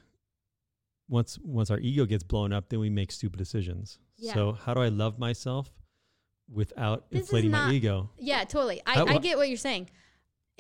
once 1.09 1.39
once 1.43 1.71
our 1.71 1.79
ego 1.79 2.05
gets 2.05 2.23
blown 2.23 2.53
up 2.53 2.69
then 2.69 2.81
we 2.81 2.91
make 2.91 3.13
stupid 3.13 3.39
decisions. 3.39 3.99
Yeah. 4.17 4.35
So 4.35 4.53
how 4.53 4.75
do 4.75 4.81
I 4.81 4.89
love 4.89 5.19
myself 5.19 5.71
without 6.53 7.11
This 7.11 7.23
is 7.23 7.29
inflating 7.29 7.51
my 7.53 7.71
ego? 7.73 8.11
Yeah, 8.19 8.43
totally. 8.45 8.81
I, 8.87 8.95
How- 8.95 9.07
I 9.07 9.19
get 9.19 9.37
what 9.39 9.49
you're 9.49 9.57
saying. 9.57 9.89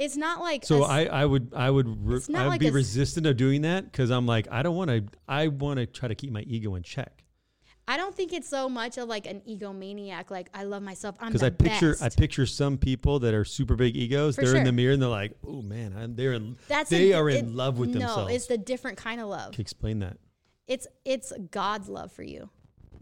It's 0.03 0.17
not 0.17 0.41
like 0.41 0.65
So 0.65 0.83
a 0.83 0.87
I, 0.87 1.05
I 1.05 1.25
would 1.25 1.53
I 1.55 1.71
would 1.71 1.87
re- 2.05 2.21
I 2.35 2.43
would 2.43 2.49
like 2.49 2.61
be 2.61 2.69
a 2.69 2.73
resistant 2.73 3.25
of 3.27 3.37
doing 3.37 3.63
that 3.63 3.85
because 3.85 4.11
I'm 4.11 4.27
like 4.27 4.49
I 4.51 4.63
don't 4.63 4.75
want 4.75 4.91
to 4.91 5.05
I 5.29 5.47
want 5.47 5.79
to 5.79 5.87
try 5.87 6.09
to 6.09 6.15
keep 6.17 6.33
my 6.33 6.41
ego 6.41 6.75
in 6.75 6.83
check 6.83 7.23
I 7.87 7.97
don't 7.97 8.15
think 8.15 8.33
it's 8.33 8.49
so 8.49 8.69
much 8.69 8.97
of 8.97 9.09
like 9.09 9.27
an 9.27 9.43
egomaniac. 9.49 10.31
Like 10.31 10.49
I 10.55 10.63
love 10.65 10.83
myself. 10.83 11.17
I'm 11.21 11.29
because 11.29 11.43
I 11.43 11.51
picture 11.51 11.97
I 12.01 12.09
picture 12.09 12.47
some 12.47 12.79
people 12.79 13.19
that 13.21 13.35
are 13.35 13.45
super 13.45 13.77
big 13.77 13.97
egos 13.97 14.37
For 14.37 14.45
they're 14.45 14.57
in 14.57 14.65
the 14.65 14.73
mirror 14.73 14.93
and 14.93 15.03
they're 15.03 15.09
like 15.09 15.33
oh 15.47 15.63
man 15.63 15.95
I'm, 15.97 16.15
they're 16.15 16.33
in 16.33 16.57
That's 16.69 16.91
they 16.91 17.13
are 17.13 17.29
it- 17.29 17.37
in 17.37 17.57
love 17.57 17.79
with 17.79 17.91
no, 17.91 17.99
themselves. 18.01 18.29
No, 18.29 18.35
it's 18.35 18.47
the 18.47 18.59
different 18.59 18.99
kind 18.99 19.21
of 19.21 19.29
love. 19.29 19.59
Explain 19.59 20.01
that 20.01 20.17
It's 20.67 20.87
it's 21.05 21.33
God's 21.51 21.89
love 21.89 22.13
for 22.13 22.23
you. 22.23 22.51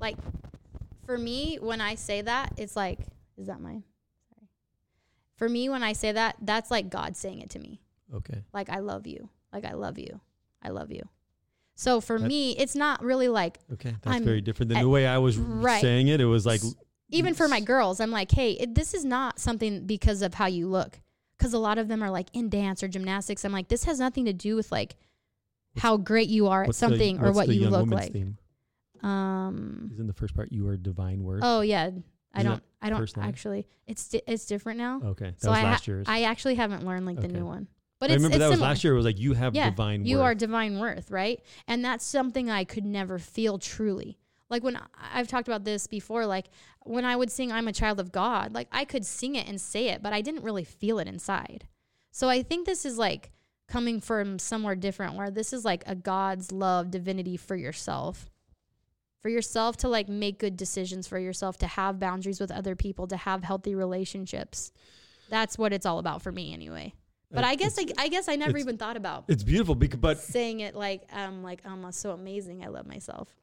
Like 0.01 0.17
for 1.07 1.17
me, 1.17 1.59
when 1.61 1.81
I 1.81 1.95
say 1.97 2.23
that, 2.23 2.53
it's 2.57 2.77
like, 2.77 3.01
is 3.37 3.49
that 3.49 3.61
mine? 3.61 3.85
For 5.41 5.49
me, 5.49 5.71
when 5.71 5.83
I 5.83 5.95
say 5.95 6.13
that, 6.13 6.37
that's 6.43 6.71
like 6.71 6.91
God 6.91 7.17
saying 7.17 7.41
it 7.41 7.49
to 7.51 7.59
me. 7.59 7.81
okay 8.15 8.45
Like 8.53 8.69
I 8.69 8.81
love 8.81 9.07
you. 9.07 9.31
Like 9.55 9.65
I 9.65 9.73
love 9.73 9.99
you. 9.99 10.21
I 10.63 10.69
love 10.69 10.91
you. 10.93 11.03
So 11.77 12.03
for 12.03 12.19
That- 12.19 12.29
me, 12.29 12.53
it's 12.59 12.77
not 12.77 13.03
really 13.03 13.29
like 13.29 13.59
okay 13.73 13.95
that's 14.03 14.17
I'm 14.17 14.23
very 14.25 14.43
different 14.43 14.69
than 14.69 14.79
at- 14.79 14.83
the 14.83 14.89
way 14.91 15.07
I 15.07 15.17
was 15.17 15.39
right. 15.39 15.81
saying 15.81 16.09
it 16.09 16.21
it 16.21 16.27
was 16.27 16.45
like 16.45 16.61
even 17.09 17.33
for 17.35 17.49
my 17.49 17.61
girls, 17.61 18.01
I'm 18.01 18.11
like, 18.11 18.31
hey, 18.33 18.53
it, 18.53 18.75
this 18.75 18.93
is 18.93 19.05
not 19.05 19.39
something 19.41 19.87
because 19.87 20.21
of 20.23 20.35
how 20.35 20.47
you 20.47 20.69
look. 20.69 21.01
Because 21.39 21.55
a 21.55 21.59
lot 21.59 21.79
of 21.79 21.89
them 21.89 22.03
are 22.05 22.11
like 22.11 22.29
in 22.35 22.51
dance 22.51 22.83
or 22.83 22.89
gymnastics. 22.89 23.45
I'm 23.47 23.51
like, 23.53 23.69
this 23.69 23.85
has 23.85 23.99
nothing 23.99 24.27
to 24.27 24.35
do 24.35 24.57
with 24.57 24.71
like 24.71 24.95
how 25.79 25.97
great 25.97 26.29
you 26.29 26.49
are 26.49 26.63
at 26.65 26.67
what's 26.69 26.79
the- 26.81 26.87
something 26.89 27.19
or 27.25 27.33
what 27.33 27.49
you 27.49 27.71
look 27.71 27.89
like. 27.89 28.13
theme? 28.13 28.37
Um. 29.03 29.89
Isn't 29.95 30.07
the 30.07 30.13
first 30.13 30.35
part 30.35 30.53
you 30.53 30.69
are 30.69 30.77
divine 30.77 31.25
worth 31.25 31.41
Oh 31.43 31.63
yeah, 31.63 31.91
I 32.35 32.43
don't. 32.43 32.63
I 32.83 32.89
don't 32.91 33.17
line? 33.17 33.29
actually. 33.29 33.67
It's 33.87 34.09
di- 34.09 34.23
it's 34.27 34.47
different 34.47 34.79
now. 34.79 35.01
okay 35.05 35.27
that 35.33 35.41
so 35.43 35.51
was 35.51 35.59
I 35.59 35.63
ha- 35.63 35.71
last 35.71 35.87
year's 35.89 36.07
I 36.09 36.23
actually 36.23 36.55
haven't 36.55 36.87
learned 36.87 37.05
like 37.07 37.17
the 37.21 37.27
Okay. 37.27 37.37
new 37.39 37.45
one. 37.47 37.69
But 37.99 38.11
I 38.11 38.15
it's, 38.15 38.23
remember 38.23 38.37
it's 38.37 38.45
that 38.45 38.49
was 38.49 38.57
similar. 38.57 38.71
last 38.71 38.85
year 38.85 38.93
it 38.95 38.97
was 38.97 39.05
like 39.05 39.19
you 39.19 39.35
have 39.35 39.55
Yeah, 39.55 39.69
divine 39.69 40.07
You 40.07 40.19
worth 40.19 40.25
are 40.27 40.35
divine 40.35 40.79
worth, 40.79 41.11
right? 41.11 41.43
And 41.67 41.85
that's 41.85 42.05
something 42.05 42.49
I 42.49 42.65
could 42.65 42.87
never 42.87 43.19
feel 43.19 43.59
truly. 43.59 44.17
Like 44.49 44.65
when 44.65 44.77
I- 44.77 44.87
I've 45.15 45.29
talked 45.29 45.49
about 45.49 45.65
this 45.65 45.87
before, 45.87 46.25
like 46.25 46.47
when 46.85 47.05
I 47.05 47.15
would 47.17 47.31
sing 47.31 47.53
I'm 47.53 47.69
a 47.69 47.73
child 47.73 48.01
of 48.01 48.11
God, 48.13 48.55
like 48.55 48.69
I 48.73 48.85
could 48.87 49.05
sing 49.05 49.35
it 49.37 49.47
and 49.47 49.61
say 49.61 49.89
it, 49.89 50.03
but 50.03 50.13
I 50.15 50.23
didn't 50.23 50.43
really 50.45 50.65
feel 50.65 50.99
it 50.99 51.09
inside. 51.09 51.67
So 52.11 52.29
I 52.31 52.43
think 52.43 52.65
this 52.65 52.87
is 52.87 52.97
like 52.97 53.31
coming 53.69 54.01
from 54.01 54.39
somewhere 54.39 54.75
different 54.75 55.15
where 55.15 55.31
this 55.31 55.53
is 55.53 55.65
like 55.65 55.85
a 55.87 55.95
God's 55.95 56.51
love 56.53 56.91
divinity 56.91 57.37
for 57.37 57.55
yourself. 57.55 58.31
For 59.23 59.29
yourself 59.29 59.77
to 59.79 59.89
like 59.89 60.09
make 60.09 60.39
good 60.39 60.57
decisions 60.57 61.07
for 61.07 61.19
yourself, 61.19 61.59
to 61.59 61.67
have 61.67 61.99
boundaries 62.01 62.41
with 62.41 62.51
other 62.51 62.75
people, 62.75 63.07
to 63.09 63.17
have 63.17 63.45
healthy 63.45 63.75
relationships. 63.75 64.73
That's 65.29 65.59
what 65.59 65.73
it's 65.73 65.85
all 65.87 65.99
about 65.99 66.23
for 66.23 66.33
me 66.33 66.53
anyway. 66.55 66.95
But 67.31 67.45
Uh, 67.45 67.49
I 67.49 67.55
guess 67.55 67.79
I, 67.79 67.87
I 67.99 68.09
guess 68.09 68.29
I 68.29 68.37
never 68.37 68.57
even 68.59 68.77
thought 68.79 68.97
about 68.97 69.25
it's 69.29 69.45
beautiful 69.45 69.75
because 69.75 70.01
but 70.01 70.19
saying 70.19 70.61
it 70.61 70.75
like 70.75 71.03
um 71.13 71.43
like 71.43 71.61
um 71.67 71.85
I'm 71.85 71.93
so 71.93 72.13
amazing. 72.13 72.65
I 72.65 72.69
love 72.69 72.87
myself. 72.87 73.35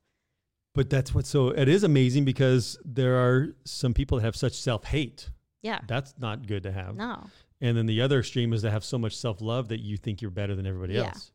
But 0.74 0.90
that's 0.90 1.14
what's 1.14 1.30
so 1.30 1.50
it 1.50 1.68
is 1.70 1.84
amazing 1.84 2.26
because 2.26 2.78
there 2.84 3.16
are 3.18 3.56
some 3.64 3.94
people 3.94 4.18
that 4.18 4.26
have 4.26 4.36
such 4.36 4.54
self 4.54 4.84
hate. 4.84 5.30
Yeah. 5.62 5.80
That's 5.88 6.14
not 6.20 6.48
good 6.48 6.64
to 6.64 6.72
have. 6.72 6.96
No. 6.96 7.28
And 7.62 7.78
then 7.78 7.86
the 7.86 8.02
other 8.02 8.20
extreme 8.20 8.52
is 8.54 8.62
to 8.64 8.72
have 8.72 8.84
so 8.84 8.98
much 8.98 9.16
self 9.16 9.42
love 9.42 9.70
that 9.70 9.80
you 9.80 9.96
think 9.98 10.22
you're 10.22 10.32
better 10.32 10.56
than 10.56 10.66
everybody 10.68 10.96
Yeah. 10.96 11.06
else. 11.06 11.32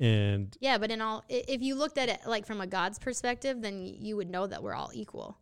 And 0.00 0.56
Yeah, 0.60 0.78
but 0.78 0.90
in 0.90 1.00
all, 1.00 1.24
if 1.28 1.60
you 1.62 1.74
looked 1.74 1.98
at 1.98 2.08
it 2.08 2.20
like 2.26 2.46
from 2.46 2.60
a 2.60 2.66
God's 2.66 2.98
perspective, 2.98 3.60
then 3.62 3.82
you 3.84 4.16
would 4.16 4.30
know 4.30 4.46
that 4.46 4.62
we're 4.62 4.74
all 4.74 4.90
equal. 4.94 5.38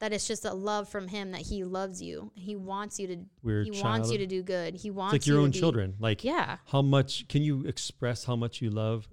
That 0.00 0.12
it's 0.12 0.26
just 0.26 0.44
a 0.44 0.52
love 0.52 0.88
from 0.88 1.08
Him 1.08 1.30
that 1.32 1.42
He 1.42 1.62
loves 1.64 2.00
you. 2.02 2.32
He 2.34 2.56
wants 2.56 2.98
you 2.98 3.06
to. 3.08 3.16
we're 3.42 3.64
he 3.64 3.70
child, 3.70 3.84
wants 3.84 4.10
you 4.10 4.18
to 4.18 4.26
do 4.26 4.42
good. 4.42 4.74
He 4.74 4.88
it's 4.88 4.96
wants 4.96 5.12
like 5.12 5.26
you 5.26 5.34
your 5.34 5.42
to 5.42 5.44
own 5.44 5.52
children. 5.52 5.94
Like 6.00 6.24
Yeah. 6.24 6.56
how 6.66 6.82
much 6.82 7.28
can 7.28 7.42
you 7.42 7.64
express 7.66 8.24
how 8.24 8.34
much 8.34 8.60
you 8.62 8.70
love 8.70 9.08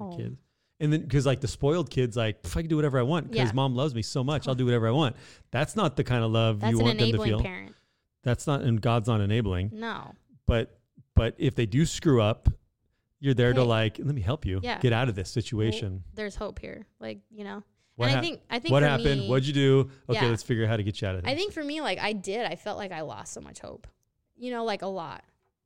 No. 0.00 0.16
kids? 0.16 0.38
And 0.80 0.92
then 0.92 1.02
because 1.02 1.26
like 1.26 1.40
the 1.40 1.46
spoiled 1.48 1.90
kids, 1.90 2.16
like 2.16 2.42
"Pff, 2.42 2.56
I 2.56 2.62
can 2.62 2.68
do 2.68 2.74
whatever 2.76 2.98
I 2.98 3.02
want 3.02 3.30
because 3.30 3.50
Yeah. 3.50 3.54
mom 3.54 3.76
loves 3.76 3.94
me 3.94 4.02
so 4.02 4.24
much, 4.24 4.48
I'll 4.48 4.56
do 4.56 4.64
whatever 4.64 4.88
I 4.88 4.90
want. 4.92 5.14
That's 5.52 5.76
not 5.76 5.94
the 5.96 6.02
kind 6.02 6.24
of 6.24 6.32
love 6.32 6.58
That's 6.58 6.72
you 6.72 6.78
an 6.80 6.84
want 6.86 6.98
them 6.98 7.12
to 7.12 7.22
feel. 7.22 7.40
parent. 7.40 7.76
That's 8.24 8.46
not, 8.48 8.62
and 8.62 8.80
God's 8.80 9.06
not 9.08 9.20
enabling. 9.20 9.70
No. 9.74 10.14
But 10.46 10.80
but 11.14 11.34
if 11.38 11.54
they 11.54 11.66
do 11.66 11.84
screw 11.86 12.20
up, 12.20 12.48
you're 13.22 13.34
there 13.34 13.52
to 13.52 13.62
like 13.62 13.98
let 13.98 14.14
me 14.14 14.20
help 14.20 14.44
you 14.44 14.58
Yeah. 14.62 14.78
get 14.80 14.92
out 14.92 15.08
of 15.08 15.14
this 15.14 15.30
situation. 15.30 16.02
There's 16.14 16.34
hope 16.36 16.58
here. 16.58 16.86
Like 17.00 17.20
you 17.30 17.44
know. 17.44 17.62
What 17.96 18.08
and 18.08 18.18
I 18.18 18.20
think 18.20 18.40
I 18.50 18.58
think 18.58 18.72
what 18.72 18.82
happened? 18.82 19.20
me- 19.22 19.28
What'd 19.28 19.46
you 19.46 19.52
do? 19.52 19.90
Okay, 20.08 20.20
Yeah. 20.24 20.28
let's 20.30 20.42
figure 20.42 20.64
out 20.64 20.70
how 20.70 20.76
to 20.76 20.82
get 20.82 21.00
you 21.00 21.08
out 21.08 21.14
of 21.14 21.22
this. 21.22 21.30
I 21.30 21.36
think 21.36 21.52
for 21.52 21.62
me, 21.62 21.80
like 21.80 21.98
I 21.98 22.12
did, 22.14 22.44
I 22.46 22.56
felt 22.56 22.78
like 22.78 22.90
I 22.90 23.02
lost 23.02 23.32
so 23.32 23.40
much 23.40 23.60
hope. 23.60 23.86
You 24.36 24.50
know, 24.50 24.64
like 24.64 24.82
a 24.82 24.86
lot. 24.88 25.22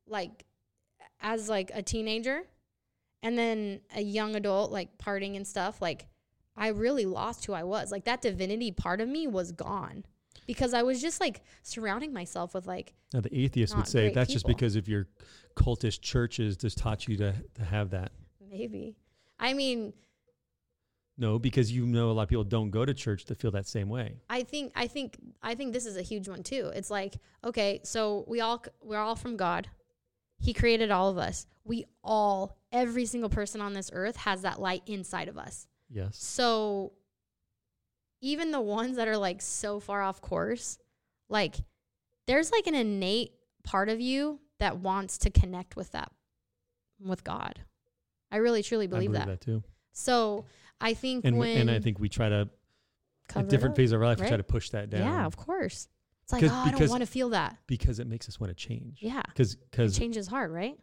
Like 0.06 0.44
as 1.20 1.48
like 1.48 1.70
a 1.72 1.82
teenager 1.82 2.42
and 3.22 3.38
then 3.38 3.80
a 3.94 4.02
young 4.02 4.36
adult, 4.36 4.70
like 4.70 4.98
partying 4.98 5.36
and 5.36 5.46
stuff, 5.46 5.80
like 5.80 6.06
I 6.56 6.68
really 6.68 7.06
lost 7.06 7.46
who 7.46 7.52
I 7.54 7.62
was. 7.62 7.90
Like 7.90 8.04
that 8.04 8.20
divinity 8.22 8.70
part 8.70 9.00
of 9.00 9.08
me 9.08 9.26
was 9.26 9.52
gone. 9.52 10.04
Because 10.46 10.74
I 10.74 10.82
was 10.82 11.00
just 11.00 11.20
like 11.20 11.42
surrounding 11.62 12.12
myself 12.12 12.54
with 12.54 12.66
like 12.66 12.92
now, 13.14 13.20
the 13.20 13.36
atheist 13.36 13.76
would 13.76 13.88
say 13.88 14.10
that's 14.12 14.32
just 14.32 14.44
people. 14.46 14.56
because 14.58 14.76
of 14.76 14.86
your 14.88 15.08
cultist 15.56 16.00
churches 16.02 16.56
just 16.56 16.78
taught 16.78 17.08
you 17.08 17.16
to, 17.16 17.34
to 17.54 17.64
have 17.64 17.90
that. 17.90 18.12
maybe. 18.50 18.96
I 19.38 19.52
mean, 19.52 19.92
No, 21.18 21.38
because 21.38 21.72
you 21.72 21.86
know 21.86 22.10
a 22.10 22.12
lot 22.12 22.24
of 22.24 22.28
people 22.28 22.44
don't 22.44 22.70
go 22.70 22.84
to 22.84 22.94
church 22.94 23.24
to 23.26 23.34
feel 23.34 23.50
that 23.52 23.66
same 23.66 23.88
way. 23.88 24.16
I 24.28 24.42
think 24.42 24.72
I 24.74 24.86
think 24.86 25.18
I 25.42 25.54
think 25.54 25.72
this 25.72 25.86
is 25.86 25.96
a 25.96 26.02
huge 26.02 26.28
one 26.28 26.42
too. 26.42 26.70
It's 26.74 26.90
like, 26.90 27.14
okay, 27.44 27.80
so 27.84 28.24
we 28.28 28.40
all 28.40 28.62
we're 28.82 28.98
all 28.98 29.16
from 29.16 29.36
God. 29.36 29.68
He 30.38 30.52
created 30.52 30.90
all 30.90 31.08
of 31.10 31.18
us. 31.18 31.46
We 31.64 31.86
all 32.04 32.58
every 32.70 33.06
single 33.06 33.30
person 33.30 33.60
on 33.60 33.72
this 33.72 33.90
earth 33.92 34.16
has 34.16 34.42
that 34.42 34.60
light 34.60 34.82
inside 34.86 35.28
of 35.28 35.38
us. 35.38 35.66
Yes. 35.90 36.16
So 36.18 36.92
even 38.20 38.50
the 38.50 38.60
ones 38.60 38.96
that 38.96 39.08
are 39.08 39.16
like 39.16 39.40
so 39.40 39.80
far 39.80 40.02
off 40.02 40.20
course, 40.20 40.78
like 41.28 41.56
there's 42.26 42.50
like 42.52 42.66
an 42.66 42.74
innate 42.74 43.32
part 43.64 43.88
of 43.88 44.00
you 44.00 44.40
that 44.58 44.78
wants 44.78 45.18
to 45.18 45.30
connect 45.30 45.76
with 45.76 45.92
that 45.92 46.10
with 47.00 47.24
God. 47.24 47.60
I 48.30 48.36
really 48.38 48.62
truly 48.62 48.84
I 48.84 48.88
believe, 48.88 49.12
believe 49.12 49.26
that. 49.26 49.40
that, 49.40 49.40
too. 49.40 49.62
So 49.92 50.44
I 50.80 50.94
think 50.94 51.24
And 51.24 51.38
when 51.38 51.56
and 51.58 51.70
I 51.70 51.80
think 51.80 51.98
we 51.98 52.08
try 52.08 52.28
to 52.28 52.48
at 53.34 53.48
different 53.48 53.72
up- 53.72 53.76
phases 53.76 53.92
of 53.92 54.00
our 54.00 54.06
life 54.06 54.20
we 54.20 54.26
try 54.28 54.36
to 54.36 54.42
push 54.42 54.70
that 54.70 54.90
down. 54.90 55.02
Yeah, 55.02 55.26
of 55.26 55.36
course. 55.36 55.88
It's 56.24 56.32
like, 56.32 56.42
oh, 56.42 56.48
I 56.52 56.72
don't 56.72 56.88
want 56.90 57.02
to 57.02 57.06
feel 57.06 57.28
that. 57.30 57.56
because 57.68 58.00
it 58.00 58.06
makes 58.08 58.28
us 58.28 58.40
want 58.40 58.50
to 58.50 58.54
change. 58.54 58.98
Yeah. 59.00 59.22
Because 59.28 59.54
because 59.56 59.96
change 59.96 60.16
is 60.16 60.26
hard, 60.26 60.50
right? 60.50 60.76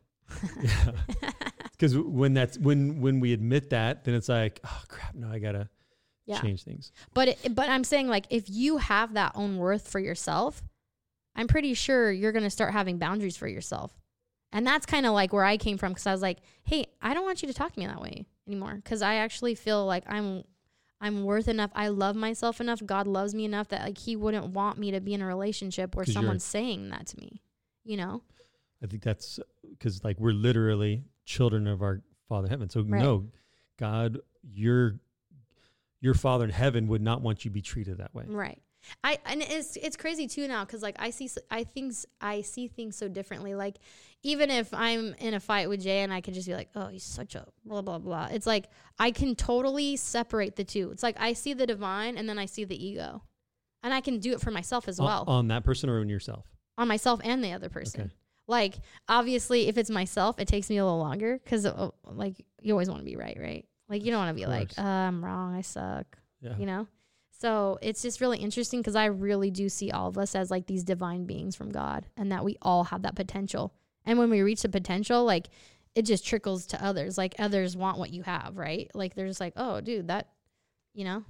Yeah, 0.61 0.91
because 1.71 1.97
when 1.97 2.33
that's 2.33 2.57
when 2.57 3.01
when 3.01 3.19
we 3.19 3.33
admit 3.33 3.71
that, 3.71 4.05
then 4.05 4.15
it's 4.15 4.29
like, 4.29 4.61
oh 4.65 4.81
crap, 4.87 5.13
no, 5.15 5.29
I 5.29 5.39
gotta 5.39 5.67
Yeah. 6.25 6.39
change 6.39 6.63
things. 6.63 6.93
But 7.13 7.27
it, 7.27 7.53
but 7.55 7.67
I'm 7.69 7.83
saying 7.83 8.07
like 8.07 8.25
if 8.29 8.49
you 8.49 8.77
have 8.77 9.15
that 9.15 9.33
own 9.35 9.57
worth 9.57 9.89
for 9.89 9.99
yourself, 9.99 10.63
I'm 11.35 11.47
pretty 11.47 11.73
sure 11.73 12.11
you're 12.11 12.31
going 12.31 12.43
to 12.43 12.49
start 12.49 12.73
having 12.73 12.97
boundaries 12.97 13.37
for 13.37 13.47
yourself. 13.47 13.91
And 14.51 14.67
that's 14.67 14.85
kind 14.85 15.05
of 15.05 15.13
like 15.13 15.33
where 15.33 15.43
I 15.43 15.57
came 15.57 15.77
from 15.77 15.95
cuz 15.95 16.05
I 16.05 16.11
was 16.11 16.21
like, 16.21 16.37
"Hey, 16.63 16.85
I 17.01 17.13
don't 17.13 17.23
want 17.23 17.41
you 17.41 17.47
to 17.47 17.53
talk 17.53 17.73
to 17.73 17.79
me 17.79 17.87
that 17.87 18.01
way 18.01 18.27
anymore 18.47 18.81
cuz 18.85 19.01
I 19.01 19.15
actually 19.15 19.55
feel 19.55 19.85
like 19.85 20.03
I'm 20.07 20.43
I'm 21.01 21.23
worth 21.25 21.49
enough. 21.49 21.71
I 21.75 21.89
love 21.89 22.15
myself 22.15 22.61
enough. 22.61 22.85
God 22.85 23.07
loves 23.07 23.35
me 23.35 23.43
enough 23.45 23.67
that 23.69 23.81
like 23.81 23.97
he 23.97 24.15
wouldn't 24.15 24.47
want 24.47 24.77
me 24.77 24.91
to 24.91 25.01
be 25.01 25.13
in 25.13 25.21
a 25.21 25.25
relationship 25.27 25.95
where 25.95 26.05
someone's 26.05 26.45
saying 26.45 26.89
that 26.91 27.07
to 27.07 27.19
me. 27.19 27.41
You 27.83 27.97
know? 27.97 28.21
I 28.81 28.87
think 28.87 29.03
that's 29.03 29.39
because 29.69 30.03
like 30.03 30.19
we're 30.19 30.31
literally 30.31 31.03
children 31.25 31.67
of 31.67 31.81
our 31.81 32.03
Father 32.29 32.45
in 32.45 32.51
heaven. 32.51 32.69
So 32.69 32.81
Right. 32.81 33.01
no, 33.01 33.29
God, 33.77 34.19
your 34.43 34.99
your 35.99 36.13
Father 36.13 36.45
in 36.45 36.51
heaven 36.51 36.87
would 36.89 37.01
not 37.01 37.21
want 37.21 37.43
you 37.43 37.49
to 37.49 37.53
be 37.53 37.61
treated 37.61 37.97
that 37.97 38.13
way. 38.13 38.25
Right. 38.27 38.61
I 39.03 39.17
and 39.25 39.41
it's 39.41 39.75
it's 39.77 39.95
crazy 39.95 40.27
too 40.27 40.47
now 40.47 40.65
because 40.65 40.81
like 40.81 40.95
I 40.99 41.09
see 41.09 41.29
I 41.49 41.63
things 41.63 42.05
I 42.21 42.41
see 42.41 42.67
things 42.67 42.95
so 42.95 43.07
differently. 43.07 43.55
Like 43.55 43.77
even 44.23 44.49
if 44.49 44.73
I'm 44.73 45.13
in 45.19 45.33
a 45.33 45.39
fight 45.39 45.69
with 45.69 45.81
Jay 45.81 45.99
and 46.01 46.13
I 46.13 46.21
could 46.21 46.33
just 46.33 46.47
be 46.47 46.53
like, 46.53 46.69
oh, 46.75 46.87
he's 46.87 47.03
such 47.03 47.35
a 47.35 47.45
blah 47.65 47.81
blah 47.81 47.99
blah. 47.99 48.29
It's 48.31 48.47
like 48.47 48.65
I 48.99 49.11
can 49.11 49.35
totally 49.35 49.95
separate 49.95 50.55
the 50.55 50.63
two. 50.63 50.91
It's 50.91 51.03
like 51.03 51.15
I 51.19 51.33
see 51.33 51.53
the 51.53 51.65
divine 51.67 52.17
and 52.17 52.27
then 52.27 52.37
I 52.39 52.45
see 52.45 52.63
the 52.65 52.75
ego, 52.85 53.21
and 53.83 53.93
I 53.93 54.01
can 54.01 54.19
do 54.19 54.33
it 54.33 54.41
for 54.41 54.51
myself 54.51 54.87
as 54.87 54.99
On- 54.99 55.05
well 55.05 55.23
on 55.27 55.47
that 55.49 55.63
person 55.63 55.89
or 55.89 55.99
on 55.99 56.09
yourself. 56.09 56.45
on 56.77 56.87
myself 56.87 57.19
and 57.23 57.43
the 57.43 57.53
other 57.53 57.69
person. 57.69 58.01
Okay. 58.01 58.11
Like 58.47 58.75
obviously, 59.07 59.67
if 59.69 59.77
it's 59.77 59.89
myself, 59.89 60.39
it 60.39 60.47
takes 60.49 60.69
me 60.69 60.77
a 60.77 60.83
little 60.83 60.99
longer 60.99 61.39
because 61.41 61.65
uh, 61.65 61.89
like 62.03 62.35
you 62.61 62.73
always 62.73 62.89
want 62.89 62.99
to 62.99 63.05
be 63.05 63.15
right, 63.15 63.37
right? 63.39 63.65
Like 63.87 64.03
you 64.03 64.11
don't 64.11 64.19
want 64.25 64.35
to 64.35 64.41
be 64.41 64.45
like, 64.47 64.71
uh, 64.77 64.81
I'm 64.81 65.23
wrong, 65.23 65.55
I 65.55 65.61
suck 65.61 66.17
Yeah. 66.41 66.57
you 66.57 66.65
know 66.65 66.87
so 67.43 67.77
it's 67.81 68.01
just 68.01 68.21
really 68.21 68.37
interesting 68.37 68.79
because 68.79 68.95
i 68.95 69.05
really 69.05 69.51
do 69.51 69.67
see 69.67 69.91
all 69.91 70.07
of 70.07 70.17
us 70.17 70.33
as 70.33 70.49
like 70.49 70.65
these 70.65 70.83
divine 70.83 71.25
beings 71.25 71.55
from 71.55 71.69
god 71.69 72.05
and 72.15 72.31
that 72.31 72.43
we 72.45 72.57
all 72.61 72.85
have 72.85 73.01
that 73.01 73.15
potential. 73.15 73.73
And 74.05 74.17
when 74.19 74.29
we 74.29 74.41
reach 74.41 74.61
the 74.61 74.69
potential 74.69 75.23
like 75.25 75.49
it 75.95 76.03
just 76.05 76.25
trickles 76.25 76.65
to 76.67 76.83
others. 76.83 77.17
Like 77.17 77.35
others 77.39 77.77
want 77.77 77.97
what 77.99 78.11
you 78.11 78.23
have 78.23 78.57
right? 78.57 78.89
Like 78.93 79.13
they're 79.13 79.27
just 79.27 79.39
like 79.39 79.53
oh 79.55 79.81
dude 79.81 80.07
that 80.07 80.29
you 80.93 81.03
know? 81.03 81.23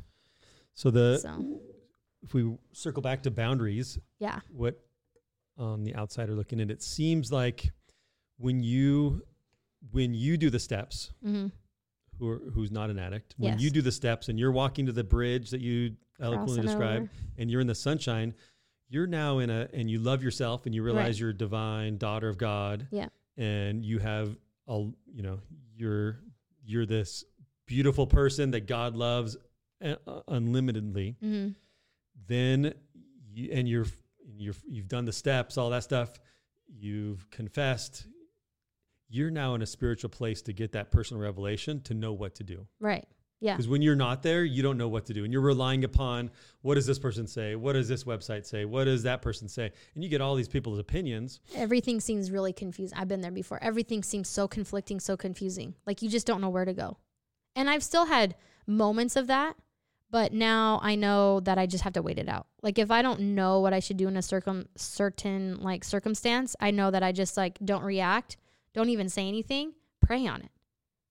So 0.75 0.91
the 0.91 1.17
so. 1.19 1.59
if 2.21 2.33
we 2.33 2.55
circle 2.71 3.01
back 3.01 3.23
to 3.23 3.31
boundaries, 3.31 3.99
yeah. 4.19 4.39
what 4.49 4.79
on 5.57 5.83
the 5.83 5.95
outsider 5.95 6.33
looking 6.33 6.59
in, 6.59 6.69
it 6.69 6.81
seems 6.81 7.31
like 7.31 7.71
when 8.37 8.63
you 8.63 9.21
when 9.91 10.13
you 10.13 10.37
do 10.37 10.49
the 10.49 10.59
steps, 10.59 11.11
mm-hmm. 11.25 11.47
who 12.17 12.29
are, 12.29 12.41
who's 12.53 12.71
not 12.71 12.89
an 12.89 12.97
addict, 12.97 13.35
when 13.37 13.53
Yes. 13.53 13.61
you 13.61 13.69
do 13.69 13.81
the 13.81 13.91
steps 13.91 14.29
and 14.29 14.39
you're 14.39 14.51
walking 14.51 14.85
to 14.85 14.91
the 14.91 15.03
bridge 15.03 15.49
that 15.51 15.61
you 15.61 15.95
eloquently 16.21 16.61
described, 16.61 17.03
over. 17.03 17.09
and 17.37 17.49
you're 17.51 17.61
in 17.61 17.67
the 17.67 17.75
sunshine, 17.75 18.33
you're 18.89 19.07
now 19.07 19.39
in 19.39 19.49
a 19.49 19.67
and 19.73 19.89
you 19.89 19.99
love 19.99 20.23
yourself 20.23 20.65
and 20.65 20.75
you 20.75 20.83
realize 20.83 21.07
Right. 21.15 21.19
you're 21.19 21.29
a 21.31 21.37
divine 21.37 21.97
daughter 21.97 22.29
of 22.29 22.37
God. 22.37 22.87
Yeah. 22.91 23.07
And 23.37 23.83
you 23.83 23.99
have 23.99 24.37
a 24.67 24.77
you 25.11 25.23
know, 25.23 25.39
you're 25.75 26.19
you're 26.63 26.85
this 26.85 27.23
beautiful 27.65 28.05
person 28.07 28.51
that 28.51 28.67
God 28.67 28.95
loves 28.95 29.37
uh, 29.83 29.95
unlimitedly. 30.27 31.15
mm-hmm. 31.23 31.49
Then 32.27 32.73
you 33.33 33.51
and 33.51 33.67
you're 33.67 33.85
you're 34.37 34.53
you've 34.67 34.87
done 34.87 35.05
the 35.05 35.11
steps, 35.13 35.57
all 35.57 35.69
that 35.71 35.83
stuff, 35.83 36.13
you've 36.67 37.29
confessed. 37.31 38.05
You're 39.09 39.29
now 39.31 39.53
in 39.55 39.61
a 39.61 39.65
spiritual 39.65 40.09
place 40.09 40.41
to 40.43 40.53
get 40.53 40.71
that 40.71 40.89
personal 40.91 41.21
revelation 41.21 41.81
to 41.81 41.93
know 41.93 42.13
what 42.13 42.35
to 42.35 42.43
do. 42.43 42.67
right 42.79 43.05
yeah 43.43 43.53
Because 43.53 43.67
when 43.67 43.81
you're 43.81 43.95
not 43.95 44.23
there, 44.23 44.45
you 44.45 44.63
don't 44.63 44.77
know 44.77 44.87
what 44.87 45.05
to 45.07 45.13
do. 45.13 45.25
And 45.25 45.33
you're 45.33 45.41
relying 45.41 45.83
upon 45.83 46.31
what 46.61 46.75
does 46.75 46.85
this 46.85 46.97
person 46.97 47.27
say? 47.27 47.55
What 47.55 47.73
does 47.73 47.89
this 47.89 48.05
website 48.05 48.45
say? 48.45 48.63
What 48.63 48.85
does 48.85 49.03
that 49.03 49.21
person 49.21 49.49
say? 49.49 49.69
And 49.93 50.03
you 50.03 50.09
get 50.09 50.21
all 50.21 50.33
these 50.35 50.47
people's 50.47 50.79
opinions. 50.79 51.41
everything 51.53 51.99
seems 51.99 52.31
really 52.31 52.53
confusing. 52.53 52.97
I've 52.97 53.09
been 53.09 53.19
there 53.19 53.31
before. 53.31 53.61
Everything 53.61 54.01
seems 54.01 54.29
so 54.29 54.47
conflicting, 54.47 55.01
so 55.01 55.17
confusing. 55.17 55.75
Like 55.85 56.01
you 56.01 56.09
just 56.09 56.25
don't 56.25 56.39
know 56.39 56.49
where 56.49 56.63
to 56.63 56.73
go. 56.73 56.97
And 57.55 57.69
I've 57.69 57.83
still 57.83 58.05
had 58.05 58.35
moments 58.65 59.17
of 59.17 59.27
that, 59.27 59.57
but 60.09 60.31
now 60.31 60.79
I 60.81 60.95
know 60.95 61.41
that 61.41 61.57
I 61.57 61.65
just 61.65 61.83
have 61.83 61.93
to 61.93 62.01
wait 62.01 62.17
it 62.17 62.29
out. 62.29 62.47
Like 62.61 62.79
if 62.79 62.89
I 62.91 63.01
don't 63.01 63.19
know 63.35 63.59
what 63.59 63.73
I 63.73 63.79
should 63.79 63.97
do 63.97 64.07
in 64.07 64.15
a 64.15 64.21
circum 64.21 64.69
certain 64.77 65.59
like 65.61 65.83
circumstance, 65.83 66.55
I 66.61 66.71
know 66.71 66.91
that 66.91 67.03
I 67.03 67.11
just 67.11 67.35
like 67.35 67.59
don't 67.63 67.83
react, 67.83 68.37
don't 68.73 68.89
even 68.89 69.09
say 69.09 69.27
anything, 69.27 69.73
pray 69.99 70.25
on 70.27 70.41
it. 70.41 70.51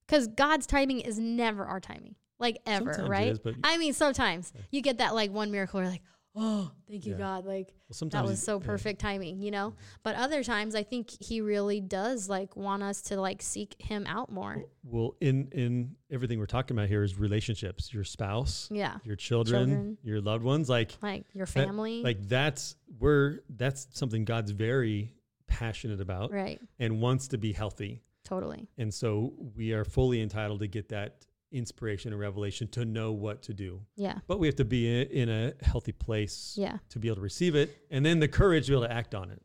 Cuz 0.08 0.28
God's 0.28 0.66
timing 0.66 1.00
is 1.00 1.18
never 1.18 1.66
our 1.66 1.78
timing. 1.78 2.14
Like 2.42 2.58
ever, 2.66 2.92
Sometimes 2.92 3.08
right? 3.08 3.28
is, 3.28 3.40
I 3.64 3.78
mean, 3.78 3.92
sometimes 3.94 4.52
you 4.70 4.82
get 4.82 4.98
that 4.98 5.14
like 5.14 5.30
one 5.30 5.50
miracle 5.50 5.78
where 5.78 5.84
you're 5.84 5.92
like, 5.92 6.02
"Oh, 6.34 6.70
thank 6.88 7.06
you 7.06 7.12
Yeah. 7.12 7.18
God." 7.18 7.46
Like 7.46 7.72
Well, 7.88 8.10
that 8.10 8.24
was 8.24 8.42
so 8.42 8.58
yeah. 8.60 8.66
perfect 8.66 9.00
timing, 9.00 9.40
you 9.40 9.50
know? 9.50 9.74
But 10.02 10.16
other 10.16 10.42
times 10.42 10.74
I 10.74 10.82
think 10.82 11.10
he 11.10 11.40
really 11.40 11.80
does 11.80 12.28
like 12.28 12.56
want 12.56 12.82
us 12.82 13.00
to 13.02 13.20
like 13.20 13.40
seek 13.42 13.76
him 13.80 14.06
out 14.06 14.30
more. 14.32 14.64
Well, 14.82 15.14
in 15.20 15.48
in 15.52 15.94
everything 16.10 16.38
we're 16.38 16.46
talking 16.46 16.76
about 16.76 16.88
here 16.88 17.02
is 17.02 17.18
relationships. 17.18 17.94
Your 17.94 18.04
spouse, 18.04 18.68
Yeah. 18.72 18.98
your 19.04 19.16
children, 19.16 19.68
Children. 19.68 19.98
your 20.02 20.20
loved 20.20 20.42
ones. 20.44 20.68
Like 20.68 20.96
Like 21.02 21.24
your 21.32 21.46
that- 21.46 21.52
family. 21.52 22.02
like 22.02 22.26
that's 22.28 22.76
where 22.98 23.40
that's 23.50 23.86
something 23.92 24.24
God's 24.24 24.50
very 24.50 25.14
passionate 25.46 26.00
about 26.00 26.32
right. 26.32 26.60
and 26.78 27.00
wants 27.00 27.28
to 27.28 27.38
be 27.38 27.52
healthy. 27.52 28.02
Totally. 28.24 28.68
And 28.78 28.92
so 28.94 29.34
we 29.54 29.72
are 29.74 29.84
fully 29.84 30.22
entitled 30.22 30.60
to 30.60 30.66
get 30.68 30.88
that 30.88 31.26
inspiration 31.52 32.12
and 32.12 32.20
revelation 32.20 32.68
to 32.68 32.84
know 32.84 33.12
what 33.12 33.42
to 33.42 33.54
do. 33.54 33.80
Yeah. 33.96 34.18
But 34.26 34.38
we 34.38 34.46
have 34.46 34.56
to 34.56 34.64
be 34.64 34.88
in, 35.02 35.08
in 35.08 35.28
a 35.28 35.52
healthy 35.64 35.92
place 35.92 36.54
Yeah. 36.58 36.78
to 36.90 36.98
be 36.98 37.08
able 37.08 37.16
to 37.16 37.22
receive 37.22 37.54
it 37.54 37.76
and 37.90 38.04
then 38.04 38.18
the 38.20 38.28
courage 38.28 38.66
to 38.66 38.72
be 38.72 38.76
able 38.76 38.86
to 38.88 38.92
act 38.92 39.14
on 39.14 39.30
it. 39.30 39.42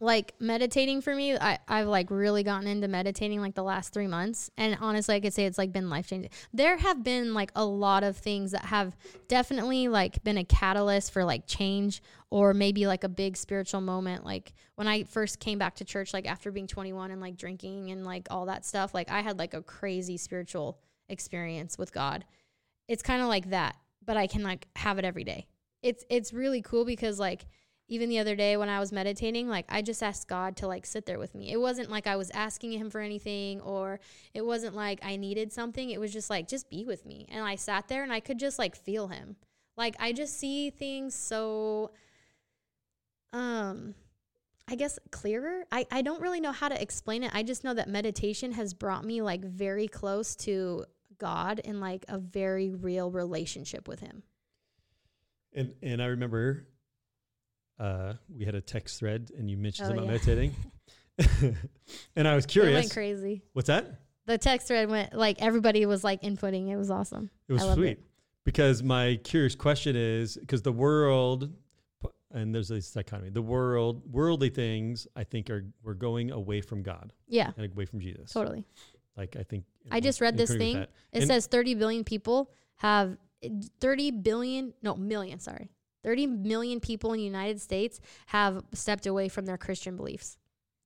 Like 0.00 0.34
meditating 0.40 1.00
for 1.00 1.14
me, 1.14 1.36
I, 1.36 1.60
I've 1.68 1.86
like 1.86 2.10
really 2.10 2.42
gotten 2.42 2.66
into 2.66 2.88
meditating 2.88 3.40
like 3.40 3.54
the 3.54 3.62
last 3.62 3.92
three 3.94 4.08
months. 4.08 4.50
And 4.56 4.76
honestly, 4.80 5.14
I 5.14 5.20
could 5.20 5.32
say 5.32 5.44
it's 5.44 5.58
like 5.58 5.70
been 5.70 5.88
life 5.90 6.08
changing. 6.08 6.32
There 6.52 6.76
have 6.76 7.04
been 7.04 7.34
like 7.34 7.52
a 7.54 7.64
lot 7.64 8.02
of 8.02 8.16
things 8.16 8.50
that 8.50 8.64
have 8.64 8.96
definitely 9.28 9.86
like 9.86 10.24
been 10.24 10.38
a 10.38 10.44
catalyst 10.44 11.12
for 11.12 11.24
like 11.24 11.46
change 11.46 12.02
or 12.30 12.52
maybe 12.52 12.88
like 12.88 13.04
a 13.04 13.08
big 13.08 13.36
spiritual 13.36 13.80
moment. 13.80 14.24
Like 14.24 14.54
when 14.74 14.88
I 14.88 15.04
first 15.04 15.38
came 15.38 15.58
back 15.60 15.76
to 15.76 15.84
church, 15.84 16.12
like 16.12 16.26
after 16.26 16.50
being 16.50 16.66
21 16.66 17.12
and 17.12 17.20
like 17.20 17.36
drinking 17.36 17.92
and 17.92 18.04
like 18.04 18.26
all 18.28 18.46
that 18.46 18.64
stuff, 18.66 18.94
like 18.94 19.08
I 19.08 19.20
had 19.20 19.38
like 19.38 19.54
a 19.54 19.62
crazy 19.62 20.16
spiritual 20.16 20.80
experience 21.08 21.78
with 21.78 21.92
God. 21.92 22.24
It's 22.88 23.02
kind 23.02 23.22
of 23.22 23.28
like 23.28 23.50
that, 23.50 23.76
but 24.04 24.16
I 24.16 24.26
can 24.26 24.42
like 24.42 24.68
have 24.76 24.98
it 24.98 25.04
every 25.04 25.24
day. 25.24 25.46
It's 25.82 26.04
it's 26.08 26.32
really 26.32 26.62
cool 26.62 26.84
because 26.84 27.18
like 27.18 27.46
even 27.88 28.08
the 28.08 28.18
other 28.18 28.34
day 28.34 28.56
when 28.56 28.68
I 28.68 28.80
was 28.80 28.90
meditating, 28.90 29.48
like 29.48 29.66
I 29.68 29.82
just 29.82 30.02
asked 30.02 30.28
God 30.28 30.56
to 30.58 30.66
like 30.66 30.86
sit 30.86 31.04
there 31.04 31.18
with 31.18 31.34
me. 31.34 31.52
It 31.52 31.60
wasn't 31.60 31.90
like 31.90 32.06
I 32.06 32.16
was 32.16 32.30
asking 32.30 32.72
him 32.72 32.88
for 32.88 33.00
anything 33.00 33.60
or 33.60 34.00
it 34.32 34.46
wasn't 34.46 34.74
like 34.74 35.00
I 35.02 35.16
needed 35.16 35.52
something. 35.52 35.90
It 35.90 36.00
was 36.00 36.12
just 36.12 36.30
like 36.30 36.48
just 36.48 36.70
be 36.70 36.84
with 36.84 37.04
me. 37.04 37.26
And 37.28 37.44
I 37.44 37.56
sat 37.56 37.88
there 37.88 38.02
and 38.02 38.12
I 38.12 38.20
could 38.20 38.38
just 38.38 38.58
like 38.58 38.76
feel 38.76 39.08
him. 39.08 39.36
Like 39.76 39.96
I 40.00 40.12
just 40.12 40.38
see 40.38 40.70
things 40.70 41.14
so 41.14 41.90
um 43.32 43.94
I 44.68 44.76
guess 44.76 44.98
clearer. 45.10 45.64
I, 45.72 45.86
I 45.90 46.02
don't 46.02 46.20
really 46.22 46.40
know 46.40 46.52
how 46.52 46.68
to 46.68 46.80
explain 46.80 47.22
it. 47.24 47.30
I 47.34 47.42
just 47.42 47.64
know 47.64 47.74
that 47.74 47.88
meditation 47.88 48.52
has 48.52 48.74
brought 48.74 49.04
me 49.04 49.20
like 49.22 49.44
very 49.44 49.88
close 49.88 50.36
to 50.36 50.84
God 51.18 51.60
and 51.64 51.80
like 51.80 52.04
a 52.08 52.18
very 52.18 52.70
real 52.70 53.10
relationship 53.10 53.88
with 53.88 54.00
him. 54.00 54.22
And 55.52 55.74
and 55.82 56.00
I 56.02 56.06
remember 56.06 56.66
uh, 57.78 58.14
we 58.34 58.44
had 58.44 58.54
a 58.54 58.60
text 58.60 58.98
thread 58.98 59.30
and 59.36 59.50
you 59.50 59.56
mentioned 59.56 59.90
Oh, 59.90 59.92
about 59.94 60.04
yeah. 60.04 60.10
meditating. 60.12 60.54
and 62.16 62.28
I 62.28 62.34
was 62.34 62.44
It 62.44 62.48
curious. 62.48 62.74
went 62.74 62.92
crazy. 62.92 63.42
What's 63.52 63.66
that? 63.66 64.00
The 64.26 64.38
text 64.38 64.68
thread 64.68 64.88
went 64.88 65.14
like 65.14 65.42
everybody 65.42 65.84
was 65.86 66.04
like 66.04 66.22
inputting. 66.22 66.68
It 66.70 66.76
was 66.76 66.90
awesome. 66.90 67.30
It 67.48 67.54
was 67.54 67.62
sweet. 67.74 67.98
it. 67.98 68.02
Because 68.44 68.82
my 68.82 69.20
curious 69.22 69.54
question 69.54 69.94
is 69.96 70.36
because 70.36 70.62
the 70.62 70.72
world 70.72 71.52
and 72.32 72.54
there's 72.54 72.68
this 72.68 72.90
dichotomy. 72.92 73.30
The 73.30 73.42
world, 73.42 74.02
worldly 74.10 74.50
things, 74.50 75.06
I 75.16 75.24
think 75.24 75.50
are 75.50 75.64
we're 75.82 75.94
going 75.94 76.30
away 76.30 76.60
from 76.60 76.82
God 76.82 77.12
Yeah, 77.28 77.52
and 77.56 77.70
away 77.72 77.84
from 77.84 78.00
Jesus. 78.00 78.32
totally. 78.32 78.64
Like 79.16 79.36
I 79.36 79.42
think 79.42 79.64
I 79.90 80.00
just 80.00 80.20
read 80.20 80.36
this 80.36 80.54
thing. 80.54 80.78
It 80.78 80.88
And- 81.12 81.26
says 81.26 81.46
30 81.46 81.74
billion 81.74 82.04
people 82.04 82.50
have 82.76 83.16
30 83.80 84.10
billion, 84.12 84.72
no, 84.82 84.94
million, 84.96 85.38
sorry. 85.40 85.70
30 86.04 86.26
million 86.26 86.80
people 86.80 87.12
in 87.12 87.18
the 87.18 87.24
United 87.24 87.60
States 87.60 88.00
have 88.26 88.64
stepped 88.72 89.06
away 89.06 89.28
from 89.28 89.44
their 89.46 89.58
Christian 89.58 89.96
beliefs. 89.96 90.36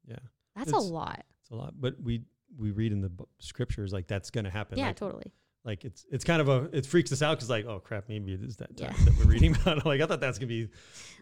Yeah, 0.06 0.16
That's 0.54 0.68
It's- 0.68 0.82
a 0.84 0.92
lot. 0.92 1.24
it's 1.40 1.50
a 1.50 1.54
lot. 1.54 1.74
But 1.80 2.00
we 2.00 2.24
we 2.58 2.70
read 2.70 2.90
in 2.90 3.02
the 3.02 3.10
b- 3.10 3.24
scriptures 3.38 3.92
like 3.92 4.06
that's 4.06 4.30
going 4.30 4.44
to 4.44 4.50
happen. 4.50 4.78
yeah, 4.78 4.86
like, 4.88 4.96
totally. 4.96 5.30
Like 5.66 5.84
it's 5.84 6.06
it's 6.10 6.24
kind 6.24 6.40
of 6.40 6.48
a 6.48 6.68
it 6.72 6.86
freaks 6.86 7.12
us 7.12 7.20
out 7.20 7.36
because 7.36 7.50
like 7.50 7.66
oh 7.66 7.80
crap 7.80 8.08
maybe 8.08 8.32
it 8.32 8.42
is 8.42 8.56
that 8.56 8.74
time 8.76 8.94
Yeah. 8.96 9.04
that 9.04 9.18
we're 9.18 9.24
reading 9.30 9.54
about. 9.56 9.84
like 9.86 10.00
I 10.00 10.06
thought 10.06 10.20
that's 10.20 10.38
gonna 10.38 10.46
be 10.48 10.68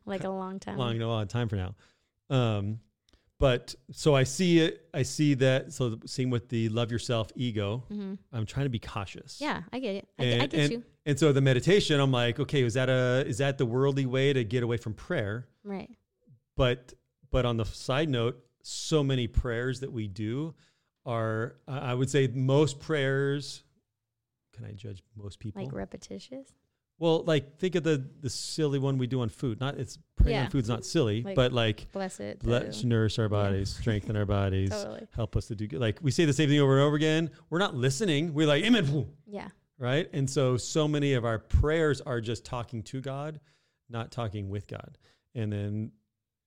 Like 0.06 0.22
a 0.24 0.28
long 0.28 0.60
time. 0.60 0.76
long, 0.78 0.98
no, 0.98 1.08
long 1.08 1.26
time 1.26 1.48
for 1.48 1.56
now. 1.56 1.74
Um, 2.30 2.78
but 3.40 3.74
so 3.90 4.14
I 4.14 4.22
see 4.22 4.60
it. 4.60 4.86
I 4.94 5.02
see 5.02 5.34
that. 5.34 5.72
So 5.72 5.90
the 5.96 6.06
same 6.08 6.30
with 6.30 6.48
the 6.50 6.68
love 6.68 6.92
yourself 6.92 7.30
ego. 7.34 7.84
hmm 7.88 8.14
I'm 8.32 8.46
trying 8.46 8.66
to 8.66 8.70
be 8.70 8.78
cautious. 8.78 9.38
Yeah, 9.40 9.62
I 9.72 9.80
get 9.80 9.96
it. 9.96 10.08
I, 10.18 10.24
And, 10.24 10.42
I 10.42 10.46
get 10.46 10.60
and, 10.60 10.72
you. 10.72 10.82
and 11.06 11.18
so 11.18 11.32
the 11.32 11.40
meditation, 11.40 11.98
I'm 11.98 12.12
like, 12.12 12.38
okay, 12.38 12.62
is 12.62 12.74
that 12.74 12.88
a 12.88 13.24
is 13.26 13.38
that 13.38 13.58
the 13.58 13.66
worldly 13.66 14.06
way 14.06 14.32
to 14.32 14.44
get 14.44 14.62
away 14.62 14.76
from 14.76 14.94
prayer? 14.94 15.48
Right. 15.64 15.90
But 16.56 16.92
but 17.30 17.44
on 17.44 17.56
the 17.56 17.64
side 17.64 18.08
note, 18.08 18.38
so 18.62 19.02
many 19.02 19.26
prayers 19.26 19.80
that 19.80 19.92
we 19.92 20.06
do 20.06 20.54
are, 21.04 21.56
uh, 21.66 21.80
I 21.82 21.94
would 21.94 22.08
say, 22.08 22.28
most 22.28 22.78
prayers. 22.78 23.63
Can 24.54 24.64
I 24.64 24.72
judge 24.72 25.02
most 25.16 25.38
people? 25.40 25.62
Like 25.62 25.72
repetitious. 25.72 26.48
well, 26.98 27.24
like 27.24 27.58
think 27.58 27.74
of 27.74 27.82
the 27.82 28.04
the 28.20 28.30
silly 28.30 28.78
one 28.78 28.98
we 28.98 29.06
do 29.06 29.20
on 29.20 29.28
food. 29.28 29.60
Not 29.60 29.78
it's 29.78 29.98
praying 30.16 30.36
Yeah. 30.36 30.44
on 30.44 30.50
food's 30.50 30.68
not 30.68 30.84
silly, 30.84 31.22
Like, 31.22 31.34
but 31.36 31.52
like 31.52 31.90
Bless 31.92 32.20
it. 32.20 32.42
let's 32.44 32.84
nourish 32.84 33.18
our 33.18 33.28
bodies, 33.28 33.70
strengthen 33.70 34.16
our 34.16 34.24
bodies, 34.40 34.70
Totally. 34.70 35.06
help 35.14 35.36
us 35.36 35.46
to 35.48 35.56
do 35.56 35.66
good. 35.66 35.80
Like 35.80 35.98
we 36.02 36.10
say 36.10 36.24
the 36.24 36.32
same 36.32 36.48
thing 36.48 36.60
over 36.60 36.74
and 36.74 36.82
over 36.82 36.96
again. 36.96 37.30
We're 37.50 37.58
not 37.58 37.74
listening. 37.74 38.32
We're 38.32 38.46
like 38.46 38.64
amen, 38.64 39.06
Yeah. 39.26 39.48
right? 39.78 40.08
And 40.12 40.30
so 40.30 40.56
so 40.56 40.86
many 40.86 41.14
of 41.14 41.24
our 41.24 41.38
prayers 41.40 42.00
are 42.00 42.20
just 42.20 42.44
talking 42.44 42.82
to 42.84 43.00
God, 43.00 43.40
not 43.88 44.12
talking 44.12 44.48
with 44.48 44.68
God. 44.68 44.96
And 45.34 45.52
then 45.52 45.92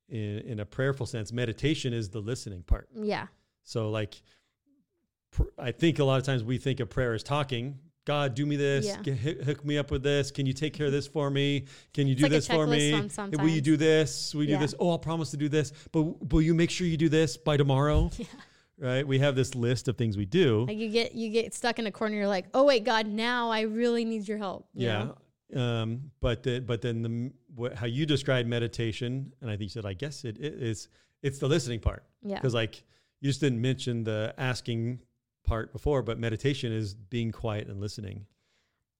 in, 0.07 0.39
in 0.39 0.59
a 0.61 0.65
prayerful 0.65 1.05
sense, 1.05 1.33
meditation 1.33 1.91
is 1.91 2.09
the 2.09 2.21
listening 2.21 2.63
part. 2.63 2.87
Yeah. 2.95 3.27
So 3.63 3.89
like 3.91 4.21
pr- 5.31 5.43
I 5.59 5.71
think 5.73 5.99
a 5.99 6.05
lot 6.05 6.19
of 6.19 6.25
times 6.25 6.41
we 6.45 6.57
think 6.57 6.79
of 6.79 6.89
prayer 6.89 7.13
as 7.13 7.21
talking. 7.23 7.79
God, 8.07 8.35
do 8.35 8.45
me 8.45 8.55
this. 8.55 8.85
Yeah. 8.85 9.01
Get, 9.01 9.17
hook, 9.17 9.65
me 9.65 9.77
up 9.77 9.91
with 9.91 10.01
this. 10.01 10.31
Can 10.31 10.45
you 10.45 10.53
take 10.53 10.73
care 10.73 10.85
of 10.85 10.93
this 10.93 11.07
for 11.07 11.29
me? 11.29 11.65
Can 11.93 12.07
you 12.07 12.13
It's 12.13 12.21
do 12.21 12.23
like 12.23 12.31
this 12.31 12.47
for 12.47 12.65
me? 12.65 12.93
Will 13.37 13.49
you 13.49 13.59
do 13.59 13.75
this? 13.75 14.33
Will 14.33 14.43
you 14.45 14.51
Yeah. 14.51 14.59
do 14.59 14.61
this? 14.61 14.75
Oh, 14.79 14.91
I'll 14.91 14.97
promise 14.97 15.31
to 15.31 15.37
do 15.37 15.49
this. 15.49 15.73
But 15.91 16.31
will 16.31 16.41
you 16.41 16.53
make 16.53 16.69
sure 16.69 16.87
you 16.87 16.95
do 16.95 17.09
this 17.09 17.35
by 17.35 17.57
tomorrow? 17.57 18.09
Yeah. 18.19 18.25
Right? 18.79 19.07
We 19.07 19.17
have 19.19 19.35
this 19.35 19.55
list 19.55 19.87
of 19.87 19.97
things 19.97 20.15
we 20.17 20.25
do. 20.27 20.65
Like 20.67 20.77
you 20.77 20.89
get 20.89 21.15
you 21.15 21.31
get 21.31 21.53
stuck 21.55 21.79
in 21.79 21.87
a 21.87 21.91
corner. 21.91 22.15
You're 22.15 22.27
like, 22.27 22.45
oh 22.53 22.63
wait, 22.63 22.83
God, 22.83 23.07
now 23.07 23.49
I 23.49 23.61
really 23.61 24.05
need 24.05 24.27
your 24.27 24.37
help. 24.37 24.67
you 24.75 24.85
yeah. 24.87 25.09
Um, 25.55 26.11
but 26.21 26.43
the, 26.43 26.59
but 26.59 26.81
then 26.83 27.01
the 27.01 27.31
what, 27.55 27.73
how 27.73 27.87
you 27.87 28.05
describe 28.05 28.45
meditation, 28.45 29.33
and 29.41 29.49
I 29.49 29.53
think 29.53 29.63
you 29.63 29.69
said, 29.69 29.85
I 29.87 29.93
guess 29.93 30.23
it, 30.25 30.37
it 30.37 30.61
is 30.61 30.89
it's 31.23 31.39
the 31.39 31.47
listening 31.47 31.79
part 31.79 32.03
Yeah. 32.21 32.35
because 32.35 32.53
like 32.53 32.83
you 33.19 33.29
just 33.29 33.41
didn't 33.41 33.59
mention 33.61 34.03
the 34.03 34.33
asking 34.37 34.99
part 35.47 35.71
before, 35.73 36.03
but 36.03 36.19
meditation 36.19 36.71
is 36.71 36.93
being 36.93 37.31
quiet 37.31 37.67
and 37.67 37.79
listening. 37.81 38.25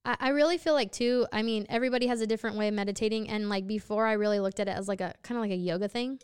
I, 0.05 0.17
I 0.19 0.29
really 0.29 0.57
feel 0.57 0.73
like 0.73 0.91
too. 0.91 1.27
I 1.31 1.43
mean, 1.43 1.65
everybody 1.69 2.07
has 2.07 2.21
a 2.21 2.27
different 2.27 2.57
way 2.57 2.67
of 2.69 2.73
meditating, 2.73 3.29
and 3.29 3.49
like 3.49 3.67
before, 3.67 4.07
I 4.07 4.13
really 4.13 4.39
looked 4.39 4.59
at 4.59 4.67
it 4.67 4.71
as 4.75 4.87
like 4.87 5.01
a 5.01 5.13
kind 5.21 5.37
of 5.37 5.43
like 5.43 5.51
a 5.51 5.55
yoga 5.55 5.87
thing, 5.87 6.19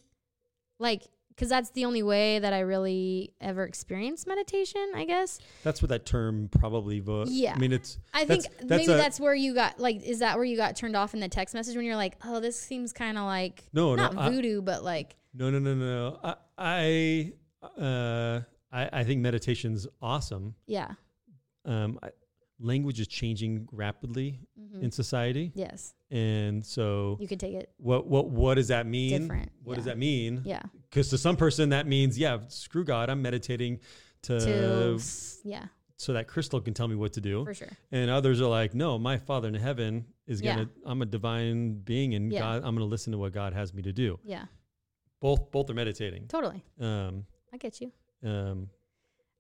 like 0.80 1.04
because 1.30 1.50
that's 1.50 1.72
the 1.72 1.86
only 1.86 2.04
way 2.04 2.38
that 2.38 2.54
I 2.54 2.60
really 2.60 3.34
ever 3.42 3.64
experienced 3.64 4.28
meditation. 4.28 4.92
I 4.96 5.04
guess. 5.06 5.40
That's 5.64 5.82
what 5.82 5.90
that 5.90 6.06
term 6.06 6.48
probably. 6.52 7.02
was. 7.02 7.32
Yeah. 7.32 7.54
I 7.56 7.60
mean, 7.60 7.74
it's 7.74 7.98
I 8.14 8.24
think 8.26 8.44
That's- 8.44 8.70
maybe 8.70 8.94
a- 8.94 8.98
that's 8.98 9.20
where 9.20 9.34
you 9.36 9.54
got 9.54 9.80
like. 9.80 10.02
Is 10.04 10.20
that 10.20 10.36
where 10.38 10.46
you 10.46 10.56
got 10.58 10.76
turned 10.76 10.96
off 10.96 11.14
in 11.14 11.20
the 11.20 11.30
text 11.30 11.54
message 11.56 11.76
when 11.76 11.86
you're 11.86 11.96
like, 11.96 12.18
oh, 12.24 12.40
this 12.40 12.60
seems 12.60 12.94
kind 12.94 13.18
of 13.18 13.26
like 13.26 13.64
no, 13.74 13.96
not 13.96 14.14
no, 14.14 14.22
I- 14.22 14.30
voodoo, 14.30 14.62
but 14.62 14.84
like 14.84 15.16
no, 15.34 15.50
no, 15.50 15.58
no, 15.60 15.74
no. 15.74 16.20
I, 16.24 17.32
I, 17.76 17.82
uh, 17.82 18.42
I, 18.74 18.90
I 18.92 19.04
think 19.04 19.22
meditation's 19.22 19.88
awesome. 20.02 20.56
yeah. 20.68 20.92
Um, 21.66 21.98
I, 22.04 22.10
language 22.60 23.00
is 23.00 23.08
changing 23.08 23.68
rapidly 23.72 24.40
Mhm. 24.60 24.84
in 24.84 24.92
society, 24.92 25.52
Yes, 25.56 25.94
and 26.12 26.66
so 26.66 27.18
you 27.20 27.28
could 27.28 27.40
take 27.40 27.54
it 27.56 27.72
what, 27.78 28.06
what, 28.08 28.30
what 28.30 28.56
does 28.56 28.68
that 28.70 28.86
mean? 28.86 29.22
different. 29.22 29.52
What 29.64 29.74
yeah. 29.74 29.76
does 29.78 29.86
that 29.86 29.98
mean? 29.98 30.42
Yeah. 30.46 30.62
Because 30.90 31.10
to 31.10 31.18
some 31.18 31.36
person 31.38 31.70
that 31.70 31.88
means, 31.88 32.18
yeah, 32.18 32.40
screw 32.50 32.84
God, 32.84 33.10
I'm 33.10 33.22
meditating 33.22 33.80
to, 34.24 34.40
to 34.40 35.00
yeah, 35.44 35.66
so 35.98 36.14
that 36.14 36.28
crystal 36.28 36.60
can 36.62 36.74
tell 36.74 36.88
me 36.88 36.96
what 36.96 37.14
to 37.14 37.22
do. 37.22 37.44
for 37.46 37.54
sure. 37.54 37.70
And 37.92 38.10
others 38.10 38.40
are 38.42 38.48
like, 38.50 38.74
no, 38.74 38.98
my 39.00 39.18
Father 39.18 39.48
in 39.48 39.54
heaven 39.56 40.06
is 40.28 40.42
Yeah. 40.42 40.56
gonna. 40.56 40.70
I'm 40.86 41.02
a 41.02 41.06
divine 41.06 41.80
being, 41.80 42.14
and 42.14 42.32
Yeah. 42.32 42.40
God, 42.40 42.64
I'm 42.64 42.76
gonna 42.76 42.86
listen 42.86 43.12
to 43.14 43.18
what 43.18 43.32
God 43.34 43.54
has 43.54 43.74
me 43.74 43.82
to 43.84 43.94
do. 43.94 44.20
Yeah, 44.24 44.46
Both, 45.22 45.50
both 45.52 45.70
are 45.70 45.74
meditating. 45.74 46.28
totally. 46.28 46.64
Um, 46.80 47.26
I 47.54 47.58
get 47.58 47.80
you. 47.82 47.92
Um, 48.24 48.70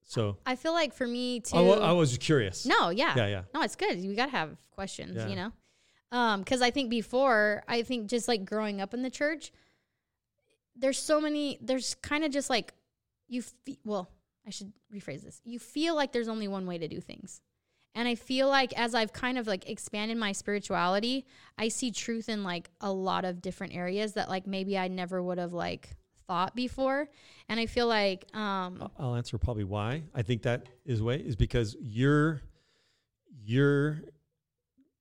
so 0.06 0.38
I 0.46 0.56
feel 0.56 0.74
like 0.74 0.94
for 0.94 1.08
me 1.08 1.40
too. 1.40 1.56
I, 1.58 1.92
was 1.94 2.18
curious. 2.18 2.66
no, 2.66 2.90
yeah. 2.90 3.14
Yeah, 3.16 3.28
yeah. 3.28 3.42
No, 3.54 3.62
it's 3.62 3.76
good. 3.76 4.00
You 4.00 4.16
got 4.16 4.26
to 4.26 4.32
have 4.32 4.58
questions, 4.72 5.16
Yeah. 5.16 5.28
you 5.28 5.36
know? 5.36 5.52
Um, 6.12 6.44
cause 6.44 6.62
I 6.62 6.70
think 6.70 6.90
before, 6.90 7.64
I 7.68 7.82
think 7.82 8.08
just 8.10 8.28
like 8.28 8.46
growing 8.46 8.82
up 8.82 8.94
in 8.94 9.02
the 9.02 9.10
church, 9.10 9.52
there's 10.76 11.00
so 11.00 11.20
many, 11.22 11.58
there's 11.62 11.96
kind 11.96 12.24
of 12.24 12.32
just 12.32 12.50
like, 12.50 12.74
you, 13.28 13.42
fe- 13.42 13.80
well, 13.84 14.10
I 14.46 14.50
should 14.52 14.74
rephrase 14.94 15.24
this. 15.24 15.42
You 15.44 15.58
feel 15.58 15.96
like 15.96 16.12
there's 16.12 16.28
only 16.28 16.48
one 16.48 16.68
way 16.68 16.78
to 16.78 16.88
do 16.88 17.00
things. 17.00 17.42
And 17.96 18.08
I 18.08 18.16
feel 18.16 18.48
like 18.48 18.74
as 18.78 18.94
I've 18.96 19.14
kind 19.14 19.38
of 19.38 19.46
like 19.48 19.70
expanded 19.70 20.18
my 20.18 20.32
spirituality, 20.32 21.26
I 21.58 21.68
see 21.68 21.92
truth 21.92 22.28
in 22.28 22.44
like 22.44 22.70
a 22.82 22.92
lot 22.92 23.24
of 23.24 23.42
different 23.42 23.76
areas 23.76 24.14
that 24.14 24.30
like 24.30 24.48
maybe 24.48 24.78
I 24.78 24.88
never 24.88 25.22
would 25.22 25.38
have 25.38 25.54
like 25.54 25.92
thought 26.28 26.56
before. 26.56 27.10
And 27.50 27.60
I 27.60 27.66
feel 27.66 27.88
like, 27.88 28.26
um, 28.36 28.90
I'll- 28.98 29.16
answer 29.16 29.38
probably 29.38 29.64
why 29.64 30.04
I 30.14 30.22
think 30.22 30.44
that 30.44 30.68
is 30.86 31.02
way 31.02 31.18
is 31.20 31.36
because 31.36 31.76
you're 31.82 32.42
you're 33.46 34.02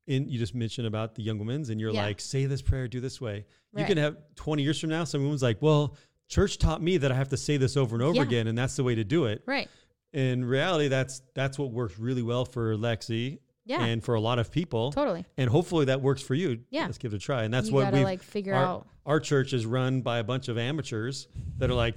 in 0.07 0.29
you 0.29 0.39
just 0.39 0.55
mentioned 0.55 0.87
about 0.87 1.14
the 1.14 1.23
young 1.23 1.39
women's 1.39 1.70
and 1.70 1.81
you're 1.81 1.93
Yeah. 1.93 2.03
like 2.05 2.20
say 2.20 2.47
this 2.47 2.61
prayer 2.61 2.89
do 2.89 3.01
this 3.01 3.20
way 3.20 3.47
you 3.77 3.85
can 3.85 3.97
have 3.99 4.16
20 4.35 4.62
years 4.62 4.81
from 4.81 4.91
now 4.91 5.05
some 5.05 5.23
woman's 5.23 5.43
like 5.43 5.62
well 5.62 5.97
church 6.29 6.59
taught 6.59 6.83
me 6.83 6.97
that 6.97 7.12
I 7.12 7.14
have 7.14 7.29
to 7.29 7.37
say 7.37 7.57
this 7.57 7.77
over 7.77 7.95
and 7.95 8.03
over 8.03 8.16
Yeah. 8.16 8.23
again 8.23 8.47
and 8.49 8.59
that's 8.59 8.75
the 8.77 8.83
way 8.85 8.95
to 8.97 9.05
do 9.05 9.27
it 9.27 9.43
right. 9.47 9.68
in 10.12 10.45
reality 10.45 10.89
that's 10.89 11.23
that's 11.35 11.59
what 11.59 11.70
works 11.70 11.99
really 11.99 12.23
well 12.23 12.45
for 12.45 12.75
Lexi 12.77 13.39
Yeah, 13.64 13.84
and 13.84 14.02
for 14.02 14.14
a 14.14 14.20
lot 14.20 14.38
of 14.38 14.50
people 14.50 14.90
totally. 14.92 15.24
and 15.36 15.48
hopefully 15.48 15.84
that 15.86 16.00
works 16.00 16.20
for 16.22 16.34
you 16.34 16.60
Yeah. 16.70 16.86
let's 16.86 16.98
give 16.98 17.12
it 17.12 17.16
a 17.16 17.20
try 17.20 17.44
and 17.44 17.54
that's 17.54 17.68
you 17.68 17.74
what 17.74 17.92
we 17.92 18.02
like 18.04 18.22
figure 18.22 18.54
our, 18.54 18.64
out. 18.64 18.86
our 19.06 19.20
church 19.20 19.52
is 19.52 19.64
run 19.66 20.00
by 20.02 20.18
a 20.18 20.24
bunch 20.24 20.48
of 20.48 20.58
amateurs 20.58 21.28
that 21.58 21.70
are 21.70 21.74
like 21.74 21.94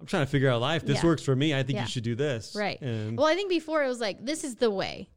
I'm 0.00 0.06
trying 0.06 0.24
to 0.26 0.30
figure 0.30 0.50
out 0.50 0.60
life 0.60 0.84
this 0.84 0.98
Yeah. 0.98 1.06
works 1.06 1.22
for 1.22 1.34
me 1.34 1.54
I 1.54 1.62
think 1.62 1.76
Yeah. 1.76 1.82
you 1.82 1.88
should 1.88 2.04
do 2.04 2.14
this 2.14 2.54
Right. 2.54 2.80
and 2.82 3.16
Well, 3.16 3.26
I 3.26 3.34
think 3.34 3.48
before 3.48 3.82
it 3.82 3.88
was 3.88 4.00
like 4.00 4.24
this 4.24 4.44
is 4.44 4.56
the 4.56 4.70
way, 4.70 5.08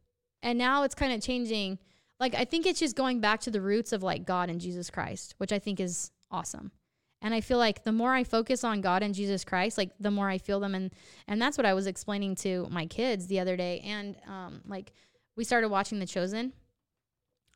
and 0.41 0.57
now 0.57 0.83
it's 0.83 0.95
kind 0.95 1.11
of 1.13 1.21
changing. 1.21 1.77
Like 2.19 2.35
I 2.35 2.45
think 2.45 2.65
it's 2.65 2.79
just 2.79 2.95
going 2.95 3.19
back 3.19 3.41
to 3.41 3.51
the 3.51 3.61
roots 3.61 3.91
of 3.91 4.01
like 4.01 4.25
God 4.25 4.49
and 4.49 4.61
Jesus 4.61 4.89
Christ, 4.89 5.35
which 5.39 5.51
I 5.51 5.59
think 5.59 5.79
is 5.79 6.11
awesome. 6.31 6.71
And 7.23 7.33
I 7.35 7.41
feel 7.41 7.57
like 7.59 7.83
the 7.83 7.91
more 7.91 8.13
I 8.13 8.23
focus 8.23 8.63
on 8.63 8.81
God 8.81 9.03
and 9.03 9.13
Jesus 9.13 9.43
Christ, 9.43 9.77
like 9.77 9.91
the 9.99 10.09
more 10.09 10.29
I 10.29 10.37
feel 10.39 10.59
them, 10.59 10.73
and 10.73 10.91
and 11.27 11.39
that's 11.41 11.57
what 11.57 11.65
I 11.67 11.73
was 11.73 11.85
explaining 11.85 12.35
to 12.35 12.67
my 12.71 12.85
kids 12.87 13.27
the 13.27 13.39
other 13.39 13.55
day. 13.57 13.81
And 13.85 14.15
um, 14.27 14.61
like 14.65 14.93
we 15.35 15.43
started 15.43 15.69
watching 15.69 15.99
The 15.99 16.05
Chosen. 16.05 16.53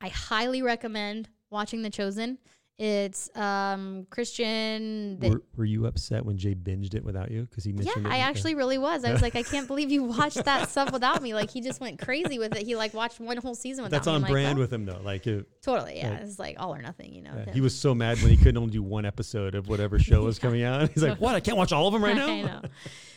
I 0.02 0.10
highly 0.10 0.62
recommend 0.62 1.30
watching 1.50 1.82
The 1.82 1.90
Chosen. 1.90 2.38
It's 2.78 3.34
um 3.38 4.06
Christian. 4.10 5.18
Were, 5.22 5.42
were 5.56 5.64
you 5.64 5.86
upset 5.86 6.26
when 6.26 6.38
Jay 6.38 6.54
binged 6.54 6.94
it 6.94 7.06
without 7.06 7.32
you? 7.32 7.44
Because 7.44 7.64
he 7.64 7.72
yeah, 7.72 7.78
mentioned 7.78 8.06
it. 8.08 8.12
I 8.12 8.18
actually 8.18 8.54
really 8.54 8.78
was. 8.78 9.06
I 9.06 9.14
was 9.14 9.22
like, 9.28 9.38
I 9.38 9.44
can't 9.44 9.66
believe 9.66 9.92
you 9.92 10.04
watched 10.04 10.44
that 10.44 10.68
stuff 10.68 10.92
without 10.92 11.24
me. 11.24 11.34
Like 11.34 11.50
he 11.50 11.62
just 11.62 11.80
went 11.80 12.02
crazy 12.02 12.38
with 12.38 12.54
it. 12.54 12.66
He 12.66 12.76
like 12.76 12.94
watched 12.94 13.22
one 13.22 13.38
whole 13.38 13.56
season 13.56 13.86
without 13.86 13.96
That's 14.04 14.08
me. 14.08 14.14
On 14.16 14.22
like, 14.24 14.32
brand 14.32 14.58
well, 14.58 14.64
with 14.64 14.74
him 14.74 14.86
though. 14.86 15.00
Like, 15.06 15.26
it, 15.26 15.48
totally. 15.62 16.00
Yeah, 16.00 16.10
like- 16.10 16.22
it's 16.24 16.38
like 16.38 16.58
all 16.60 16.76
or 16.76 16.82
nothing. 16.82 17.14
You 17.14 17.22
know. 17.22 17.44
yeah, 17.48 17.54
he 17.54 17.62
was 17.62 17.74
so 17.74 17.96
mad 17.96 18.22
when 18.22 18.30
he 18.30 18.36
couldn't 18.36 18.58
only 18.58 18.72
do 18.72 18.84
one 18.84 19.06
episode 19.06 19.56
of 19.56 19.70
whatever 19.70 19.98
show 19.98 20.24
was 20.24 20.38
coming 20.38 20.64
out. 20.66 20.90
He's 20.92 21.02
like, 21.02 21.22
"What? 21.22 21.34
I 21.34 21.40
can't 21.40 21.58
watch 21.58 21.72
all 21.72 21.88
of 21.88 21.94
them 21.94 22.04
right 22.04 22.16
now." 22.18 22.28
I 22.28 22.42
know. 22.42 22.62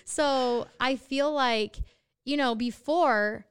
So 0.04 0.68
I 0.78 0.94
feel 0.94 1.32
like 1.32 1.78
you 2.24 2.36
know 2.36 2.54
before, 2.54 3.44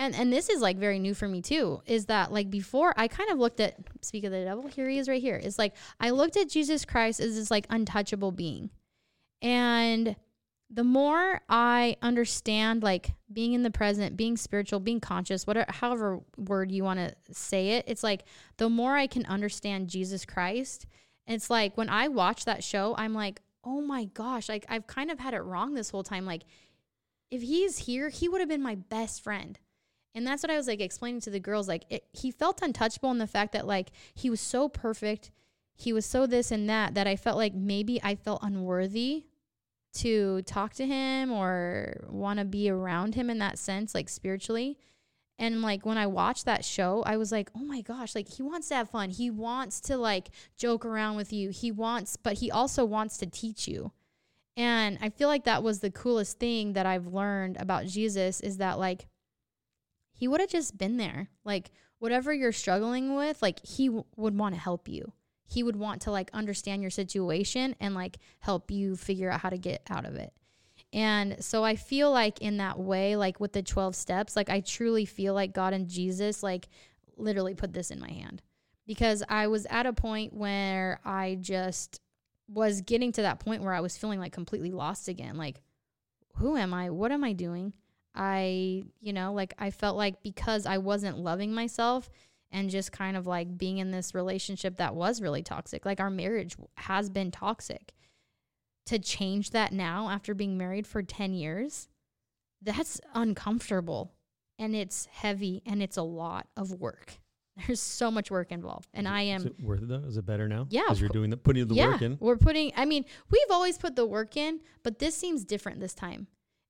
and 0.00 0.14
and 0.14 0.32
this 0.32 0.48
is 0.48 0.62
like 0.62 0.78
very 0.78 0.98
new 0.98 1.12
for 1.12 1.28
me 1.28 1.42
too. 1.42 1.82
Is 1.84 2.06
that 2.06 2.32
like 2.32 2.50
before 2.50 2.94
I 2.96 3.06
kind 3.06 3.30
of 3.30 3.38
looked 3.38 3.60
at 3.60 3.76
speak 4.00 4.24
of 4.24 4.32
the 4.32 4.42
devil. 4.42 4.66
Here 4.66 4.88
he 4.88 4.98
is 4.98 5.08
right 5.10 5.20
here. 5.20 5.36
It's 5.36 5.58
like 5.58 5.74
I 6.00 6.10
looked 6.10 6.38
at 6.38 6.48
Jesus 6.48 6.86
Christ 6.86 7.20
as 7.20 7.36
this 7.36 7.50
like 7.50 7.66
untouchable 7.68 8.32
being, 8.32 8.70
and 9.42 10.16
the 10.70 10.84
more 10.84 11.42
I 11.50 11.98
understand 12.00 12.82
like 12.82 13.12
being 13.30 13.52
in 13.52 13.62
the 13.62 13.70
present, 13.70 14.16
being 14.16 14.38
spiritual, 14.38 14.80
being 14.80 15.00
conscious, 15.00 15.46
whatever 15.46 15.70
however 15.70 16.20
word 16.38 16.72
you 16.72 16.82
want 16.82 16.98
to 17.00 17.14
say 17.34 17.72
it, 17.72 17.84
it's 17.86 18.02
like 18.02 18.24
the 18.56 18.70
more 18.70 18.96
I 18.96 19.06
can 19.06 19.26
understand 19.26 19.88
Jesus 19.88 20.24
Christ, 20.24 20.86
it's 21.26 21.50
like 21.50 21.76
when 21.76 21.90
I 21.90 22.08
watch 22.08 22.46
that 22.46 22.64
show, 22.64 22.94
I'm 22.96 23.12
like, 23.12 23.42
"Oh 23.62 23.82
my 23.82 24.06
gosh, 24.06 24.48
like 24.48 24.64
I've 24.70 24.86
kind 24.86 25.10
of 25.10 25.18
had 25.18 25.34
it 25.34 25.42
wrong 25.42 25.74
this 25.74 25.90
whole 25.90 26.04
time. 26.04 26.24
Like 26.24 26.44
if 27.30 27.42
he's 27.42 27.76
here, 27.76 28.08
he 28.08 28.30
would 28.30 28.40
have 28.40 28.48
been 28.48 28.62
my 28.62 28.76
best 28.76 29.22
friend." 29.22 29.58
And 30.14 30.26
that's 30.26 30.42
what 30.42 30.50
I 30.50 30.56
was 30.56 30.66
like 30.66 30.80
explaining 30.80 31.20
to 31.22 31.30
the 31.30 31.40
girls 31.40 31.68
like 31.68 31.84
it, 31.88 32.04
he 32.12 32.30
felt 32.30 32.62
untouchable 32.62 33.10
in 33.10 33.18
the 33.18 33.26
fact 33.26 33.52
that 33.52 33.66
like 33.66 33.90
he 34.14 34.28
was 34.28 34.40
so 34.40 34.68
perfect, 34.68 35.30
he 35.74 35.92
was 35.92 36.04
so 36.04 36.26
this 36.26 36.50
and 36.50 36.68
that 36.68 36.94
that 36.94 37.06
I 37.06 37.16
felt 37.16 37.36
like 37.36 37.54
maybe 37.54 38.00
I 38.02 38.16
felt 38.16 38.42
unworthy 38.42 39.24
to 39.92 40.42
talk 40.42 40.74
to 40.74 40.86
him 40.86 41.30
or 41.32 42.06
want 42.08 42.38
to 42.38 42.44
be 42.44 42.70
around 42.70 43.14
him 43.14 43.30
in 43.30 43.38
that 43.38 43.58
sense, 43.58 43.94
like 43.94 44.08
spiritually. 44.08 44.78
And 45.38 45.62
like 45.62 45.86
when 45.86 45.96
I 45.96 46.06
watched 46.06 46.44
that 46.44 46.64
show, 46.64 47.02
I 47.06 47.16
was 47.16 47.32
like, 47.32 47.50
oh 47.56 47.64
my 47.64 47.80
gosh, 47.80 48.14
like 48.14 48.28
he 48.28 48.42
wants 48.42 48.68
to 48.68 48.74
have 48.74 48.90
fun. 48.90 49.08
He 49.10 49.30
wants 49.30 49.80
to 49.82 49.96
like 49.96 50.28
joke 50.58 50.84
around 50.84 51.16
with 51.16 51.32
you. 51.32 51.48
He 51.48 51.72
wants, 51.72 52.16
but 52.16 52.34
he 52.34 52.50
also 52.50 52.84
wants 52.84 53.16
to 53.18 53.26
teach 53.26 53.66
you. 53.66 53.92
And 54.56 54.98
I 55.00 55.08
feel 55.08 55.28
like 55.28 55.44
that 55.44 55.62
was 55.62 55.80
the 55.80 55.90
coolest 55.90 56.38
thing 56.38 56.74
that 56.74 56.84
I've 56.84 57.06
learned 57.06 57.56
about 57.58 57.86
Jesus 57.86 58.40
is 58.40 58.58
that 58.58 58.78
like 58.78 59.06
he 60.20 60.28
would 60.28 60.42
have 60.42 60.50
just 60.50 60.76
been 60.76 60.98
there. 60.98 61.30
Like 61.46 61.70
whatever 61.98 62.30
you're 62.30 62.52
struggling 62.52 63.16
with, 63.16 63.40
like 63.40 63.64
he 63.64 63.86
w- 63.86 64.04
would 64.16 64.36
want 64.36 64.54
to 64.54 64.60
help 64.60 64.86
you. 64.86 65.14
He 65.46 65.62
would 65.62 65.76
want 65.76 66.02
to 66.02 66.10
like 66.10 66.28
understand 66.34 66.82
your 66.82 66.90
situation 66.90 67.74
and 67.80 67.94
like 67.94 68.18
help 68.40 68.70
you 68.70 68.96
figure 68.96 69.30
out 69.30 69.40
how 69.40 69.48
to 69.48 69.56
get 69.56 69.80
out 69.88 70.04
of 70.04 70.16
it. 70.16 70.34
And 70.92 71.42
so 71.42 71.64
I 71.64 71.74
feel 71.74 72.10
like 72.10 72.42
in 72.42 72.58
that 72.58 72.78
way, 72.78 73.16
like 73.16 73.40
with 73.40 73.54
the 73.54 73.62
12 73.62 73.96
steps, 73.96 74.36
like 74.36 74.50
I 74.50 74.60
truly 74.60 75.06
feel 75.06 75.32
like 75.32 75.54
God 75.54 75.72
and 75.72 75.88
Jesus, 75.88 76.42
like 76.42 76.68
literally 77.16 77.54
put 77.54 77.72
this 77.72 77.90
in 77.90 77.98
my 77.98 78.10
hand 78.10 78.42
because 78.86 79.22
I 79.26 79.46
was 79.46 79.66
at 79.70 79.86
a 79.86 79.94
point 79.94 80.34
where 80.34 81.00
I 81.02 81.38
just 81.40 82.02
was 82.46 82.82
getting 82.82 83.12
to 83.12 83.22
that 83.22 83.40
point 83.40 83.62
where 83.62 83.72
I 83.72 83.80
was 83.80 83.96
feeling 83.96 84.20
like 84.20 84.32
completely 84.32 84.70
lost 84.70 85.08
again. 85.08 85.38
Like, 85.38 85.62
who 86.34 86.58
am 86.58 86.74
I? 86.74 86.90
What 86.90 87.10
am 87.10 87.24
I 87.24 87.32
doing? 87.32 87.72
I, 88.14 88.84
you 89.00 89.12
know, 89.12 89.32
like 89.32 89.54
I 89.58 89.70
felt 89.70 89.96
like 89.96 90.22
because 90.22 90.66
I 90.66 90.78
wasn't 90.78 91.18
loving 91.18 91.52
myself 91.52 92.10
and 92.50 92.70
just 92.70 92.92
kind 92.92 93.16
of 93.16 93.26
like 93.26 93.56
being 93.56 93.78
in 93.78 93.90
this 93.90 94.14
relationship 94.14 94.76
that 94.78 94.94
was 94.94 95.20
really 95.20 95.42
toxic, 95.42 95.86
like 95.86 96.00
our 96.00 96.10
marriage 96.10 96.56
has 96.76 97.08
been 97.08 97.30
toxic 97.30 97.92
to 98.86 98.98
change 98.98 99.50
that 99.50 99.72
now 99.72 100.08
after 100.08 100.34
being 100.34 100.58
married 100.58 100.86
for 100.86 101.02
10 101.02 101.32
years, 101.32 101.88
that's 102.60 103.00
uncomfortable 103.14 104.12
and 104.58 104.74
it's 104.74 105.06
heavy 105.06 105.62
and 105.64 105.82
it's 105.82 105.96
a 105.96 106.02
lot 106.02 106.48
of 106.56 106.72
work. 106.72 107.18
There's 107.66 107.80
so 107.80 108.10
much 108.10 108.30
work 108.30 108.52
involved. 108.52 108.88
And 108.94 109.06
I 109.06 109.22
am 109.22 109.40
Is 109.40 109.46
it 109.46 109.60
worth 109.62 109.82
it 109.82 109.88
though? 109.88 110.02
Is 110.06 110.16
it 110.16 110.26
better 110.26 110.48
now? 110.48 110.66
Yeah, 110.70 110.82
Because 110.82 111.00
you're 111.00 111.08
doing 111.10 111.30
the 111.30 111.36
putting 111.36 111.66
the 111.66 111.74
yeah, 111.74 111.90
work 111.90 112.02
in. 112.02 112.18
We're 112.20 112.36
putting 112.36 112.72
I 112.76 112.84
mean, 112.84 113.04
we've 113.30 113.50
always 113.50 113.78
put 113.78 113.96
the 113.96 114.06
work 114.06 114.36
in, 114.36 114.60
but 114.82 114.98
this 114.98 115.16
seems 115.16 115.44
different 115.44 115.80
this 115.80 115.94
time. 115.94 116.26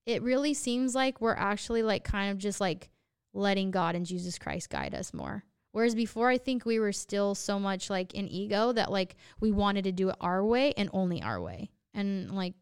It 0.07 0.23
really 0.23 0.55
seems 0.55 0.95
like 0.95 1.21
we're 1.21 1.35
actually 1.35 1.83
like 1.83 2.05
kind 2.05 2.31
of 2.31 2.39
just 2.39 2.61
like 2.61 2.91
letting 3.33 3.71
God 3.71 3.95
and 3.95 4.05
Jesus 4.07 4.39
Christ 4.39 4.71
guide 4.71 4.95
us 4.95 5.13
more. 5.15 5.45
Whereas 5.73 5.95
before 5.95 6.29
I 6.29 6.39
think 6.39 6.65
we 6.67 6.81
were 6.81 6.93
still 6.93 7.35
so 7.37 7.61
much 7.61 7.91
like 7.91 8.15
in 8.15 8.27
ego 8.27 8.73
that 8.73 8.91
like 8.91 9.15
we 9.41 9.53
wanted 9.53 9.85
to 9.85 9.93
do 9.93 10.09
it 10.09 10.17
our 10.21 10.45
way 10.45 10.73
and 10.77 10.91
only 10.93 11.23
our 11.23 11.41
way. 11.41 11.71
And 11.95 12.33
like 12.33 12.55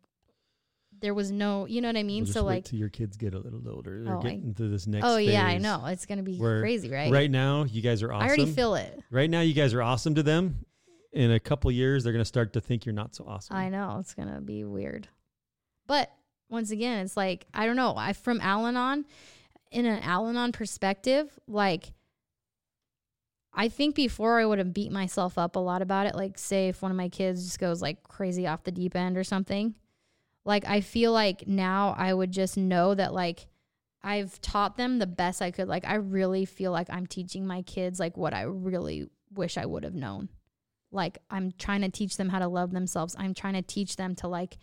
there 1.01 1.15
was 1.15 1.31
no, 1.31 1.65
you 1.67 1.81
know 1.81 1.89
what 1.89 1.97
I 1.97 2.03
mean? 2.03 2.25
We'll 2.25 2.33
so 2.33 2.45
like 2.45 2.65
till 2.65 2.79
your 2.79 2.89
kids 2.89 3.17
get 3.17 3.33
a 3.33 3.39
little 3.39 3.63
older. 3.69 4.03
They're 4.05 4.17
Oh, 4.17 4.19
I- 4.19 4.23
getting 4.23 4.55
to 4.55 4.69
this 4.69 4.87
next. 4.87 5.07
Oh 5.07 5.17
yeah, 5.17 5.47
I 5.47 5.57
know. 5.59 5.87
It's 5.87 6.05
going 6.07 6.19
to 6.19 6.25
be 6.25 6.39
crazy, 6.39 6.91
right? 6.91 7.11
Right 7.11 7.31
now, 7.31 7.65
you 7.65 7.81
guys 7.81 8.03
are 8.03 8.13
awesome. 8.13 8.25
I 8.25 8.29
already 8.29 8.53
feel 8.53 8.75
it. 8.75 8.99
right 9.11 9.31
now, 9.31 9.41
you 9.41 9.55
guys 9.55 9.73
are 9.75 9.83
awesome 9.83 10.17
to 10.17 10.23
them. 10.23 10.65
In 11.13 11.31
a 11.31 11.41
couple 11.41 11.71
years, 11.71 12.05
they're 12.05 12.13
gonna 12.13 12.25
start 12.27 12.53
to 12.53 12.61
think 12.61 12.85
you're 12.85 12.93
not 12.95 13.15
so 13.15 13.25
awesome. 13.27 13.57
I 13.57 13.71
know 13.71 13.97
it's 14.01 14.13
gonna 14.13 14.43
be 14.43 14.65
weird, 14.65 15.09
but 15.87 16.13
once 16.49 16.71
again, 16.71 17.05
it's 17.05 17.17
like 17.17 17.47
I 17.53 17.67
don't 17.67 17.77
know. 17.77 17.95
I 17.97 18.13
from 18.13 18.41
Al-Anon, 18.41 19.05
in 19.71 19.87
an 19.87 20.03
Al-Anon 20.03 20.53
perspective, 20.53 21.39
like 21.47 21.93
I 23.53 23.69
think 23.69 23.95
before 23.95 24.39
I 24.39 24.47
would 24.47 24.59
have 24.59 24.73
beat 24.73 24.93
myself 24.93 25.37
up 25.37 25.57
a 25.57 25.59
lot 25.59 25.83
about 25.83 26.07
it. 26.07 26.15
Like, 26.15 26.39
say 26.39 26.69
if 26.69 26.81
one 26.81 26.91
of 26.91 26.97
my 26.97 27.09
kids 27.09 27.45
just 27.45 27.59
goes 27.59 27.83
like 27.83 28.03
crazy 28.05 28.47
off 28.47 28.65
the 28.65 28.71
deep 28.71 28.95
end 28.95 29.17
or 29.17 29.25
something, 29.25 29.75
like 30.45 30.65
I 30.67 30.81
feel 30.81 31.13
like 31.13 31.49
now 31.49 31.95
I 31.99 32.15
would 32.15 32.31
just 32.31 32.57
know 32.57 32.95
that 32.95 33.13
like 33.13 33.49
I've 34.03 34.41
taught 34.41 34.77
them 34.77 34.99
the 34.99 35.07
best 35.07 35.43
I 35.43 35.51
could. 35.51 35.69
Like 35.69 35.85
I 35.85 35.97
really 35.97 36.45
feel 36.45 36.73
like 36.73 36.89
I'm 36.89 37.07
teaching 37.07 37.47
my 37.47 37.63
kids 37.63 37.99
like 37.99 38.17
what 38.17 38.33
I 38.33 38.43
really 38.43 39.09
wish 39.35 39.59
I 39.59 39.67
would 39.67 39.85
have 39.85 39.95
known. 39.95 40.29
Like 40.91 41.19
I'm 41.29 41.53
trying 41.59 41.83
to 41.83 41.91
teach 41.91 42.17
them 42.17 42.29
how 42.29 42.39
to 42.39 42.49
love 42.49 42.71
themselves. 42.71 43.17
I'm 43.19 43.35
trying 43.35 43.55
to 43.55 43.63
teach 43.63 43.97
them 43.97 44.15
to 44.17 44.29
like 44.29 44.57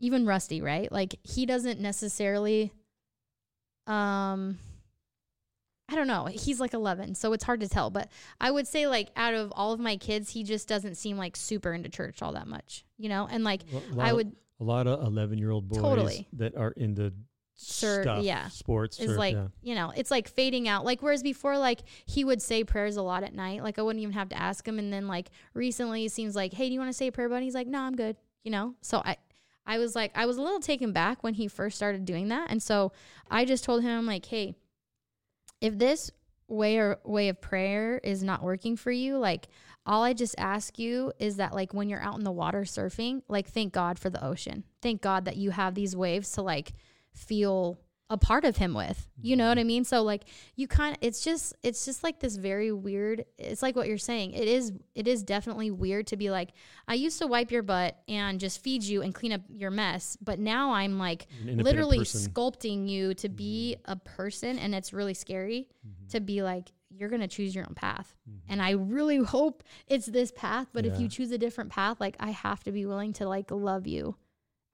even 0.00 0.26
Rusty, 0.26 0.60
right? 0.60 0.90
Like 0.90 1.14
he 1.22 1.46
doesn't 1.46 1.80
necessarily 1.80 2.72
um 3.86 4.58
I 5.88 5.96
don't 5.96 6.06
know. 6.06 6.26
He's 6.26 6.60
like 6.60 6.72
11, 6.72 7.16
so 7.16 7.32
it's 7.32 7.42
hard 7.42 7.60
to 7.60 7.68
tell, 7.68 7.90
but 7.90 8.08
I 8.40 8.52
would 8.52 8.68
say 8.68 8.86
like 8.86 9.08
out 9.16 9.34
of 9.34 9.52
all 9.56 9.72
of 9.72 9.80
my 9.80 9.96
kids, 9.96 10.30
he 10.30 10.44
just 10.44 10.68
doesn't 10.68 10.94
seem 10.94 11.16
like 11.16 11.36
super 11.36 11.72
into 11.72 11.88
church 11.88 12.22
all 12.22 12.32
that 12.34 12.46
much, 12.46 12.84
you 12.96 13.08
know? 13.08 13.26
And 13.28 13.42
like 13.42 13.62
lot 13.90 14.06
I 14.08 14.12
would 14.12 14.32
a 14.60 14.64
lot 14.64 14.86
of 14.86 15.04
11 15.04 15.38
year 15.38 15.50
old 15.50 15.68
boys 15.68 15.80
Totally. 15.80 16.28
that 16.34 16.56
are 16.56 16.70
into 16.72 17.12
Sur- 17.62 18.02
stuff, 18.02 18.24
yeah. 18.24 18.48
sports. 18.48 18.98
is 19.00 19.08
surf, 19.08 19.18
like 19.18 19.34
yeah. 19.34 19.48
you 19.62 19.74
know 19.74 19.92
it's 19.94 20.10
like 20.10 20.28
fading 20.28 20.66
out 20.66 20.82
like 20.86 21.02
whereas 21.02 21.22
before 21.22 21.58
like 21.58 21.80
he 22.06 22.24
would 22.24 22.40
say 22.40 22.64
prayers 22.64 22.96
a 22.96 23.02
lot 23.02 23.22
at 23.22 23.34
night 23.34 23.62
like 23.62 23.78
i 23.78 23.82
wouldn't 23.82 24.02
even 24.02 24.14
have 24.14 24.30
to 24.30 24.38
ask 24.40 24.66
him 24.66 24.78
and 24.78 24.90
then 24.90 25.06
like 25.06 25.28
recently 25.52 26.06
it 26.06 26.12
seems 26.12 26.34
like 26.34 26.54
hey 26.54 26.68
do 26.68 26.72
you 26.72 26.80
want 26.80 26.88
to 26.88 26.96
say 26.96 27.08
a 27.08 27.12
prayer 27.12 27.28
buddy 27.28 27.44
he's 27.44 27.54
like 27.54 27.66
no 27.66 27.80
i'm 27.80 27.94
good 27.94 28.16
you 28.44 28.50
know 28.50 28.74
so 28.80 29.02
i 29.04 29.14
i 29.70 29.78
was 29.78 29.94
like 29.94 30.10
i 30.14 30.26
was 30.26 30.36
a 30.36 30.42
little 30.42 30.60
taken 30.60 30.92
back 30.92 31.22
when 31.22 31.34
he 31.34 31.46
first 31.48 31.76
started 31.76 32.04
doing 32.04 32.28
that. 32.28 32.50
And 32.50 32.62
so 32.62 32.92
i 33.30 33.44
just 33.44 33.64
told 33.64 33.82
him 33.82 34.06
like 34.06 34.26
hey 34.26 34.54
if 35.60 35.78
this 35.78 36.10
way 36.48 36.78
or 36.78 36.98
way 37.04 37.28
of 37.28 37.40
prayer 37.40 37.98
is 38.02 38.22
not 38.22 38.42
working 38.42 38.76
for 38.76 38.90
you 38.90 39.16
like 39.16 39.46
all 39.86 40.02
i 40.02 40.12
just 40.12 40.34
ask 40.36 40.78
you 40.78 41.12
is 41.18 41.36
that 41.36 41.54
like 41.54 41.72
when 41.72 41.88
you're 41.88 42.02
out 42.02 42.18
in 42.18 42.24
the 42.24 42.32
water 42.32 42.62
surfing 42.62 43.22
like 43.28 43.46
thank 43.46 43.72
god 43.72 43.98
for 43.98 44.10
the 44.10 44.24
ocean. 44.24 44.64
Thank 44.82 45.00
god 45.00 45.24
that 45.26 45.36
you 45.36 45.50
have 45.50 45.74
these 45.74 45.94
waves 45.94 46.32
to 46.32 46.42
like 46.42 46.72
feel 47.14 47.78
a 48.10 48.18
part 48.18 48.44
of 48.44 48.56
him 48.56 48.74
with 48.74 49.08
you 49.22 49.36
know 49.36 49.48
what 49.48 49.56
mm-hmm. 49.56 49.60
i 49.60 49.64
mean? 49.64 49.84
So 49.84 50.02
like 50.02 50.24
you 50.56 50.68
kind 50.68 50.96
of 50.96 50.98
it's 51.00 51.22
just 51.24 51.54
it's 51.62 51.84
just 51.84 52.02
like 52.02 52.20
this 52.20 52.36
very 52.36 52.72
weird 52.72 53.24
it's 53.38 53.62
like 53.62 53.76
what 53.76 53.88
you're 53.88 53.98
saying. 53.98 54.32
It 54.32 54.48
is 54.48 54.72
it 54.94 55.08
is 55.08 55.22
definitely 55.22 55.70
weird 55.70 56.06
to 56.08 56.16
be 56.16 56.30
like 56.30 56.50
i 56.88 56.94
used 56.94 57.18
to 57.18 57.26
wipe 57.26 57.50
your 57.50 57.62
butt 57.62 57.96
and 58.08 58.38
just 58.38 58.62
feed 58.62 58.82
you 58.82 59.02
and 59.02 59.14
clean 59.14 59.32
up 59.32 59.40
your 59.48 59.70
mess 59.70 60.16
but 60.20 60.38
now 60.38 60.72
i'm 60.72 60.98
like 60.98 61.26
literally 61.44 62.00
sculpting 62.00 62.88
you 62.88 63.14
to 63.14 63.28
be 63.28 63.76
mm-hmm. 63.78 63.92
a 63.92 63.96
person 63.96 64.58
and 64.58 64.74
it's 64.74 64.92
really 64.92 65.14
scary 65.14 65.68
mm-hmm. 65.86 66.08
to 66.08 66.20
be 66.20 66.42
like 66.42 66.72
you're 66.92 67.08
going 67.08 67.20
to 67.20 67.28
choose 67.28 67.54
your 67.54 67.64
own 67.64 67.74
path. 67.74 68.14
And 68.48 68.60
i 68.60 68.70
really 68.72 69.16
hope 69.36 69.62
it's 69.86 70.06
this 70.06 70.32
path 70.32 70.68
but 70.72 70.84
if 70.84 70.98
you 70.98 71.08
choose 71.08 71.30
a 71.30 71.38
different 71.38 71.70
path 71.70 72.00
like 72.00 72.16
i 72.20 72.30
have 72.30 72.62
to 72.64 72.72
be 72.72 72.84
willing 72.86 73.12
to 73.14 73.28
like 73.28 73.50
love 73.50 73.86
you 73.86 74.16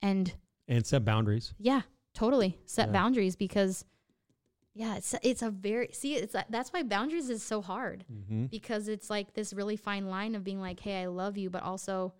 and 0.03 0.32
and 0.68 0.84
set 0.84 1.05
boundaries. 1.05 1.55
yeah 1.59 1.82
totally 2.17 2.59
set 2.67 2.89
Yeah. 2.89 2.93
boundaries 2.93 3.37
because 3.37 3.85
yeah 4.75 4.97
it's 4.97 5.14
it's 5.23 5.43
a 5.43 5.51
very 5.51 5.89
see 5.93 6.17
it's 6.17 6.35
that's 6.51 6.73
why 6.73 6.83
boundaries 6.83 7.31
is 7.31 7.43
so 7.43 7.62
hard 7.62 8.05
Mm-hmm. 8.12 8.47
because 8.47 8.89
it's 8.89 9.09
like 9.09 9.33
this 9.35 9.53
really 9.53 9.77
fine 9.77 10.07
line 10.07 10.35
of 10.35 10.43
being 10.45 10.61
like 10.61 10.81
hey 10.81 11.03
i 11.03 11.07
love 11.07 11.37
you 11.39 11.49
but 11.51 11.62
also 11.62 12.12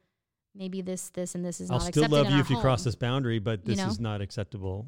maybe 0.55 0.81
this 0.83 1.11
this 1.11 1.35
and 1.35 1.45
this 1.45 1.61
is 1.61 1.71
I'll 1.71 1.79
not 1.79 1.89
still 1.89 2.09
love 2.09 2.31
you 2.31 2.39
if 2.39 2.49
you 2.49 2.59
cross 2.61 2.83
this 2.83 2.95
boundary, 2.95 3.39
but 3.41 3.61
You 3.67 3.75
this 3.75 3.85
know? 3.85 3.89
is 3.91 4.01
not 4.01 4.23
acceptable. 4.23 4.87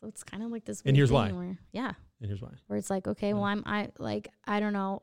so 0.00 0.06
it's 0.08 0.22
kind 0.24 0.42
of 0.42 0.50
like 0.50 0.64
this 0.64 0.82
And 0.86 0.96
here's 0.96 1.12
why. 1.12 1.32
where 1.32 1.58
yeah 1.72 1.92
And 2.20 2.28
here's 2.30 2.40
why. 2.40 2.52
where 2.66 2.78
it's 2.78 2.88
like 2.90 3.06
okay 3.06 3.34
well 3.34 3.44
i'm 3.44 3.62
i 3.66 3.88
like 3.98 4.28
i 4.46 4.58
don't 4.60 4.72
know 4.72 5.02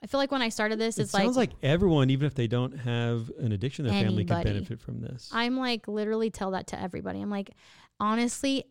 i 0.00 0.06
feel 0.06 0.18
like 0.18 0.30
when 0.30 0.42
i 0.42 0.48
started 0.48 0.78
this 0.78 0.96
it's 0.98 1.12
like 1.12 1.24
It 1.24 1.26
it's 1.26 1.34
sounds 1.34 1.36
like, 1.36 1.50
like, 1.50 1.58
everyone, 1.64 2.10
even 2.10 2.26
if 2.26 2.34
they 2.36 2.46
don't 2.46 2.72
have 2.78 3.30
an 3.40 3.50
addiction, 3.52 3.84
their 3.84 4.00
family 4.00 4.24
can 4.24 4.44
benefit 4.44 4.80
from 4.80 5.00
this. 5.00 5.28
i'm 5.32 5.56
like 5.56 5.88
literally 5.88 6.30
tell 6.30 6.52
that 6.52 6.68
to 6.68 6.80
everybody 6.80 7.20
i'm 7.20 7.30
like 7.30 7.50
honestly 7.98 8.64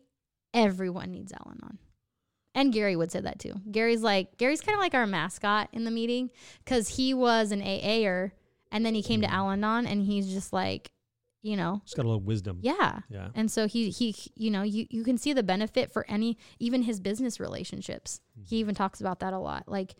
everyone 0.54 1.10
needs 1.10 1.32
al-anon 1.32 1.78
and 2.54 2.72
Gary 2.72 2.94
would 2.96 3.10
say 3.10 3.20
that 3.20 3.38
too. 3.38 3.54
Gary's 3.70 4.02
like 4.02 4.36
Gary's 4.36 4.60
kind 4.60 4.74
of 4.74 4.80
like 4.80 4.94
our 4.94 5.06
mascot 5.06 5.68
in 5.72 5.84
the 5.84 5.90
meeting 5.90 6.30
because 6.64 6.86
he 6.96 7.14
was 7.14 7.50
an 7.52 7.62
AAer 7.62 8.32
and 8.70 8.84
then 8.84 8.94
he 8.94 9.02
came 9.02 9.22
to 9.22 9.26
Mm. 9.26 9.32
Al-Anon 9.32 9.86
and 9.86 10.02
he's 10.02 10.30
just 10.32 10.52
like, 10.52 10.92
you 11.42 11.56
know, 11.56 11.80
he's 11.84 11.94
got 11.94 12.04
a 12.04 12.08
little 12.08 12.20
wisdom. 12.20 12.58
yeah. 12.62 13.00
Yeah. 13.08 13.28
And 13.34 13.50
so 13.50 13.66
he 13.66 13.88
he 13.90 14.14
you 14.36 14.50
know 14.50 14.62
you 14.62 14.86
you 14.90 15.02
can 15.02 15.16
see 15.18 15.32
the 15.32 15.42
benefit 15.42 15.92
for 15.92 16.04
any 16.10 16.36
even 16.58 16.82
his 16.82 17.00
business 17.00 17.40
relationships. 17.40 18.20
He 18.44 18.56
even 18.58 18.74
talks 18.74 19.00
about 19.00 19.20
that 19.20 19.32
a 19.32 19.38
lot. 19.38 19.66
Like, 19.66 19.94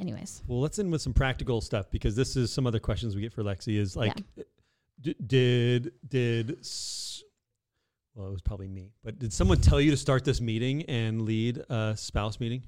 anyways, 0.00 0.42
Well, 0.46 0.60
let's 0.60 0.78
end 0.78 0.90
with 0.92 1.02
some 1.02 1.12
practical 1.14 1.60
stuff 1.60 1.90
because 1.90 2.14
this 2.16 2.36
is 2.36 2.52
some 2.52 2.66
other 2.66 2.78
questions 2.80 3.14
we 3.14 3.22
get 3.22 3.32
for 3.32 3.42
Lexi. 3.42 3.76
Is 3.78 3.96
like, 3.96 4.22
d- 5.00 5.14
did 5.24 5.92
did 6.08 6.58
s- 6.60 7.22
well, 8.18 8.26
it 8.26 8.32
was 8.32 8.42
probably 8.42 8.66
me, 8.66 8.90
but 9.04 9.18
did 9.20 9.32
someone 9.32 9.58
tell 9.60 9.80
you 9.80 9.92
to 9.92 9.96
start 9.96 10.24
this 10.24 10.40
meeting 10.40 10.82
and 10.86 11.22
lead 11.22 11.58
a 11.70 11.94
spouse 11.96 12.40
meeting? 12.40 12.64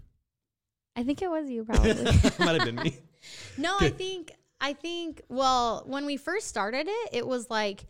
I 0.94 1.02
think 1.02 1.22
it 1.22 1.28
was 1.30 1.50
you 1.50 1.64
probably. 1.64 1.92
Might 2.38 2.54
have 2.54 2.64
been 2.64 2.76
me. 2.76 2.96
No, 3.58 3.76
I 3.78 3.90
think 3.90 4.32
I 4.62 4.72
think 4.72 5.20
well, 5.28 5.82
when 5.86 6.06
we 6.06 6.16
first 6.16 6.46
started 6.46 6.86
it, 6.88 7.08
it 7.12 7.26
was 7.26 7.50
like 7.50 7.84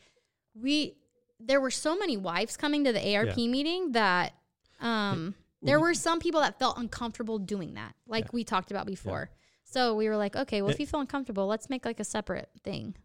we 0.55 0.97
there 1.39 1.61
were 1.61 1.71
so 1.71 1.97
many 1.97 2.17
wives 2.17 2.57
coming 2.57 2.83
to 2.85 2.93
the 2.93 3.15
ARP 3.15 3.37
meeting 3.37 3.93
that 3.93 4.33
um 4.81 5.37
there 5.63 5.79
were 5.79 5.95
some 5.95 6.19
people 6.19 6.41
that 6.41 6.59
felt 6.59 6.79
uncomfortable 6.79 7.39
doing 7.39 7.75
that, 7.75 7.95
like 8.09 8.25
Yeah. 8.25 8.31
we 8.33 8.43
talked 8.43 8.73
about 8.73 8.87
before. 8.87 9.31
So 9.63 9.95
we 9.95 10.09
were 10.09 10.17
like, 10.17 10.35
okay, 10.35 10.63
well, 10.63 10.73
if 10.73 10.81
you 10.81 10.87
feel 10.87 10.99
uncomfortable, 11.01 11.47
let's 11.47 11.71
make 11.71 11.85
like 11.85 12.01
a 12.01 12.05
separate 12.05 12.49
thing. 12.65 12.97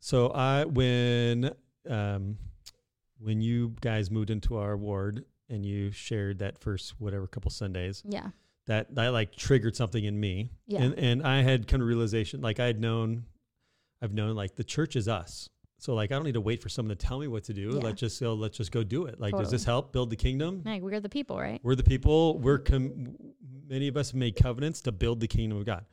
So 0.00 0.28
I 0.30 0.64
when 0.64 1.50
um 1.86 2.38
when 3.24 3.40
you 3.40 3.74
guys 3.80 4.10
moved 4.10 4.30
into 4.30 4.56
our 4.56 4.76
ward 4.76 5.24
and 5.48 5.64
you 5.64 5.90
shared 5.90 6.38
that 6.40 6.58
first 6.58 6.94
whatever 6.98 7.26
couple 7.26 7.50
Sundays, 7.50 8.02
Yeah. 8.06 8.28
that 8.66 8.94
that 8.94 9.08
like 9.08 9.34
triggered 9.34 9.74
something 9.76 10.04
in 10.04 10.18
me. 10.18 10.50
Yeah. 10.66 10.82
And 10.82 10.94
and 10.98 11.22
I 11.26 11.42
had 11.42 11.66
kind 11.66 11.82
of 11.82 11.88
realization 11.88 12.40
like 12.40 12.60
I 12.60 12.66
had 12.66 12.80
known 12.80 13.24
I've 14.02 14.12
known 14.12 14.34
like 14.36 14.54
the 14.56 14.64
church 14.64 14.96
is 14.96 15.08
us. 15.08 15.48
So 15.78 15.94
like 15.94 16.12
I 16.12 16.14
don't 16.14 16.24
need 16.24 16.34
to 16.34 16.40
wait 16.40 16.62
for 16.62 16.68
someone 16.68 16.96
to 16.96 17.06
tell 17.06 17.18
me 17.18 17.26
what 17.26 17.44
to 17.44 17.52
do. 17.54 17.72
Yeah. 17.74 17.80
Let's 17.80 18.00
just 18.00 18.20
go 18.20 18.34
let's 18.34 18.56
just 18.56 18.72
go 18.72 18.82
do 18.82 19.06
it. 19.06 19.20
Like 19.20 19.34
does 19.36 19.50
this 19.50 19.64
help 19.64 19.92
build 19.92 20.10
the 20.10 20.16
kingdom? 20.16 20.62
Like 20.64 20.82
we're 20.82 21.00
the 21.00 21.08
people, 21.08 21.38
right? 21.38 21.60
We're 21.62 21.74
the 21.76 21.82
people. 21.84 22.38
We're 22.38 22.58
com- 22.58 23.16
many 23.68 23.88
of 23.88 23.96
us 23.96 24.10
have 24.10 24.18
made 24.18 24.36
covenants 24.36 24.80
to 24.82 24.92
build 24.92 25.20
the 25.20 25.28
kingdom 25.28 25.58
of 25.58 25.64
God. 25.66 25.84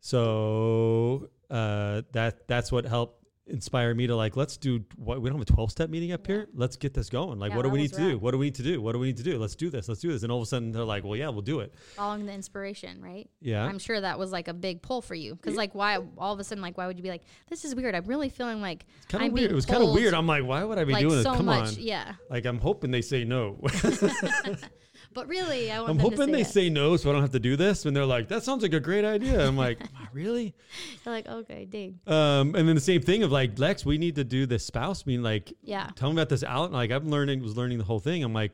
So 0.00 1.30
uh, 1.50 2.02
that 2.12 2.46
that's 2.48 2.70
what 2.70 2.84
helped 2.86 3.24
inspire 3.48 3.94
me 3.94 4.06
to 4.08 4.16
like 4.16 4.36
let's 4.36 4.56
do 4.56 4.84
what 4.96 5.22
we 5.22 5.30
don't 5.30 5.38
have 5.38 5.48
a 5.48 5.52
12 5.52 5.70
step 5.70 5.88
meeting 5.88 6.10
up 6.10 6.26
Yeah. 6.28 6.34
here 6.34 6.48
let's 6.54 6.76
get 6.76 6.94
this 6.94 7.08
going. 7.08 7.38
Like 7.38 7.50
Yeah, 7.50 7.56
what 7.56 7.62
do 7.62 7.68
we 7.70 7.78
need 7.78 7.92
to 7.92 7.96
do? 8.00 8.18
what 8.18 8.32
do 8.32 8.38
we 8.38 8.46
need 8.46 8.56
to 8.56 8.62
do? 8.62 8.82
What 8.82 8.92
do 8.92 8.98
we 8.98 9.06
need 9.06 9.16
to 9.18 9.22
do? 9.22 9.38
Let's 9.38 9.54
do 9.54 9.70
this. 9.70 9.88
Let's 9.88 10.00
do 10.00 10.10
this. 10.12 10.24
And 10.24 10.32
all 10.32 10.38
of 10.38 10.42
a 10.42 10.46
sudden 10.46 10.72
they're 10.72 10.84
like 10.84 11.04
well 11.04 11.16
yeah 11.16 11.28
we'll 11.28 11.42
do 11.42 11.60
it. 11.60 11.72
Following 11.94 12.26
the 12.26 12.32
inspiration, 12.32 13.00
right? 13.00 13.30
yeah. 13.40 13.64
I'm 13.64 13.78
sure 13.78 14.00
that 14.00 14.18
was 14.18 14.32
like 14.32 14.48
a 14.48 14.54
big 14.54 14.82
pull 14.82 15.00
for 15.00 15.14
you. 15.14 15.34
Because 15.36 15.54
like 15.54 15.74
why 15.74 15.98
all 16.18 16.32
of 16.32 16.40
a 16.40 16.44
sudden 16.44 16.60
like 16.62 16.76
why 16.76 16.86
would 16.88 16.96
you 16.96 17.02
be 17.04 17.08
like, 17.10 17.22
this 17.48 17.64
is 17.64 17.74
weird. 17.74 17.94
I'm 17.94 18.04
really 18.06 18.28
feeling 18.30 18.60
like 18.60 18.84
kind 19.08 19.26
of 19.26 19.32
weird. 19.32 19.50
it 19.50 19.54
was 19.54 19.66
kind 19.66 19.82
of 19.82 19.90
weird. 19.92 20.12
I'm 20.14 20.26
like 20.26 20.44
why 20.44 20.64
would 20.64 20.78
i 20.78 20.84
be 20.84 20.92
like 20.92 21.02
doing 21.02 21.16
this? 21.16 21.24
come 21.24 21.46
much. 21.46 21.76
on. 21.76 21.82
Yeah. 21.82 22.14
like 22.30 22.44
i'm 22.46 22.58
hoping 22.58 22.90
they 22.90 23.02
say 23.02 23.24
no 23.24 23.58
But 25.16 25.26
really 25.26 25.72
I 25.72 25.78
want 25.80 25.90
i'm 25.90 25.96
them 25.96 26.04
hoping 26.04 26.26
to 26.28 26.32
they 26.32 26.44
say, 26.44 26.66
say 26.66 26.70
no 26.70 26.96
so 26.96 27.08
i 27.10 27.12
don't 27.12 27.22
have 27.22 27.32
to 27.32 27.40
do 27.40 27.56
this 27.56 27.84
and 27.86 27.96
they're 27.96 28.06
like 28.06 28.28
that 28.28 28.44
sounds 28.44 28.62
like 28.62 28.74
a 28.74 28.78
great 28.80 29.04
idea 29.04 29.44
i'm 29.48 29.56
like 29.56 29.80
really 30.12 30.46
it. 30.48 30.54
They're 31.04 31.12
like, 31.14 31.26
okay, 31.28 31.64
dig. 31.64 31.96
Um, 32.06 32.54
and 32.54 32.68
then 32.68 32.74
the 32.74 32.80
same 32.92 33.00
thing 33.02 33.22
of 33.22 33.32
like 33.32 33.58
Lex, 33.58 33.84
we 33.84 33.96
need 33.98 34.14
to 34.16 34.24
do 34.24 34.46
this 34.46 34.64
spouse 34.64 35.06
mean 35.06 35.22
like 35.22 35.52
Yeah. 35.62 35.90
tell 35.96 36.08
me 36.10 36.14
about 36.16 36.28
this 36.28 36.42
out. 36.44 36.70
Like 36.72 36.90
I'm 36.90 37.08
learning, 37.08 37.42
was 37.42 37.56
learning 37.56 37.78
the 37.78 37.84
whole 37.84 38.00
thing. 38.00 38.22
I'm 38.24 38.32
like, 38.32 38.52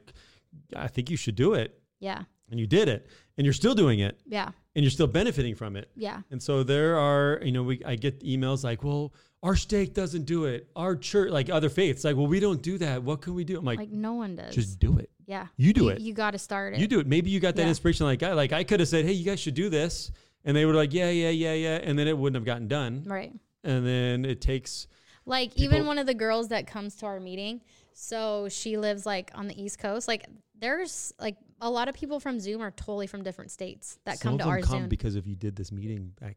I 0.77 0.89
think 0.89 1.11
you 1.11 1.17
should 1.17 1.35
do 1.37 1.55
it, 1.55 1.79
Yeah. 2.01 2.23
and 2.51 2.59
you 2.61 2.67
did 2.67 2.89
it, 2.89 3.07
and 3.37 3.45
you're 3.47 3.55
still 3.55 3.75
doing 3.75 4.01
it, 4.01 4.21
Yeah. 4.27 4.51
and 4.75 4.85
you're 4.85 4.91
still 4.91 5.07
benefiting 5.07 5.55
from 5.55 5.77
it. 5.77 5.91
Yeah. 5.97 6.21
And 6.31 6.43
so 6.43 6.63
there 6.63 6.99
are, 6.99 7.41
you 7.43 7.53
know, 7.53 7.63
we 7.63 7.83
I 7.85 7.97
get 7.97 8.21
emails 8.25 8.63
like, 8.65 8.83
well, 8.85 9.13
our 9.43 9.57
stake 9.57 9.95
doesn't 9.95 10.25
do 10.25 10.45
it. 10.45 10.69
Our 10.77 10.95
church, 10.97 11.31
like 11.31 11.49
other 11.51 11.69
faiths, 11.71 12.05
like, 12.05 12.17
well, 12.17 12.27
we 12.29 12.39
don't 12.41 12.63
do 12.63 12.79
that. 12.79 13.03
What 13.03 13.21
can 13.23 13.35
we 13.35 13.45
do? 13.45 13.59
I'm 13.59 13.65
like, 13.65 13.79
Like 13.79 13.91
no 13.91 14.15
one 14.15 14.37
does. 14.37 14.55
just 14.55 14.79
do 14.79 14.99
it. 14.99 15.11
Yeah. 15.33 15.47
You 15.57 15.73
do 15.73 15.85
you, 15.85 15.89
it. 15.91 16.01
You 16.01 16.13
got 16.15 16.33
to 16.33 16.39
start 16.39 16.75
it. 16.75 16.81
You 16.81 16.87
do 16.87 17.01
it. 17.01 17.07
Maybe 17.07 17.31
you 17.31 17.41
got 17.41 17.57
that 17.57 17.63
Yeah. 17.63 17.69
inspiration 17.69 18.07
like 18.07 18.23
I 18.23 18.33
like 18.35 18.53
I 18.53 18.65
could 18.65 18.81
have 18.81 18.89
said, 18.89 19.05
hey, 19.05 19.13
you 19.13 19.25
guys 19.25 19.41
should 19.41 19.55
do 19.55 19.69
this, 19.69 20.11
and 20.45 20.57
they 20.57 20.65
were 20.67 20.75
like, 20.75 20.93
yeah, 20.93 21.11
yeah, 21.11 21.31
yeah, 21.31 21.55
yeah, 21.55 21.77
and 21.83 21.99
then 21.99 22.07
it 22.09 22.17
wouldn't 22.17 22.37
have 22.37 22.45
gotten 22.45 22.69
done. 22.69 23.05
Right. 23.07 23.33
And 23.65 23.87
then 23.87 24.25
it 24.25 24.41
takes 24.41 24.87
Like 25.25 25.51
People- 25.55 25.65
even 25.77 25.87
one 25.87 25.99
of 25.99 26.07
the 26.07 26.15
girls 26.15 26.49
that 26.49 26.67
comes 26.67 26.97
to 26.97 27.07
our 27.07 27.21
meeting, 27.21 27.61
so 27.93 28.49
she 28.49 28.77
lives 28.77 29.07
like 29.07 29.31
on 29.35 29.47
the 29.49 29.61
East 29.63 29.79
Coast. 29.79 30.09
Like 30.09 30.27
there's 30.59 31.13
like 31.21 31.37
a 31.61 31.71
lot 31.71 31.89
of 31.89 31.95
people 31.95 32.19
from 32.21 32.41
Zoom 32.41 32.61
are 32.61 32.73
totally 32.73 33.07
from 33.07 33.23
different 33.23 33.51
states 33.53 33.99
that 34.05 34.19
Some 34.19 34.33
come 34.33 34.39
to 34.39 34.45
our 34.45 34.61
come 34.61 34.81
Zoom. 34.81 34.89
because 34.89 35.15
if 35.15 35.27
you 35.27 35.37
did 35.37 35.55
this 35.57 35.71
meeting 35.71 36.13
back, 36.21 36.37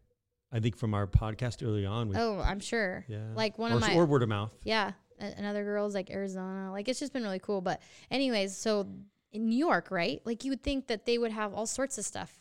I 0.51 0.59
think 0.59 0.77
from 0.77 0.93
our 0.93 1.07
podcast 1.07 1.65
early 1.65 1.85
on. 1.85 2.09
We, 2.09 2.15
oh, 2.15 2.39
I'm 2.39 2.59
sure. 2.59 3.05
yeah, 3.07 3.19
Like 3.35 3.57
one 3.57 3.71
or, 3.71 3.75
of 3.75 3.81
my 3.81 3.95
or 3.95 4.05
word 4.05 4.21
of 4.23 4.29
mouth. 4.29 4.53
yeah, 4.63 4.91
another 5.19 5.63
girl's 5.63 5.93
like 5.93 6.09
Arizona. 6.11 6.71
Like 6.71 6.87
it's 6.87 6.99
just 6.99 7.13
been 7.13 7.23
really 7.23 7.39
cool. 7.39 7.61
But 7.61 7.81
anyways, 8.11 8.55
so 8.55 8.87
in 9.31 9.49
New 9.49 9.57
York, 9.57 9.89
right? 9.91 10.21
Like 10.25 10.43
you 10.43 10.51
would 10.51 10.63
think 10.63 10.87
that 10.87 11.05
they 11.05 11.17
would 11.17 11.31
have 11.31 11.53
all 11.53 11.65
sorts 11.65 11.97
of 11.97 12.05
stuff. 12.05 12.39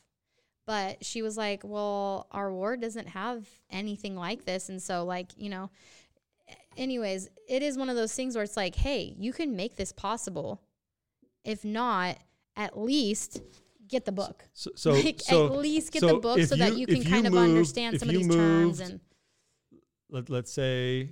But 0.67 1.05
she 1.05 1.21
was 1.21 1.37
like, 1.37 1.61
"Well, 1.63 2.27
our 2.31 2.51
ward 2.53 2.81
doesn't 2.81 3.09
have 3.09 3.47
anything 3.71 4.17
like 4.17 4.45
this." 4.47 4.69
And 4.71 4.81
so 4.83 5.05
like, 5.05 5.31
you 5.37 5.51
know, 5.51 5.71
anyways, 6.77 7.29
it 7.49 7.63
is 7.63 7.77
one 7.77 7.91
of 7.91 7.97
those 7.97 8.15
things 8.15 8.35
where 8.35 8.45
it's 8.45 8.57
like, 8.57 8.75
"Hey, 8.75 9.15
you 9.19 9.33
can 9.33 9.57
make 9.57 9.77
this 9.77 9.93
possible. 9.93 10.63
If 11.45 11.65
not, 11.65 12.17
at 12.57 12.79
least 12.79 13.43
get 13.89 14.05
the 14.07 14.13
book." 14.13 14.45
So, 14.55 14.71
so, 14.75 14.93
like 15.05 15.21
so 15.21 15.47
at 15.47 15.53
least 15.53 15.93
get 15.93 16.01
so 16.01 16.07
the 16.09 16.15
book 16.19 16.41
so 16.41 16.57
that 16.57 16.73
you- 16.73 16.79
you 16.81 16.87
can 16.87 16.97
you 16.97 17.05
kind 17.11 17.27
of 17.27 17.35
understand 17.37 17.99
some 18.01 18.09
of 18.09 18.15
you 18.15 18.21
these 18.21 18.35
terms 18.35 18.81
and 18.81 19.01
let, 20.09 20.31
let's 20.31 20.53
say, 20.53 21.11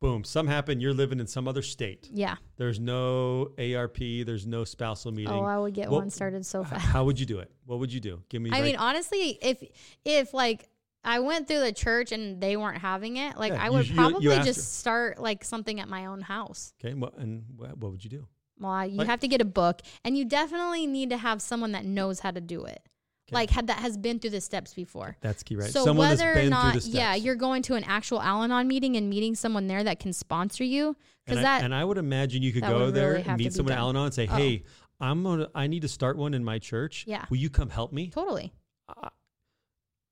boom, 0.00 0.24
some 0.24 0.46
happened. 0.46 0.80
You're 0.82 0.94
living 0.94 1.20
in 1.20 1.26
some 1.26 1.48
other 1.48 1.62
state. 1.62 2.08
yeah. 2.12 2.36
There's 2.56 2.78
no 2.80 3.50
ARP. 3.58 3.98
There's 3.98 4.46
no 4.46 4.64
spousal 4.64 5.12
meeting. 5.12 5.32
Oh, 5.32 5.42
I 5.44 5.58
would 5.58 5.74
get 5.74 5.90
What- 5.90 5.98
one 6.00 6.10
started 6.10 6.44
so 6.46 6.64
fast. 6.64 6.84
How 6.84 7.04
would 7.04 7.18
you 7.20 7.26
do 7.26 7.38
it? 7.40 7.50
What 7.66 7.78
would 7.80 7.92
you 7.92 8.00
do? 8.00 8.22
Give 8.28 8.40
me. 8.42 8.50
I 8.50 8.54
like, 8.56 8.64
mean, 8.64 8.76
honestly, 8.76 9.38
if 9.42 9.62
if 10.04 10.32
like 10.34 10.68
I 11.04 11.20
went 11.20 11.46
through 11.48 11.60
the 11.60 11.72
church 11.72 12.12
and 12.12 12.40
they 12.40 12.56
weren't 12.56 12.78
having 12.78 13.16
it, 13.16 13.36
like 13.36 13.52
Yeah, 13.52 13.62
I 13.62 13.66
you- 13.66 13.72
would 13.72 13.88
you- 13.88 13.94
you 13.94 14.00
probably 14.00 14.32
asked 14.32 14.46
just 14.46 14.58
her. 14.58 14.62
start 14.64 15.20
like 15.20 15.44
something 15.44 15.78
at 15.80 15.88
my 15.88 16.06
own 16.06 16.20
house. 16.22 16.72
okay, 16.84 16.94
what, 16.94 17.16
and 17.18 17.44
what, 17.56 17.78
what 17.78 17.92
would 17.92 18.02
you 18.04 18.10
do? 18.10 18.26
Well, 18.60 18.86
you 18.86 18.96
Like- 18.96 19.06
have 19.06 19.20
to 19.20 19.28
get 19.28 19.40
a 19.40 19.44
book, 19.44 19.82
and 20.04 20.18
you 20.18 20.24
definitely 20.24 20.86
need 20.88 21.10
to 21.10 21.16
have 21.16 21.40
someone 21.40 21.72
that 21.72 21.84
knows 21.84 22.20
how 22.20 22.32
to 22.32 22.40
do 22.40 22.64
it, 22.64 22.82
Okay. 23.28 23.34
like 23.36 23.50
had 23.50 23.66
that 23.66 23.78
has 23.78 23.96
been 23.96 24.18
through 24.18 24.30
the 24.30 24.40
steps 24.40 24.72
before. 24.74 25.16
That's 25.20 25.42
key, 25.42 25.56
right? 25.56 25.70
So 25.70 25.84
Someone 25.84 26.08
whether 26.08 26.34
been 26.34 26.46
or 26.46 26.50
not, 26.50 26.62
through 26.72 26.72
the 26.72 26.80
steps. 26.82 26.94
yeah, 26.96 27.14
you're 27.14 27.34
going 27.34 27.62
to 27.62 27.74
an 27.74 27.84
actual 27.84 28.20
Al-Anon 28.22 28.66
meeting 28.66 28.96
and 28.96 29.08
meeting 29.10 29.34
someone 29.34 29.66
there 29.66 29.84
that 29.84 30.00
can 30.00 30.12
sponsor 30.12 30.64
you, 30.64 30.88
and 30.88 30.96
because 31.26 31.38
I, 31.38 31.42
that 31.42 31.62
and 31.64 31.74
I 31.74 31.84
would 31.84 31.98
imagine 31.98 32.42
you 32.42 32.52
could 32.52 32.62
go 32.62 32.86
would 32.86 32.94
there 32.94 33.12
really 33.12 33.24
and 33.24 33.36
meet 33.38 33.52
someone 33.52 33.72
at. 33.74 33.78
Al-Anon 33.78 34.06
and 34.06 34.14
say, 34.14 34.26
Oh. 34.30 34.36
"Hey, 34.36 34.64
I'm 35.00 35.22
gonna. 35.22 35.48
I 35.54 35.66
need 35.66 35.82
to 35.82 35.88
start 35.88 36.16
one 36.16 36.32
in 36.34 36.42
my 36.44 36.58
church. 36.58 37.04
Yeah. 37.06 37.24
will 37.30 37.36
you 37.36 37.50
come 37.50 37.68
help 37.70 37.92
me?" 37.92 38.08
totally. 38.08 38.52
Uh, 38.88 39.10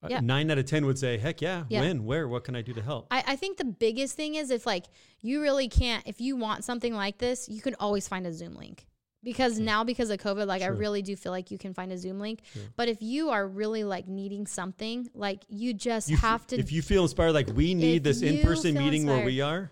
Yeah. 0.08 0.20
Nine 0.20 0.50
out 0.52 0.58
of 0.58 0.66
ten 0.66 0.86
would 0.86 0.98
say, 0.98 1.18
"Heck 1.18 1.40
yeah, 1.40 1.64
Yeah. 1.68 1.80
when, 1.80 2.04
where, 2.04 2.28
what 2.28 2.44
can 2.44 2.54
I 2.54 2.62
do 2.62 2.72
to 2.74 2.82
help?" 2.82 3.08
I, 3.10 3.24
I 3.28 3.36
think 3.36 3.56
the 3.56 3.64
biggest 3.64 4.14
thing 4.14 4.34
is 4.36 4.50
if 4.50 4.64
like 4.66 4.84
you 5.20 5.40
really 5.42 5.68
can't 5.68 6.06
if 6.06 6.20
you 6.20 6.36
want 6.36 6.64
something 6.64 6.94
like 6.94 7.18
this, 7.18 7.48
you 7.48 7.60
can 7.60 7.74
always 7.80 8.06
find 8.06 8.26
a 8.26 8.32
Zoom 8.32 8.54
link. 8.54 8.86
Because 9.22 9.58
now 9.58 9.82
because 9.82 10.10
of 10.10 10.18
COVID, 10.18 10.46
like 10.46 10.62
I 10.62 10.66
really 10.66 11.02
do 11.02 11.16
feel 11.16 11.32
like 11.32 11.50
you 11.50 11.58
can 11.58 11.74
find 11.74 11.90
a 11.90 11.98
Zoom 11.98 12.20
link. 12.20 12.40
But 12.76 12.88
if 12.88 13.02
you 13.02 13.30
are 13.30 13.46
really 13.46 13.82
like 13.82 14.06
needing 14.06 14.46
something, 14.46 15.08
like 15.14 15.44
you 15.48 15.74
just 15.74 16.08
You 16.08 16.16
f- 16.16 16.22
have 16.22 16.46
to 16.48 16.58
if 16.58 16.70
you 16.70 16.80
feel 16.82 17.02
inspired, 17.02 17.32
like 17.32 17.48
we 17.54 17.74
need 17.74 18.04
this 18.04 18.22
in-person 18.22 18.74
meeting 18.74 19.06
where 19.06 19.24
we 19.24 19.40
are. 19.40 19.70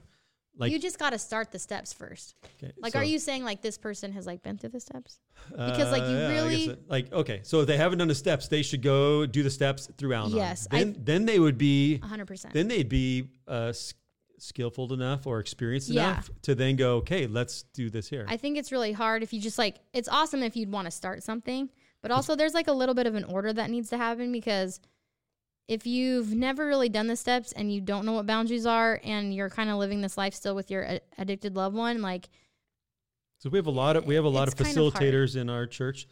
Like, 0.57 0.71
you 0.71 0.79
just 0.79 1.01
gotta 1.01 1.19
start 1.19 1.51
the 1.51 1.59
steps 1.59 1.93
first. 1.93 2.37
okay, 2.63 2.73
Like 2.79 2.93
so, 2.93 3.01
are 3.01 3.05
you 3.05 3.19
saying 3.19 3.43
like 3.43 3.61
this 3.61 3.77
person 3.77 4.13
has 4.13 4.25
like 4.25 4.41
been 4.45 4.57
through 4.57 4.71
the 4.71 4.79
steps? 4.79 5.19
because, 5.51 5.91
like, 5.91 6.03
you 6.03 6.17
uh, 6.17 6.31
guess 6.31 6.43
really- 6.45 6.77
like 6.89 7.13
okay, 7.13 7.41
so 7.43 7.61
if 7.61 7.67
they 7.67 7.77
haven't 7.77 7.99
done 7.99 8.07
the 8.07 8.15
steps, 8.15 8.47
they 8.47 8.63
should 8.63 8.81
go 8.81 9.27
do 9.27 9.43
the 9.43 9.51
steps 9.51 9.89
through 9.99 10.15
Al-Anon. 10.15 10.37
Yes, 10.37 10.69
I- 10.71 10.79
then 10.79 10.97
then 11.03 11.25
they 11.27 11.41
would 11.41 11.59
be 11.59 11.99
hundred 11.99 12.27
percent. 12.27 12.55
then 12.55 12.69
they'd 12.69 12.89
be 12.89 13.31
uh, 13.49 13.73
skillful 14.39 14.93
enough 14.93 15.27
or 15.27 15.41
experienced 15.41 15.89
Yeah. 15.89 16.13
enough 16.13 16.31
to 16.43 16.55
then 16.55 16.77
go, 16.77 16.97
okay, 16.97 17.27
let's 17.27 17.63
do 17.75 17.91
this 17.91 18.09
here. 18.09 18.27
I 18.29 18.37
think 18.37 18.59
it's 18.59 18.73
really 18.73 18.93
hard 18.93 19.23
if 19.23 19.33
you 19.33 19.41
just 19.41 19.59
like 19.59 19.81
it's 19.93 20.09
awesome 20.09 20.43
if 20.43 20.57
you'd 20.57 20.71
want 20.71 20.87
to 20.87 20.91
start 20.91 21.23
something, 21.23 21.71
but 22.03 22.11
also 22.11 22.37
there's 22.37 22.55
like 22.55 22.69
a 22.69 22.73
little 22.73 22.95
bit 22.95 23.07
of 23.07 23.15
an 23.15 23.25
order 23.25 23.53
that 23.53 23.71
needs 23.71 23.91
to 23.91 23.97
happen 23.97 24.33
because 24.33 24.81
if 25.67 25.87
you've 25.87 26.35
never 26.35 26.67
really 26.67 26.89
done 26.89 27.07
the 27.07 27.17
steps 27.17 27.53
and 27.53 27.73
you 27.73 27.81
don't 27.81 28.05
know 28.05 28.13
what 28.13 28.27
boundaries 28.27 28.67
are 28.67 29.01
and 29.03 29.35
you're 29.35 29.49
kind 29.49 29.71
of 29.71 29.77
living 29.79 30.01
this 30.03 30.19
life 30.19 30.35
still 30.35 30.55
with 30.55 30.71
your 30.71 30.83
a- 30.83 31.01
addicted 31.17 31.57
loved 31.57 31.75
one, 31.75 32.03
like 32.03 32.29
so 33.39 33.51
we 33.51 33.59
have 33.59 33.67
a 33.67 33.71
lot 33.71 33.97
of 33.97 34.07
we 34.07 34.15
have 34.15 34.25
a 34.25 34.29
lot 34.29 34.49
of 34.49 34.57
kind 34.57 34.71
of 34.71 34.77
facilitators 34.95 35.37
in 35.37 35.51
our 35.51 35.67
church 35.67 36.07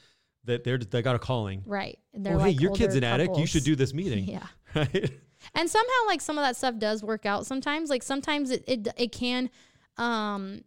that 0.45 0.64
they're 0.64 0.79
they 0.79 1.03
got 1.03 1.16
a 1.16 1.18
calling. 1.18 1.62
right, 1.66 1.99
oh, 2.14 2.18
they're 2.20 2.35
oh, 2.35 2.39
like 2.39 2.57
hey, 2.57 2.62
your 2.62 2.75
kid's 2.75 2.95
an 2.95 3.05
addict. 3.05 3.37
You 3.37 3.47
should 3.47 3.64
do 3.64 3.77
this 3.77 3.95
meeting, 3.95 4.25
yeah. 4.29 4.47
right? 4.75 5.12
And 5.55 5.68
somehow 5.70 6.07
like 6.07 6.20
some 6.20 6.38
of 6.38 6.45
that 6.45 6.57
stuff 6.57 6.78
does 6.78 7.03
work 7.03 7.26
out 7.26 7.47
sometimes. 7.47 7.90
Like 7.90 8.03
sometimes 8.03 8.51
it 8.51 8.64
it, 8.66 8.88
it 8.97 9.12
can 9.12 9.51
um 9.99 10.62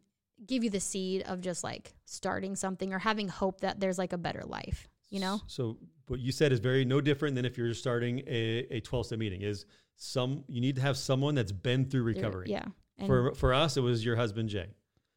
give 0.45 0.63
you 0.63 0.69
the 0.69 0.79
seed 0.79 1.23
of 1.23 1.41
just 1.41 1.63
like 1.63 1.93
starting 2.05 2.55
something 2.55 2.93
or 2.93 2.99
having 2.99 3.27
hope 3.27 3.61
that 3.61 3.79
there's 3.79 3.97
like 3.97 4.13
a 4.13 4.17
better 4.17 4.43
life, 4.45 4.87
you 5.09 5.19
know? 5.19 5.41
So 5.47 5.77
what 6.07 6.19
you 6.19 6.31
said 6.31 6.51
is 6.51 6.59
very 6.59 6.85
no 6.85 7.01
different 7.01 7.35
than 7.35 7.45
if 7.45 7.57
you're 7.57 7.73
starting 7.73 8.19
a, 8.27 8.67
a 8.69 8.79
12 8.81 9.07
step 9.07 9.19
meeting 9.19 9.41
is 9.41 9.65
some 9.95 10.43
you 10.47 10.61
need 10.61 10.75
to 10.75 10.81
have 10.81 10.97
someone 10.97 11.35
that's 11.35 11.51
been 11.53 11.85
through 11.85 12.03
recovery. 12.03 12.47
Yeah. 12.49 12.65
And 12.97 13.07
For 13.07 13.33
for 13.33 13.53
us, 13.53 13.77
it 13.77 13.81
was 13.81 14.03
your 14.05 14.15
husband 14.15 14.49
Jay. 14.49 14.67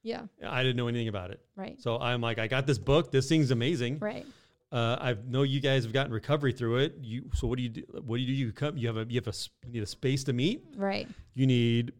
yeah, 0.02 0.22
I 0.44 0.62
didn't 0.62 0.76
know 0.76 0.88
anything 0.88 1.08
about 1.08 1.30
it. 1.32 1.40
right. 1.56 1.80
So 1.80 1.98
I'm 1.98 2.20
like, 2.20 2.38
I 2.38 2.46
got 2.46 2.66
this 2.66 2.78
book. 2.78 3.10
This 3.12 3.28
thing's 3.28 3.50
amazing. 3.50 3.98
Right. 3.98 4.24
Uh, 4.70 4.96
I 5.00 5.16
know 5.26 5.42
you 5.44 5.60
guys 5.60 5.84
have 5.84 5.92
gotten 5.92 6.12
recovery 6.12 6.52
through 6.52 6.78
it. 6.78 6.96
You 7.00 7.30
so 7.34 7.46
what 7.46 7.56
do 7.56 7.62
you 7.62 7.70
do? 7.70 7.82
What 8.04 8.16
do 8.16 8.22
you 8.22 8.26
do? 8.28 8.32
You 8.34 8.52
come. 8.52 8.76
You 8.76 8.86
have 8.88 8.96
a 8.98 9.06
you 9.08 9.16
have 9.20 9.28
a 9.28 9.34
you 9.66 9.72
need 9.72 9.82
a 9.82 9.86
space 9.86 10.24
to 10.24 10.32
meet. 10.32 10.64
Right. 10.76 11.08
You 11.34 11.46
need 11.46 11.92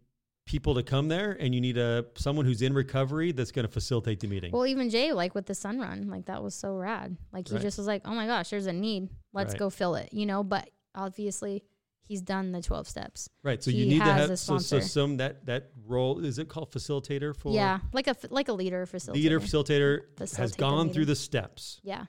people 0.46 0.74
to 0.74 0.82
come 0.82 1.08
there, 1.08 1.32
and 1.40 1.54
you 1.54 1.60
need 1.60 1.78
a 1.78 2.04
someone 2.16 2.44
who's 2.44 2.60
in 2.62 2.74
recovery 2.74 3.32
that's 3.32 3.52
going 3.52 3.66
to 3.66 3.72
facilitate 3.72 4.20
the 4.20 4.26
meeting. 4.26 4.52
Well, 4.52 4.66
even 4.66 4.90
Jay, 4.90 5.12
like 5.12 5.34
with 5.34 5.46
the 5.46 5.54
sun 5.54 5.78
run, 5.78 6.08
like 6.08 6.26
that 6.26 6.42
was 6.42 6.54
so 6.54 6.74
rad. 6.76 7.16
Like 7.32 7.48
he 7.48 7.54
Right. 7.54 7.62
just 7.62 7.78
was 7.78 7.86
like, 7.86 8.02
"Oh 8.06 8.14
my 8.14 8.26
gosh, 8.26 8.50
there's 8.50 8.66
a 8.66 8.72
need. 8.72 9.08
Let's 9.32 9.52
Right. 9.52 9.58
go 9.58 9.70
fill 9.70 9.94
it," 9.94 10.12
you 10.12 10.26
know. 10.26 10.42
But 10.44 10.68
obviously, 10.94 11.64
he's 12.06 12.20
done 12.20 12.52
the 12.52 12.60
twelve 12.60 12.86
steps. 12.86 13.30
right. 13.42 13.62
So 13.62 13.70
you 13.70 13.86
need 13.86 14.00
to 14.04 14.12
have 14.12 14.38
so, 14.38 14.58
so 14.58 14.80
some 14.80 15.16
that 15.18 15.46
that 15.46 15.70
role 15.86 16.22
is 16.22 16.38
it 16.38 16.48
called 16.48 16.70
facilitator 16.70 17.34
for 17.34 17.54
yeah, 17.54 17.80
like 17.94 18.08
a 18.08 18.16
like 18.30 18.48
a 18.48 18.52
leader 18.52 18.84
facilitator. 18.86 19.14
leader 19.14 19.40
facilitator 19.40 20.00
has 20.18 20.30
Facilitate 20.30 20.56
the 20.56 20.60
gone 20.60 20.90
through 20.90 21.06
the 21.06 21.16
steps. 21.16 21.80
Yeah, 21.82 22.04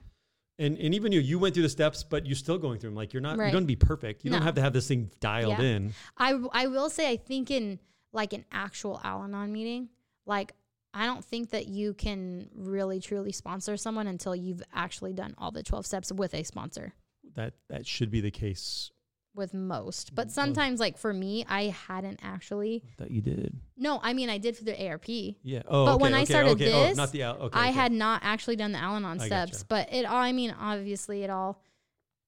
And, 0.60 0.78
and 0.78 0.94
even 0.94 1.10
you, 1.10 1.20
you 1.20 1.38
went 1.38 1.54
through 1.54 1.62
the 1.64 1.68
steps, 1.70 2.04
but 2.04 2.26
you're 2.26 2.36
still 2.36 2.58
going 2.58 2.78
through 2.78 2.90
them. 2.90 2.96
Like 2.96 3.12
you're 3.12 3.22
not, 3.22 3.38
you're 3.38 3.50
going 3.50 3.64
to 3.64 3.66
be 3.66 3.76
perfect. 3.76 4.24
You 4.24 4.30
don't 4.30 4.42
have 4.42 4.54
to 4.56 4.60
have 4.60 4.72
this 4.74 4.86
thing 4.86 5.10
dialed 5.18 5.58
Yeah. 5.58 5.64
in. 5.64 5.94
I 6.18 6.66
will 6.66 6.90
say 6.90 7.10
I 7.10 7.16
think 7.16 7.50
in 7.50 7.80
like 8.12 8.32
an 8.32 8.44
actual 8.52 9.00
Al-Anon 9.02 9.52
meeting, 9.52 9.88
like 10.26 10.52
I 10.92 11.06
don't 11.06 11.24
think 11.24 11.50
that 11.50 11.68
you 11.68 11.94
can 11.94 12.50
really 12.54 13.00
truly 13.00 13.32
sponsor 13.32 13.76
someone 13.76 14.06
until 14.06 14.36
you've 14.36 14.62
actually 14.74 15.12
done 15.14 15.34
all 15.38 15.50
the 15.50 15.62
12 15.62 15.86
steps 15.86 16.12
with 16.12 16.34
a 16.34 16.42
sponsor 16.42 16.92
That 17.36 17.54
that 17.68 17.86
should 17.86 18.10
be 18.10 18.20
the 18.20 18.30
case 18.32 18.90
with 19.34 19.54
most. 19.54 20.14
But 20.14 20.26
Well- 20.26 20.32
sometimes 20.34 20.80
like 20.80 20.98
for 20.98 21.12
me, 21.12 21.44
I 21.48 21.64
hadn't 21.66 22.20
actually 22.22 22.82
that 22.98 23.10
you 23.10 23.20
did. 23.20 23.56
No, 23.76 24.00
I 24.02 24.12
mean 24.12 24.28
I 24.28 24.38
did 24.38 24.56
for 24.56 24.64
the 24.64 24.86
ARP. 24.88 25.08
Yeah. 25.08 25.62
Oh, 25.68 25.84
But 25.86 25.94
okay, 25.94 26.02
when 26.02 26.14
I 26.14 26.22
okay, 26.22 26.32
started 26.32 26.50
okay. 26.52 26.72
Oh, 26.72 26.86
this, 26.88 26.96
not 26.96 27.12
the 27.12 27.22
al-. 27.22 27.50
I 27.52 27.68
had 27.68 27.92
not 27.92 28.20
actually 28.24 28.56
done 28.56 28.72
the 28.72 28.78
Al-Anon 28.78 29.20
I 29.20 29.26
steps, 29.26 29.62
gotcha. 29.62 29.66
but 29.68 29.92
it 29.94 30.04
all 30.04 30.16
I 30.16 30.32
mean 30.32 30.50
obviously 30.58 31.22
it 31.22 31.30
all 31.30 31.62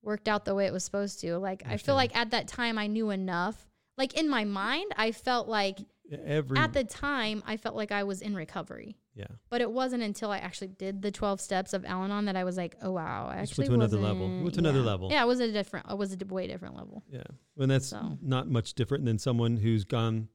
worked 0.02 0.28
out 0.28 0.44
the 0.44 0.54
way 0.54 0.66
it 0.66 0.72
was 0.72 0.84
supposed 0.84 1.20
to. 1.20 1.38
Like 1.38 1.62
I 1.66 1.76
feel 1.76 1.94
like 1.94 2.16
at 2.16 2.30
that 2.30 2.48
time 2.48 2.78
I 2.78 2.86
knew 2.86 3.10
enough. 3.10 3.66
Like 3.98 4.14
in 4.14 4.28
my 4.28 4.44
mind, 4.44 4.92
I 4.96 5.12
felt 5.12 5.48
like 5.48 5.78
every 6.24 6.56
at 6.58 6.72
the 6.72 6.84
time 6.84 7.42
I 7.46 7.56
felt 7.56 7.74
like 7.76 7.92
I 7.92 8.04
was 8.04 8.22
in 8.22 8.34
recovery. 8.34 8.96
Yeah. 9.14 9.26
But 9.50 9.60
it 9.60 9.70
wasn't 9.70 10.02
until 10.02 10.30
I 10.30 10.38
actually 10.38 10.68
did 10.68 11.02
the 11.02 11.10
12 11.10 11.40
steps 11.40 11.72
of 11.74 11.84
Al-Anon 11.84 12.24
that 12.26 12.36
I 12.36 12.44
was 12.44 12.56
like, 12.56 12.76
oh 12.82 12.92
wow, 12.92 13.28
I 13.30 13.36
actually 13.36 13.68
went 13.68 13.80
to 13.80 13.86
another 13.86 13.98
level. 13.98 14.28
Went 14.28 14.54
to 14.54 14.60
another 14.60 14.78
yeah. 14.80 14.84
level. 14.84 15.10
Yeah, 15.10 15.22
it 15.22 15.26
was 15.26 15.40
a 15.40 15.52
different 15.52 15.86
it 15.90 15.98
was 15.98 16.14
a 16.14 16.24
way 16.26 16.46
different 16.46 16.76
level. 16.76 17.02
Yeah, 17.10 17.22
and 17.58 17.70
that's 17.70 17.88
So. 17.88 18.18
not 18.22 18.48
much 18.48 18.74
different 18.74 19.04
than 19.04 19.18
someone 19.18 19.56
who's 19.56 19.84
gone. 19.84 20.28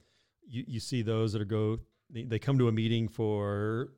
You 0.48 0.64
you 0.68 0.80
see 0.80 1.02
those 1.02 1.34
that 1.34 1.42
are 1.42 1.46
go. 1.46 1.80
They, 2.10 2.24
they 2.24 2.40
come 2.40 2.58
to 2.60 2.68
a 2.68 2.72
meeting 2.72 3.08
for 3.10 3.92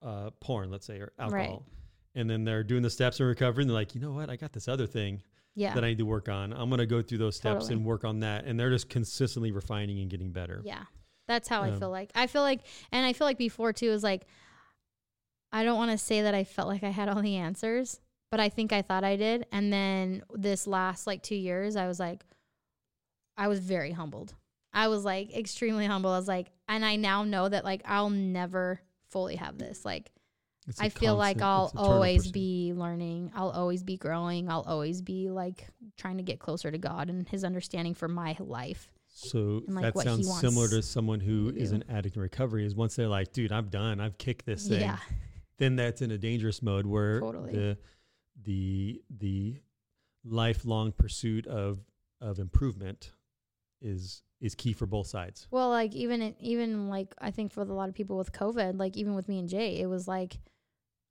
uh, 0.00 0.30
porn, 0.40 0.70
let's 0.70 0.86
say, 0.86 0.98
or 0.98 1.12
alcohol, 1.18 1.66
and 2.14 2.30
then 2.30 2.44
they're 2.44 2.62
doing 2.64 2.82
the 2.82 2.90
steps 2.90 3.20
in 3.20 3.26
recovery, 3.26 3.62
and 3.62 3.70
they're 3.70 3.74
like, 3.74 3.94
you 3.94 4.00
know 4.00 4.12
what, 4.12 4.30
I 4.30 4.36
got 4.36 4.52
this 4.52 4.66
other 4.68 4.86
thing 4.86 5.20
Yeah. 5.54 5.74
that 5.74 5.84
I 5.84 5.88
need 5.88 5.98
to 5.98 6.06
work 6.06 6.28
on. 6.28 6.52
I'm 6.52 6.70
gonna 6.70 6.86
go 6.86 7.02
through 7.02 7.18
those 7.18 7.36
steps 7.36 7.64
Totally. 7.64 7.74
and 7.74 7.84
work 7.84 8.04
on 8.04 8.20
that, 8.20 8.44
and 8.46 8.58
they're 8.58 8.70
just 8.70 8.88
consistently 8.88 9.50
refining 9.50 9.98
and 9.98 10.08
getting 10.08 10.30
better. 10.30 10.62
Yeah. 10.64 10.84
That's 11.28 11.48
how 11.48 11.62
I 11.62 11.68
Um, 11.70 11.78
feel 11.78 11.90
like. 11.90 12.10
I 12.16 12.26
feel 12.26 12.42
like 12.42 12.62
and 12.90 13.06
I 13.06 13.12
feel 13.12 13.26
like 13.26 13.38
before 13.38 13.72
too 13.72 13.90
is 13.90 14.02
like 14.02 14.26
I 15.52 15.62
don't 15.62 15.78
want 15.78 15.92
to 15.92 15.98
say 15.98 16.22
that 16.22 16.34
I 16.34 16.42
felt 16.44 16.68
like 16.68 16.82
I 16.82 16.90
had 16.90 17.08
all 17.08 17.22
the 17.22 17.36
answers, 17.36 18.00
but 18.30 18.40
I 18.40 18.48
think 18.48 18.72
I 18.72 18.82
thought 18.82 19.04
I 19.04 19.16
did. 19.16 19.46
And 19.52 19.72
then 19.72 20.22
this 20.34 20.66
last 20.66 21.06
like 21.06 21.22
2 21.22 21.36
years 21.36 21.76
I 21.76 21.86
was 21.86 22.00
like 22.00 22.24
I 23.36 23.46
was 23.48 23.60
very 23.60 23.92
humbled. 23.92 24.34
I 24.72 24.88
was 24.88 25.04
like 25.04 25.34
extremely 25.36 25.86
humble. 25.86 26.10
I 26.10 26.18
was 26.18 26.28
like 26.28 26.50
and 26.66 26.84
I 26.84 26.96
now 26.96 27.22
know 27.24 27.48
that 27.48 27.64
like 27.64 27.82
I'll 27.84 28.10
never 28.10 28.80
fully 29.10 29.36
have 29.36 29.58
this. 29.58 29.84
Like 29.84 30.10
I 30.78 30.90
feel 30.90 31.16
like 31.16 31.40
I'll 31.40 31.72
always 31.76 32.30
be 32.30 32.72
learning. 32.74 33.32
I'll 33.34 33.50
always 33.50 33.82
be 33.82 33.96
growing. 33.96 34.50
I'll 34.50 34.64
always 34.66 35.00
be 35.00 35.30
like 35.30 35.66
trying 35.96 36.18
to 36.18 36.22
get 36.22 36.40
closer 36.40 36.70
to 36.70 36.76
God 36.76 37.08
and 37.08 37.26
his 37.26 37.42
understanding 37.42 37.94
for 37.94 38.06
my 38.08 38.36
life. 38.38 38.90
So 39.18 39.62
like, 39.66 39.94
that 39.94 40.02
sounds 40.02 40.40
similar 40.40 40.68
to 40.68 40.82
someone 40.82 41.20
who 41.20 41.52
to 41.52 41.58
is 41.58 41.72
an 41.72 41.84
addict 41.88 42.16
in 42.16 42.22
recovery. 42.22 42.64
Is 42.64 42.74
once 42.74 42.96
they're 42.96 43.08
like, 43.08 43.32
dude, 43.32 43.52
I'm 43.52 43.68
done. 43.68 44.00
I've 44.00 44.16
kicked 44.18 44.46
this 44.46 44.68
thing. 44.68 44.80
Yeah. 44.80 44.98
then 45.58 45.76
that's 45.76 46.02
in 46.02 46.10
a 46.10 46.18
dangerous 46.18 46.62
mode 46.62 46.86
where 46.86 47.20
Totally. 47.20 47.52
the 47.52 47.78
the 48.42 49.02
the 49.10 49.56
lifelong 50.24 50.92
pursuit 50.92 51.46
of 51.46 51.80
of 52.20 52.38
improvement 52.38 53.12
is 53.80 54.22
is 54.40 54.54
key 54.54 54.72
for 54.72 54.86
both 54.86 55.06
sides. 55.08 55.48
Well, 55.50 55.68
like 55.68 55.94
even 55.94 56.34
even 56.38 56.88
like 56.88 57.12
I 57.18 57.30
think 57.30 57.52
for 57.52 57.62
a 57.62 57.64
lot 57.64 57.88
of 57.88 57.94
people 57.94 58.16
with 58.16 58.32
COVID, 58.32 58.78
like 58.78 58.96
even 58.96 59.14
with 59.14 59.28
me 59.28 59.38
and 59.40 59.48
Jay, 59.48 59.80
it 59.80 59.86
was 59.86 60.06
like, 60.06 60.38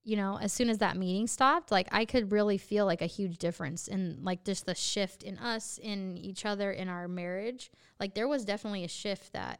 you 0.08 0.16
know, 0.16 0.40
as 0.40 0.54
soon 0.54 0.70
as 0.70 0.78
that 0.78 0.96
meeting 0.96 1.28
stopped, 1.28 1.70
like 1.70 1.90
I 1.92 2.06
could 2.06 2.32
really 2.32 2.58
feel 2.58 2.86
like 2.86 3.02
a 3.02 3.06
huge 3.08 3.38
difference 3.40 3.90
in 3.90 4.20
like 4.24 4.46
just 4.46 4.66
the 4.66 4.74
shift 4.74 5.22
in 5.22 5.38
us, 5.38 5.78
in 5.84 6.16
each 6.18 6.46
other, 6.46 6.72
in 6.72 6.88
our 6.88 7.10
marriage. 7.10 7.70
Like 8.00 8.16
there 8.16 8.28
was 8.28 8.46
definitely 8.46 8.86
a 8.86 8.88
shift 8.88 9.34
that, 9.34 9.60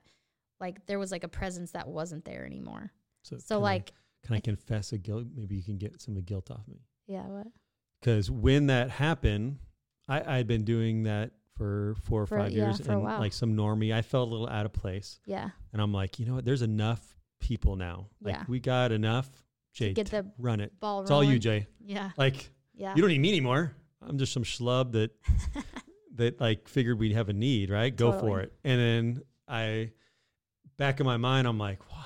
like 0.62 0.86
there 0.86 1.00
was 1.00 1.12
like 1.12 1.26
a 1.26 1.28
presence 1.28 1.72
that 1.72 1.88
wasn't 1.90 2.24
there 2.24 2.46
anymore. 2.46 2.92
So, 3.24 3.38
So 3.40 3.56
can 3.58 3.62
like, 3.64 3.92
I, 4.24 4.28
can 4.28 4.36
I 4.38 4.40
confess 4.40 4.94
a 4.94 4.98
guilt? 4.98 5.26
Maybe 5.36 5.58
you 5.58 5.64
can 5.64 5.78
get 5.78 6.02
some 6.02 6.14
of 6.14 6.16
the 6.16 6.22
guilt 6.22 6.50
off 6.50 6.66
me. 6.66 6.80
yeah, 7.08 7.24
what? 7.28 7.48
Because 8.00 8.32
when 8.32 8.68
that 8.68 8.90
happened, 8.90 9.58
I 10.08 10.22
I 10.22 10.38
had 10.38 10.48
been 10.48 10.64
doing 10.64 11.04
that 11.04 11.32
for 11.58 11.96
four 12.04 12.22
or 12.22 12.26
For- 12.26 12.40
five 12.40 12.52
yeah, 12.54 12.68
years, 12.68 12.80
and 12.80 13.04
like 13.04 13.34
some 13.34 13.54
normie, 13.58 13.94
I 13.94 14.02
felt 14.02 14.30
a 14.30 14.32
little 14.32 14.48
out 14.48 14.66
of 14.66 14.72
place, 14.72 15.20
Yeah, 15.26 15.50
and 15.74 15.82
I'm 15.82 15.92
like, 15.92 16.20
you 16.20 16.26
know 16.26 16.36
what? 16.36 16.46
There's 16.46 16.62
enough 16.62 17.02
people 17.42 17.76
now. 17.76 18.08
Like 18.22 18.36
Yeah. 18.36 18.44
we 18.48 18.60
got 18.62 18.92
enough. 18.94 19.28
Jay, 19.78 19.94
get 19.94 20.10
the 20.10 20.26
run 20.40 20.60
it. 20.60 20.74
ball 20.80 21.02
It's 21.04 21.12
all 21.12 21.24
you. 21.24 21.38
Jay. 21.40 21.68
Yeah, 21.86 22.10
Like 22.18 22.50
yeah, 22.74 22.94
you 22.96 23.02
don't 23.02 23.12
need 23.12 23.22
me 23.22 23.30
anymore. 23.30 23.76
I'm 24.02 24.18
just 24.18 24.34
some 24.34 24.44
schlub 24.44 24.92
that 24.94 25.12
that 26.16 26.42
like 26.42 26.68
figured 26.68 26.98
we'd 27.00 27.14
have 27.14 27.30
a 27.30 27.34
need, 27.34 27.70
right? 27.70 27.96
Go 27.96 28.12
for 28.20 28.40
it. 28.42 28.54
And 28.64 28.80
then 28.82 29.22
I 29.48 29.92
back 30.78 31.00
in 31.00 31.06
my 31.06 31.18
mind, 31.18 31.48
I'm 31.48 31.58
like, 31.60 31.80
what? 31.92 32.06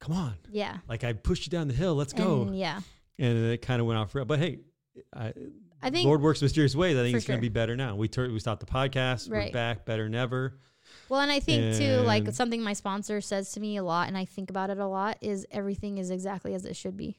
Come 0.00 0.14
on. 0.16 0.34
yeah. 0.50 0.78
Like 0.88 1.04
I 1.04 1.12
pushed 1.12 1.46
you 1.46 1.50
down 1.50 1.68
the 1.68 1.74
hill. 1.74 1.94
Let's 1.94 2.12
go. 2.12 2.42
And 2.42 2.56
yeah, 2.58 2.80
And 3.18 3.36
then 3.36 3.50
it 3.50 3.62
kind 3.62 3.80
of 3.80 3.86
went 3.86 3.98
off. 3.98 4.14
But 4.26 4.38
hey, 4.38 4.58
I, 5.14 5.32
I 5.82 5.90
think 5.90 6.06
Lord 6.06 6.22
works 6.22 6.40
mysterious 6.42 6.74
ways. 6.76 6.96
I 6.96 7.02
think 7.02 7.16
it's 7.16 7.26
going 7.26 7.38
to 7.38 7.42
be 7.42 7.48
better 7.48 7.76
now. 7.76 7.96
We 7.96 8.08
tur- 8.08 8.30
we 8.30 8.38
stopped 8.38 8.60
the 8.60 8.66
podcast. 8.72 9.28
We're 9.28 9.36
Right. 9.38 9.52
back 9.52 9.84
better 9.84 10.04
than 10.04 10.14
ever. 10.14 10.58
Well, 11.08 11.20
and 11.20 11.30
I 11.30 11.40
think 11.40 11.76
too, 11.76 11.98
like 11.98 12.32
something 12.32 12.62
my 12.62 12.72
sponsor 12.72 13.20
says 13.20 13.52
to 13.52 13.60
me 13.60 13.76
a 13.76 13.82
lot, 13.82 14.08
and 14.08 14.18
I 14.18 14.24
think 14.24 14.50
about 14.50 14.70
it 14.70 14.78
a 14.78 14.86
lot, 14.86 15.18
is 15.20 15.46
everything 15.50 15.98
is 15.98 16.10
exactly 16.10 16.54
as 16.54 16.64
it 16.64 16.76
should 16.76 16.96
be. 16.96 17.18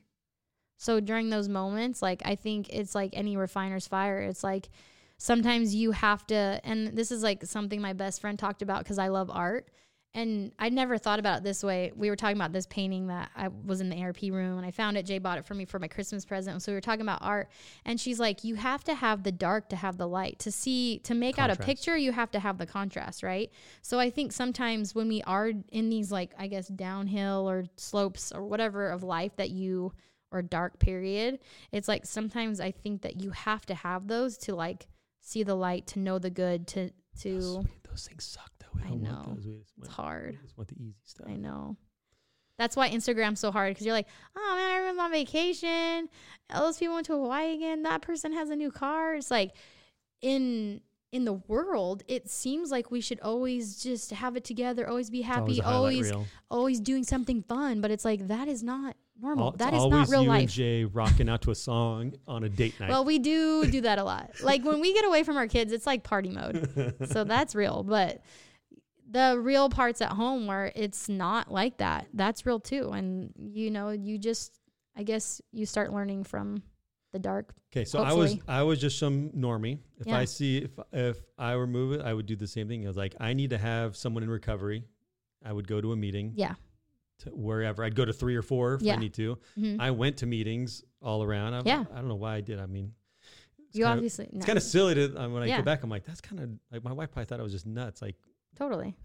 So 0.78 1.00
during 1.00 1.30
those 1.30 1.50
moments, 1.50 2.02
like 2.02 2.22
I 2.26 2.36
think 2.36 2.70
it's 2.70 2.94
like 2.94 3.12
any 3.14 3.38
refiner's 3.38 3.88
fire. 3.88 4.20
It's 4.20 4.44
like 4.44 4.70
sometimes 5.18 5.74
you 5.74 5.92
have 5.92 6.26
to, 6.28 6.62
and 6.64 6.90
this 6.90 7.12
is 7.12 7.24
like 7.24 7.46
something 7.46 7.82
my 7.82 7.94
best 7.94 8.22
friend 8.22 8.38
talked 8.38 8.62
about 8.62 8.84
because 8.84 9.00
I 9.00 9.08
love 9.08 9.30
art. 9.32 9.70
And 10.18 10.52
I 10.58 10.70
never 10.70 10.98
thought 10.98 11.20
about 11.20 11.38
it 11.38 11.44
this 11.44 11.64
way. 11.64 11.92
We 11.96 12.10
were 12.10 12.16
talking 12.16 12.38
about 12.38 12.52
this 12.52 12.66
painting 12.66 13.06
that 13.08 13.30
I 13.36 13.50
was 13.50 13.82
in 13.82 13.90
the 13.90 14.02
ARP 14.02 14.24
room 14.24 14.58
and 14.58 14.66
I 14.66 14.72
found 14.72 14.98
it. 14.98 15.06
Jay 15.06 15.20
bought 15.20 15.38
it 15.38 15.46
for 15.46 15.54
me 15.54 15.64
for 15.64 15.78
my 15.78 15.88
Christmas 15.88 16.26
present. 16.26 16.64
So 16.64 16.72
we 16.72 16.76
were 16.76 16.82
talking 16.82 17.02
about 17.02 17.22
art. 17.22 17.50
And 17.86 18.02
she's 18.02 18.20
like, 18.20 18.44
You 18.44 18.56
have 18.56 18.84
to 18.86 18.96
have 18.96 19.22
the 19.22 19.32
dark 19.32 19.70
to 19.70 19.76
have 19.76 19.98
the 19.98 20.08
light. 20.08 20.40
To 20.40 20.52
see, 20.52 20.98
to 21.04 21.14
make 21.14 21.38
out 21.38 21.52
a 21.52 21.56
picture, 21.56 21.96
you 21.96 22.12
have 22.14 22.32
to 22.32 22.40
have 22.40 22.58
the 22.58 22.66
contrast, 22.66 23.22
right? 23.22 23.52
So 23.84 24.00
I 24.00 24.10
think 24.10 24.32
sometimes 24.32 24.96
when 24.96 25.08
we 25.08 25.22
are 25.22 25.52
in 25.72 25.90
these, 25.90 26.12
like, 26.12 26.34
I 26.36 26.48
guess, 26.48 26.68
downhill 26.68 27.48
or 27.48 27.66
slopes 27.76 28.32
or 28.32 28.44
whatever 28.44 28.90
of 28.90 29.04
life 29.04 29.36
that 29.36 29.52
you, 29.52 29.94
or 30.32 30.42
dark 30.42 30.80
period, 30.80 31.38
it's 31.72 31.88
like 31.88 32.08
sometimes 32.08 32.60
I 32.60 32.72
think 32.72 33.04
that 33.04 33.22
you 33.22 33.30
have 33.30 33.68
to 33.68 33.76
have 33.76 34.08
those 34.08 34.40
to 34.40 34.56
like 34.56 34.88
see 35.22 35.44
the 35.44 35.56
light, 35.56 35.86
to 35.88 36.00
know 36.00 36.18
the 36.18 36.32
good, 36.32 36.66
to, 36.70 36.90
to, 37.20 37.34
Those, 37.34 37.66
those 37.88 38.08
things 38.08 38.24
suck. 38.24 38.57
We 38.84 38.92
I 38.92 38.96
know. 38.96 39.34
those. 39.36 39.46
We 39.46 39.62
it's 39.80 39.88
hard. 39.88 40.38
we 40.42 40.50
want 40.56 40.70
the 40.70 40.76
easy 40.76 41.00
stuff. 41.04 41.28
I 41.30 41.36
know. 41.36 41.78
That's 42.58 42.76
why 42.76 42.90
Instagram's 42.90 43.40
so 43.40 43.52
hard 43.52 43.72
because 43.72 43.86
you're 43.86 43.96
like, 43.96 44.08
oh 44.36 44.56
man, 44.56 44.78
everyone's 44.78 45.00
on 45.00 45.12
vacation. 45.12 46.10
All 46.52 46.64
those 46.64 46.78
people 46.78 46.96
went 46.96 47.06
to 47.08 47.14
Hawaii 47.14 47.54
again. 47.54 47.84
That 47.84 48.02
person 48.02 48.34
has 48.34 48.50
a 48.50 48.56
new 48.56 48.72
car. 48.72 49.16
It's 49.16 49.30
like 49.30 49.52
in 50.22 50.82
in 51.12 51.26
the 51.26 51.34
world, 51.34 52.04
it 52.08 52.30
seems 52.30 52.70
like 52.70 52.92
we 52.92 53.00
should 53.00 53.20
always 53.22 53.82
just 53.82 54.12
have 54.12 54.36
it 54.36 54.44
together, 54.44 54.88
always 54.90 55.10
be 55.10 55.22
happy, 55.22 55.60
a 55.60 55.64
highlight 55.64 55.76
always 55.76 56.12
always 56.50 56.80
doing 56.80 57.04
something 57.04 57.44
fun. 57.44 57.80
But 57.80 57.92
it's 57.92 58.04
like 58.04 58.28
that 58.28 58.48
is 58.48 58.64
not 58.64 58.96
normal. 59.22 59.46
Al- 59.46 59.50
it's 59.52 59.60
that 59.60 59.74
is 59.74 59.80
always 59.80 60.00
not 60.00 60.10
real 60.10 60.24
you 60.24 60.32
and 60.32 60.42
life. 60.42 60.50
Jay 60.50 60.84
rocking 60.84 61.30
out 61.30 61.44
to 61.44 61.52
a 61.52 61.56
song 61.56 62.14
on 62.28 62.44
a 62.44 62.50
date 62.50 62.80
night. 62.80 62.90
Well, 62.90 63.06
we 63.06 63.20
do 63.20 63.66
do 63.68 63.82
that 63.82 64.00
a 64.00 64.04
lot. 64.04 64.32
Like 64.42 64.66
when 64.66 64.80
we 64.80 64.94
get 64.94 65.06
away 65.06 65.24
from 65.24 65.38
our 65.38 65.48
kids, 65.48 65.72
it's 65.72 65.86
like 65.86 66.04
party 66.04 66.30
mode. 66.30 66.96
so 67.12 67.24
that's 67.24 67.56
real. 67.56 67.84
But 67.84 68.22
the 69.10 69.40
real 69.40 69.70
parts 69.70 70.02
at 70.02 70.12
home 70.12 70.48
where 70.48 70.72
it's 70.76 71.08
not 71.10 71.52
like 71.52 71.78
that, 71.78 72.08
that's 72.14 72.46
real 72.46 72.60
too. 72.60 72.92
And 72.92 73.34
you 73.38 73.72
know, 73.72 73.90
you 73.90 74.18
just, 74.18 74.60
I 74.96 75.04
guess, 75.04 75.42
you 75.52 75.66
start 75.66 75.94
learning 75.94 76.24
from 76.26 76.62
the 77.14 77.20
dark. 77.20 77.54
Okay, 77.72 77.86
so 77.86 78.00
I 78.00 78.14
was 78.14 78.36
I 78.48 78.64
was 78.64 78.80
just 78.80 79.00
some 79.00 79.30
normie. 79.32 79.80
If 80.00 80.08
Yeah. 80.08 80.18
I 80.18 80.26
see 80.26 80.58
if 80.60 80.72
if 80.92 81.18
I 81.38 81.54
remove 81.54 81.94
it, 81.94 82.02
I 82.02 82.14
would 82.14 82.26
do 82.26 82.36
the 82.36 82.48
same 82.48 82.68
thing. 82.68 82.84
I 82.86 82.88
was 82.88 82.98
like, 82.98 83.16
I 83.20 83.34
need 83.34 83.52
to 83.52 83.58
have 83.58 83.96
someone 83.96 84.24
in 84.24 84.30
recovery. 84.30 84.84
I 85.46 85.54
would 85.54 85.68
go 85.68 85.80
to 85.80 85.92
a 85.94 85.96
meeting 85.96 86.34
Yeah. 86.36 86.56
to 87.20 87.30
wherever. 87.30 87.84
I'd 87.84 87.96
go 87.96 88.04
to 88.06 88.14
three 88.14 88.36
or 88.36 88.42
four 88.42 88.74
if 88.76 88.82
Yeah. 88.82 88.96
I 88.96 88.98
need 88.98 89.14
to. 89.16 89.38
Mhm. 89.58 89.78
I 89.80 89.92
went 89.92 90.18
to 90.18 90.26
meetings 90.26 90.84
all 91.02 91.24
around. 91.24 91.54
I, 91.54 91.62
Yeah. 91.66 91.86
I 91.92 91.96
don't 91.96 92.08
know 92.08 92.16
why 92.16 92.36
I 92.36 92.42
did. 92.42 92.60
I 92.60 92.66
mean, 92.66 92.94
it's 93.68 93.76
you 93.78 93.86
obviously, 93.86 94.26
it's 94.26 94.36
no, 94.36 94.46
kind 94.46 94.58
of 94.58 94.64
silly 94.64 94.96
to 94.96 95.22
uh, 95.22 95.30
when 95.30 95.44
I 95.44 95.46
Yeah. 95.46 95.58
go 95.58 95.64
back. 95.64 95.84
I'm 95.84 95.90
like, 95.90 96.04
that's 96.06 96.22
kind 96.22 96.42
of 96.42 96.50
like 96.72 96.84
my 96.84 96.92
wife 96.94 97.12
probably 97.12 97.26
thought 97.26 97.40
I 97.40 97.44
was 97.44 97.52
just 97.54 97.66
nuts. 97.68 98.02
Like, 98.02 98.16
totally. 98.58 98.96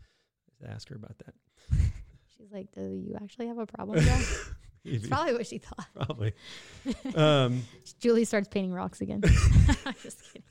ask 0.66 0.88
her 0.88 0.96
about 0.96 1.18
that. 1.18 1.34
She's 2.36 2.50
like, 2.52 2.72
do 2.72 2.80
you 2.80 3.16
actually 3.22 3.46
have 3.48 3.58
a 3.58 3.66
problem? 3.66 4.00
Joe?" 4.00 4.18
It's 4.84 5.06
probably 5.06 5.34
what 5.34 5.46
she 5.46 5.58
thought. 5.58 5.86
Probably. 5.94 6.32
um, 7.14 7.62
Julie 8.00 8.24
starts 8.24 8.48
painting 8.48 8.72
rocks 8.72 9.00
again. 9.00 9.20
Just 10.02 10.18
kidding. 10.24 10.42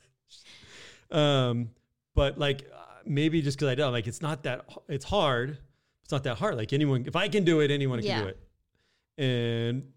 Um, 1.10 1.68
but 2.14 2.38
like 2.38 2.66
uh, 2.74 2.78
maybe 3.04 3.42
just 3.42 3.58
because 3.58 3.68
I 3.70 3.74
don't 3.74 3.92
like 3.92 4.06
it's 4.06 4.22
not 4.22 4.44
that 4.44 4.64
it's 4.88 5.04
hard. 5.04 5.58
It's 6.04 6.12
not 6.12 6.24
that 6.24 6.38
hard. 6.38 6.56
Like 6.56 6.72
anyone, 6.72 7.04
if 7.06 7.14
I 7.14 7.28
can 7.28 7.44
do 7.44 7.60
it, 7.60 7.70
anyone 7.70 7.98
can 7.98 8.08
Yeah. 8.08 8.22
do 8.22 8.28
it. 8.28 8.38
And 9.18 9.92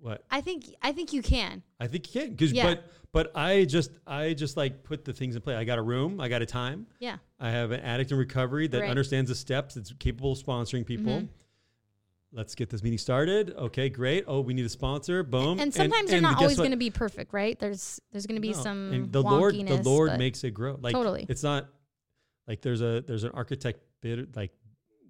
what 0.00 0.24
I 0.30 0.40
think, 0.40 0.66
I 0.82 0.92
think 0.92 1.12
you 1.12 1.22
can. 1.22 1.62
I 1.80 1.86
think 1.86 2.14
you 2.14 2.20
can 2.22 2.30
because 2.30 2.52
Yeah. 2.52 2.74
but 2.74 2.84
but 3.12 3.32
I 3.36 3.64
just 3.64 3.90
I 4.06 4.34
just 4.34 4.56
like 4.56 4.82
put 4.84 5.04
the 5.04 5.12
things 5.12 5.36
in 5.36 5.42
play. 5.42 5.54
I 5.56 5.64
got 5.64 5.78
a 5.78 5.82
room. 5.82 6.20
I 6.20 6.28
got 6.28 6.42
a 6.42 6.46
time. 6.46 6.86
Yeah. 7.00 7.16
I 7.40 7.50
have 7.50 7.70
an 7.70 7.80
addict 7.80 8.12
in 8.12 8.18
recovery 8.18 8.66
that 8.68 8.80
Right. 8.80 8.90
understands 8.90 9.30
the 9.30 9.34
steps. 9.34 9.74
That's 9.74 9.92
capable 9.98 10.32
of 10.32 10.38
sponsoring 10.38 10.84
people. 10.86 11.12
Mhm. 11.22 11.28
let's 12.32 12.54
get 12.54 12.68
this 12.68 12.82
meeting 12.82 12.98
started. 12.98 13.54
Okay, 13.56 13.88
great. 13.88 14.24
Oh, 14.26 14.40
we 14.40 14.52
need 14.52 14.66
a 14.66 14.68
sponsor. 14.68 15.22
Boom. 15.22 15.58
And 15.58 15.72
sometimes 15.72 16.08
they're 16.10 16.18
and 16.18 16.24
not 16.24 16.36
always 16.38 16.58
going 16.58 16.72
to 16.72 16.76
be 16.76 16.90
perfect, 16.90 17.32
right? 17.32 17.58
There's 17.58 17.98
there's 18.12 18.26
going 18.26 18.36
to 18.36 18.42
be 18.42 18.52
No. 18.52 18.60
some 18.62 18.92
and 18.92 19.12
the 19.12 19.22
Lord 19.22 19.54
the 19.54 19.82
Lord 19.82 20.18
makes 20.18 20.44
it 20.44 20.50
grow. 20.50 20.76
Like 20.80 20.92
Totally. 20.92 21.24
it's 21.28 21.42
not 21.42 21.68
like 22.46 22.60
there's 22.60 22.82
a 22.82 23.02
there's 23.06 23.24
an 23.24 23.30
architect 23.32 23.80
bid 24.02 24.36
like 24.36 24.50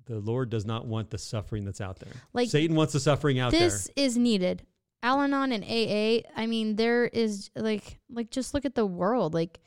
the 0.05 0.21
Lord 0.21 0.51
does 0.51 0.65
not 0.65 0.87
want 0.87 1.11
the 1.11 1.19
suffering 1.19 1.65
that's 1.65 1.81
out 1.81 1.99
there. 1.99 2.13
Like, 2.33 2.49
Satan 2.49 2.77
wants 2.77 2.93
the 2.93 3.01
suffering 3.01 3.41
out 3.41 3.51
this 3.51 3.91
is 3.97 4.17
needed. 4.17 4.63
Al-Anon 5.07 5.53
and 5.53 5.65
AA, 5.65 6.29
I 6.37 6.47
mean, 6.47 6.75
there 6.75 7.07
is 7.07 7.51
like 7.55 8.01
like 8.11 8.31
just 8.31 8.55
look 8.55 8.65
at 8.65 8.75
the 8.75 8.87
world. 8.87 9.35
Like 9.35 9.61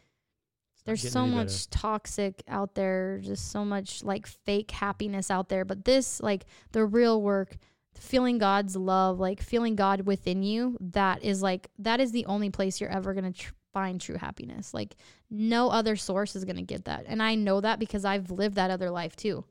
there. 0.90 0.96
It's 0.96 1.04
not 1.04 1.12
there's 1.12 1.14
so 1.14 1.28
much 1.28 1.70
better. 1.70 1.82
toxic 1.82 2.44
out 2.48 2.76
there, 2.76 3.20
just 3.24 3.52
so 3.52 3.64
much 3.64 4.04
like 4.04 4.28
fake 4.28 4.72
happiness 4.72 5.32
out 5.32 5.50
there. 5.50 5.66
But 5.66 5.86
this, 5.86 6.22
like 6.22 6.46
the 6.72 6.86
real 6.86 7.22
work, 7.22 7.58
feeling 7.98 8.38
God's 8.38 8.76
love, 8.76 9.20
like 9.20 9.42
feeling 9.42 9.76
God 9.76 10.02
within 10.02 10.44
you, 10.44 10.78
that 10.80 11.24
is 11.24 11.42
like 11.42 11.70
that 11.80 12.00
is 12.00 12.12
the 12.12 12.26
only 12.26 12.50
place 12.50 12.82
you're 12.82 12.90
ever 12.90 13.14
gonna 13.14 13.32
tr- 13.32 13.54
find 13.74 14.02
true 14.02 14.18
happiness. 14.18 14.74
Like 14.74 14.96
no 15.30 15.70
other 15.70 15.96
source 15.96 16.36
is 16.36 16.46
gonna 16.46 16.64
get 16.64 16.86
that, 16.86 17.06
and 17.08 17.22
I 17.22 17.36
know 17.36 17.62
that 17.62 17.80
because 17.80 18.06
I've 18.06 18.32
lived 18.32 18.56
that 18.56 18.72
other 18.72 18.90
life 18.90 19.16
too. 19.16 19.46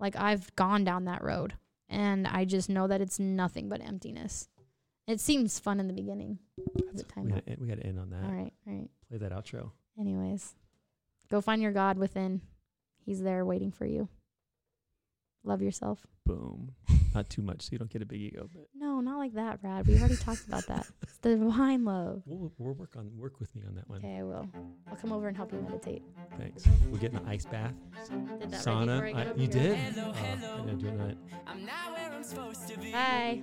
Like 0.00 0.16
I've 0.16 0.54
gone 0.56 0.84
down 0.84 1.04
that 1.04 1.22
road, 1.22 1.54
and 1.88 2.26
I 2.26 2.44
just 2.44 2.68
know 2.68 2.86
that 2.88 3.00
it's 3.00 3.18
nothing 3.18 3.68
but 3.68 3.82
emptiness. 3.82 4.48
It 5.06 5.20
seems 5.20 5.58
fun 5.58 5.80
in 5.80 5.88
the 5.88 5.92
beginning. 5.92 6.38
Time 7.08 7.24
We 7.24 7.30
gotta, 7.32 7.48
end- 7.48 7.58
we 7.60 7.66
got 7.68 7.78
to 7.78 7.86
end 7.86 7.98
on 7.98 8.10
that. 8.10 8.24
All 8.24 8.30
right, 8.30 8.52
all 8.66 8.72
right. 8.74 8.88
Play 9.08 9.18
that 9.18 9.32
outro. 9.32 9.70
Anyways, 9.98 10.54
go 11.30 11.40
find 11.40 11.60
your 11.60 11.72
God 11.72 11.98
within. 11.98 12.40
He's 13.04 13.20
there 13.22 13.44
waiting 13.44 13.72
for 13.72 13.84
you. 13.84 14.08
Love 15.44 15.60
yourself. 15.60 15.98
Boom. 16.24 16.72
not 17.14 17.28
too 17.28 17.42
much, 17.42 17.62
so 17.62 17.68
you 17.72 17.78
don't 17.78 17.90
get 17.90 18.00
a 18.00 18.06
big 18.06 18.20
ego, 18.20 18.48
but 18.54 18.68
No, 18.76 19.00
not 19.00 19.18
like 19.18 19.34
that, 19.34 19.60
Brad. 19.60 19.86
We 19.88 19.98
already 19.98 20.16
talked 20.16 20.46
about 20.46 20.64
that. 20.68 20.86
It's 21.02 21.18
the 21.18 21.36
divine 21.36 21.84
love. 21.84 22.22
we'll, 22.26 22.52
we'll 22.58 22.74
work 22.74 22.94
on 22.96 23.10
work 23.18 23.40
with 23.40 23.54
me 23.56 23.62
on 23.66 23.74
that 23.74 23.88
one. 23.88 23.98
Okay, 23.98 24.18
I 24.18 24.22
will. 24.22 24.48
I'll 24.88 24.96
come 24.96 25.12
over 25.12 25.26
and 25.26 25.36
help 25.36 25.52
you 25.52 25.60
meditate. 25.60 26.02
Thanks. 26.38 26.64
We'll 26.88 27.00
get 27.00 27.10
in 27.10 27.18
an 27.18 27.26
ice 27.28 27.44
bath, 27.44 27.74
Did 28.40 28.52
that 28.52 28.60
sauna. 28.60 29.00
right 29.00 29.14
before 29.14 29.18
I 29.18 29.20
I- 29.20 29.24
get 29.24 29.32
over 29.32 29.40
you 29.40 29.48
here. 29.48 29.74
did? 29.74 29.98
Oh, 29.98 30.14
I 30.14 30.64
didn't 30.66 30.78
do 30.78 30.90
that. 30.96 31.16
I'm 31.46 31.66
not 31.66 31.92
where 31.92 32.12
I'm 32.12 32.22
supposed 32.22 32.68
to 32.68 32.78
be. 32.78 32.92
Bye. 32.92 33.42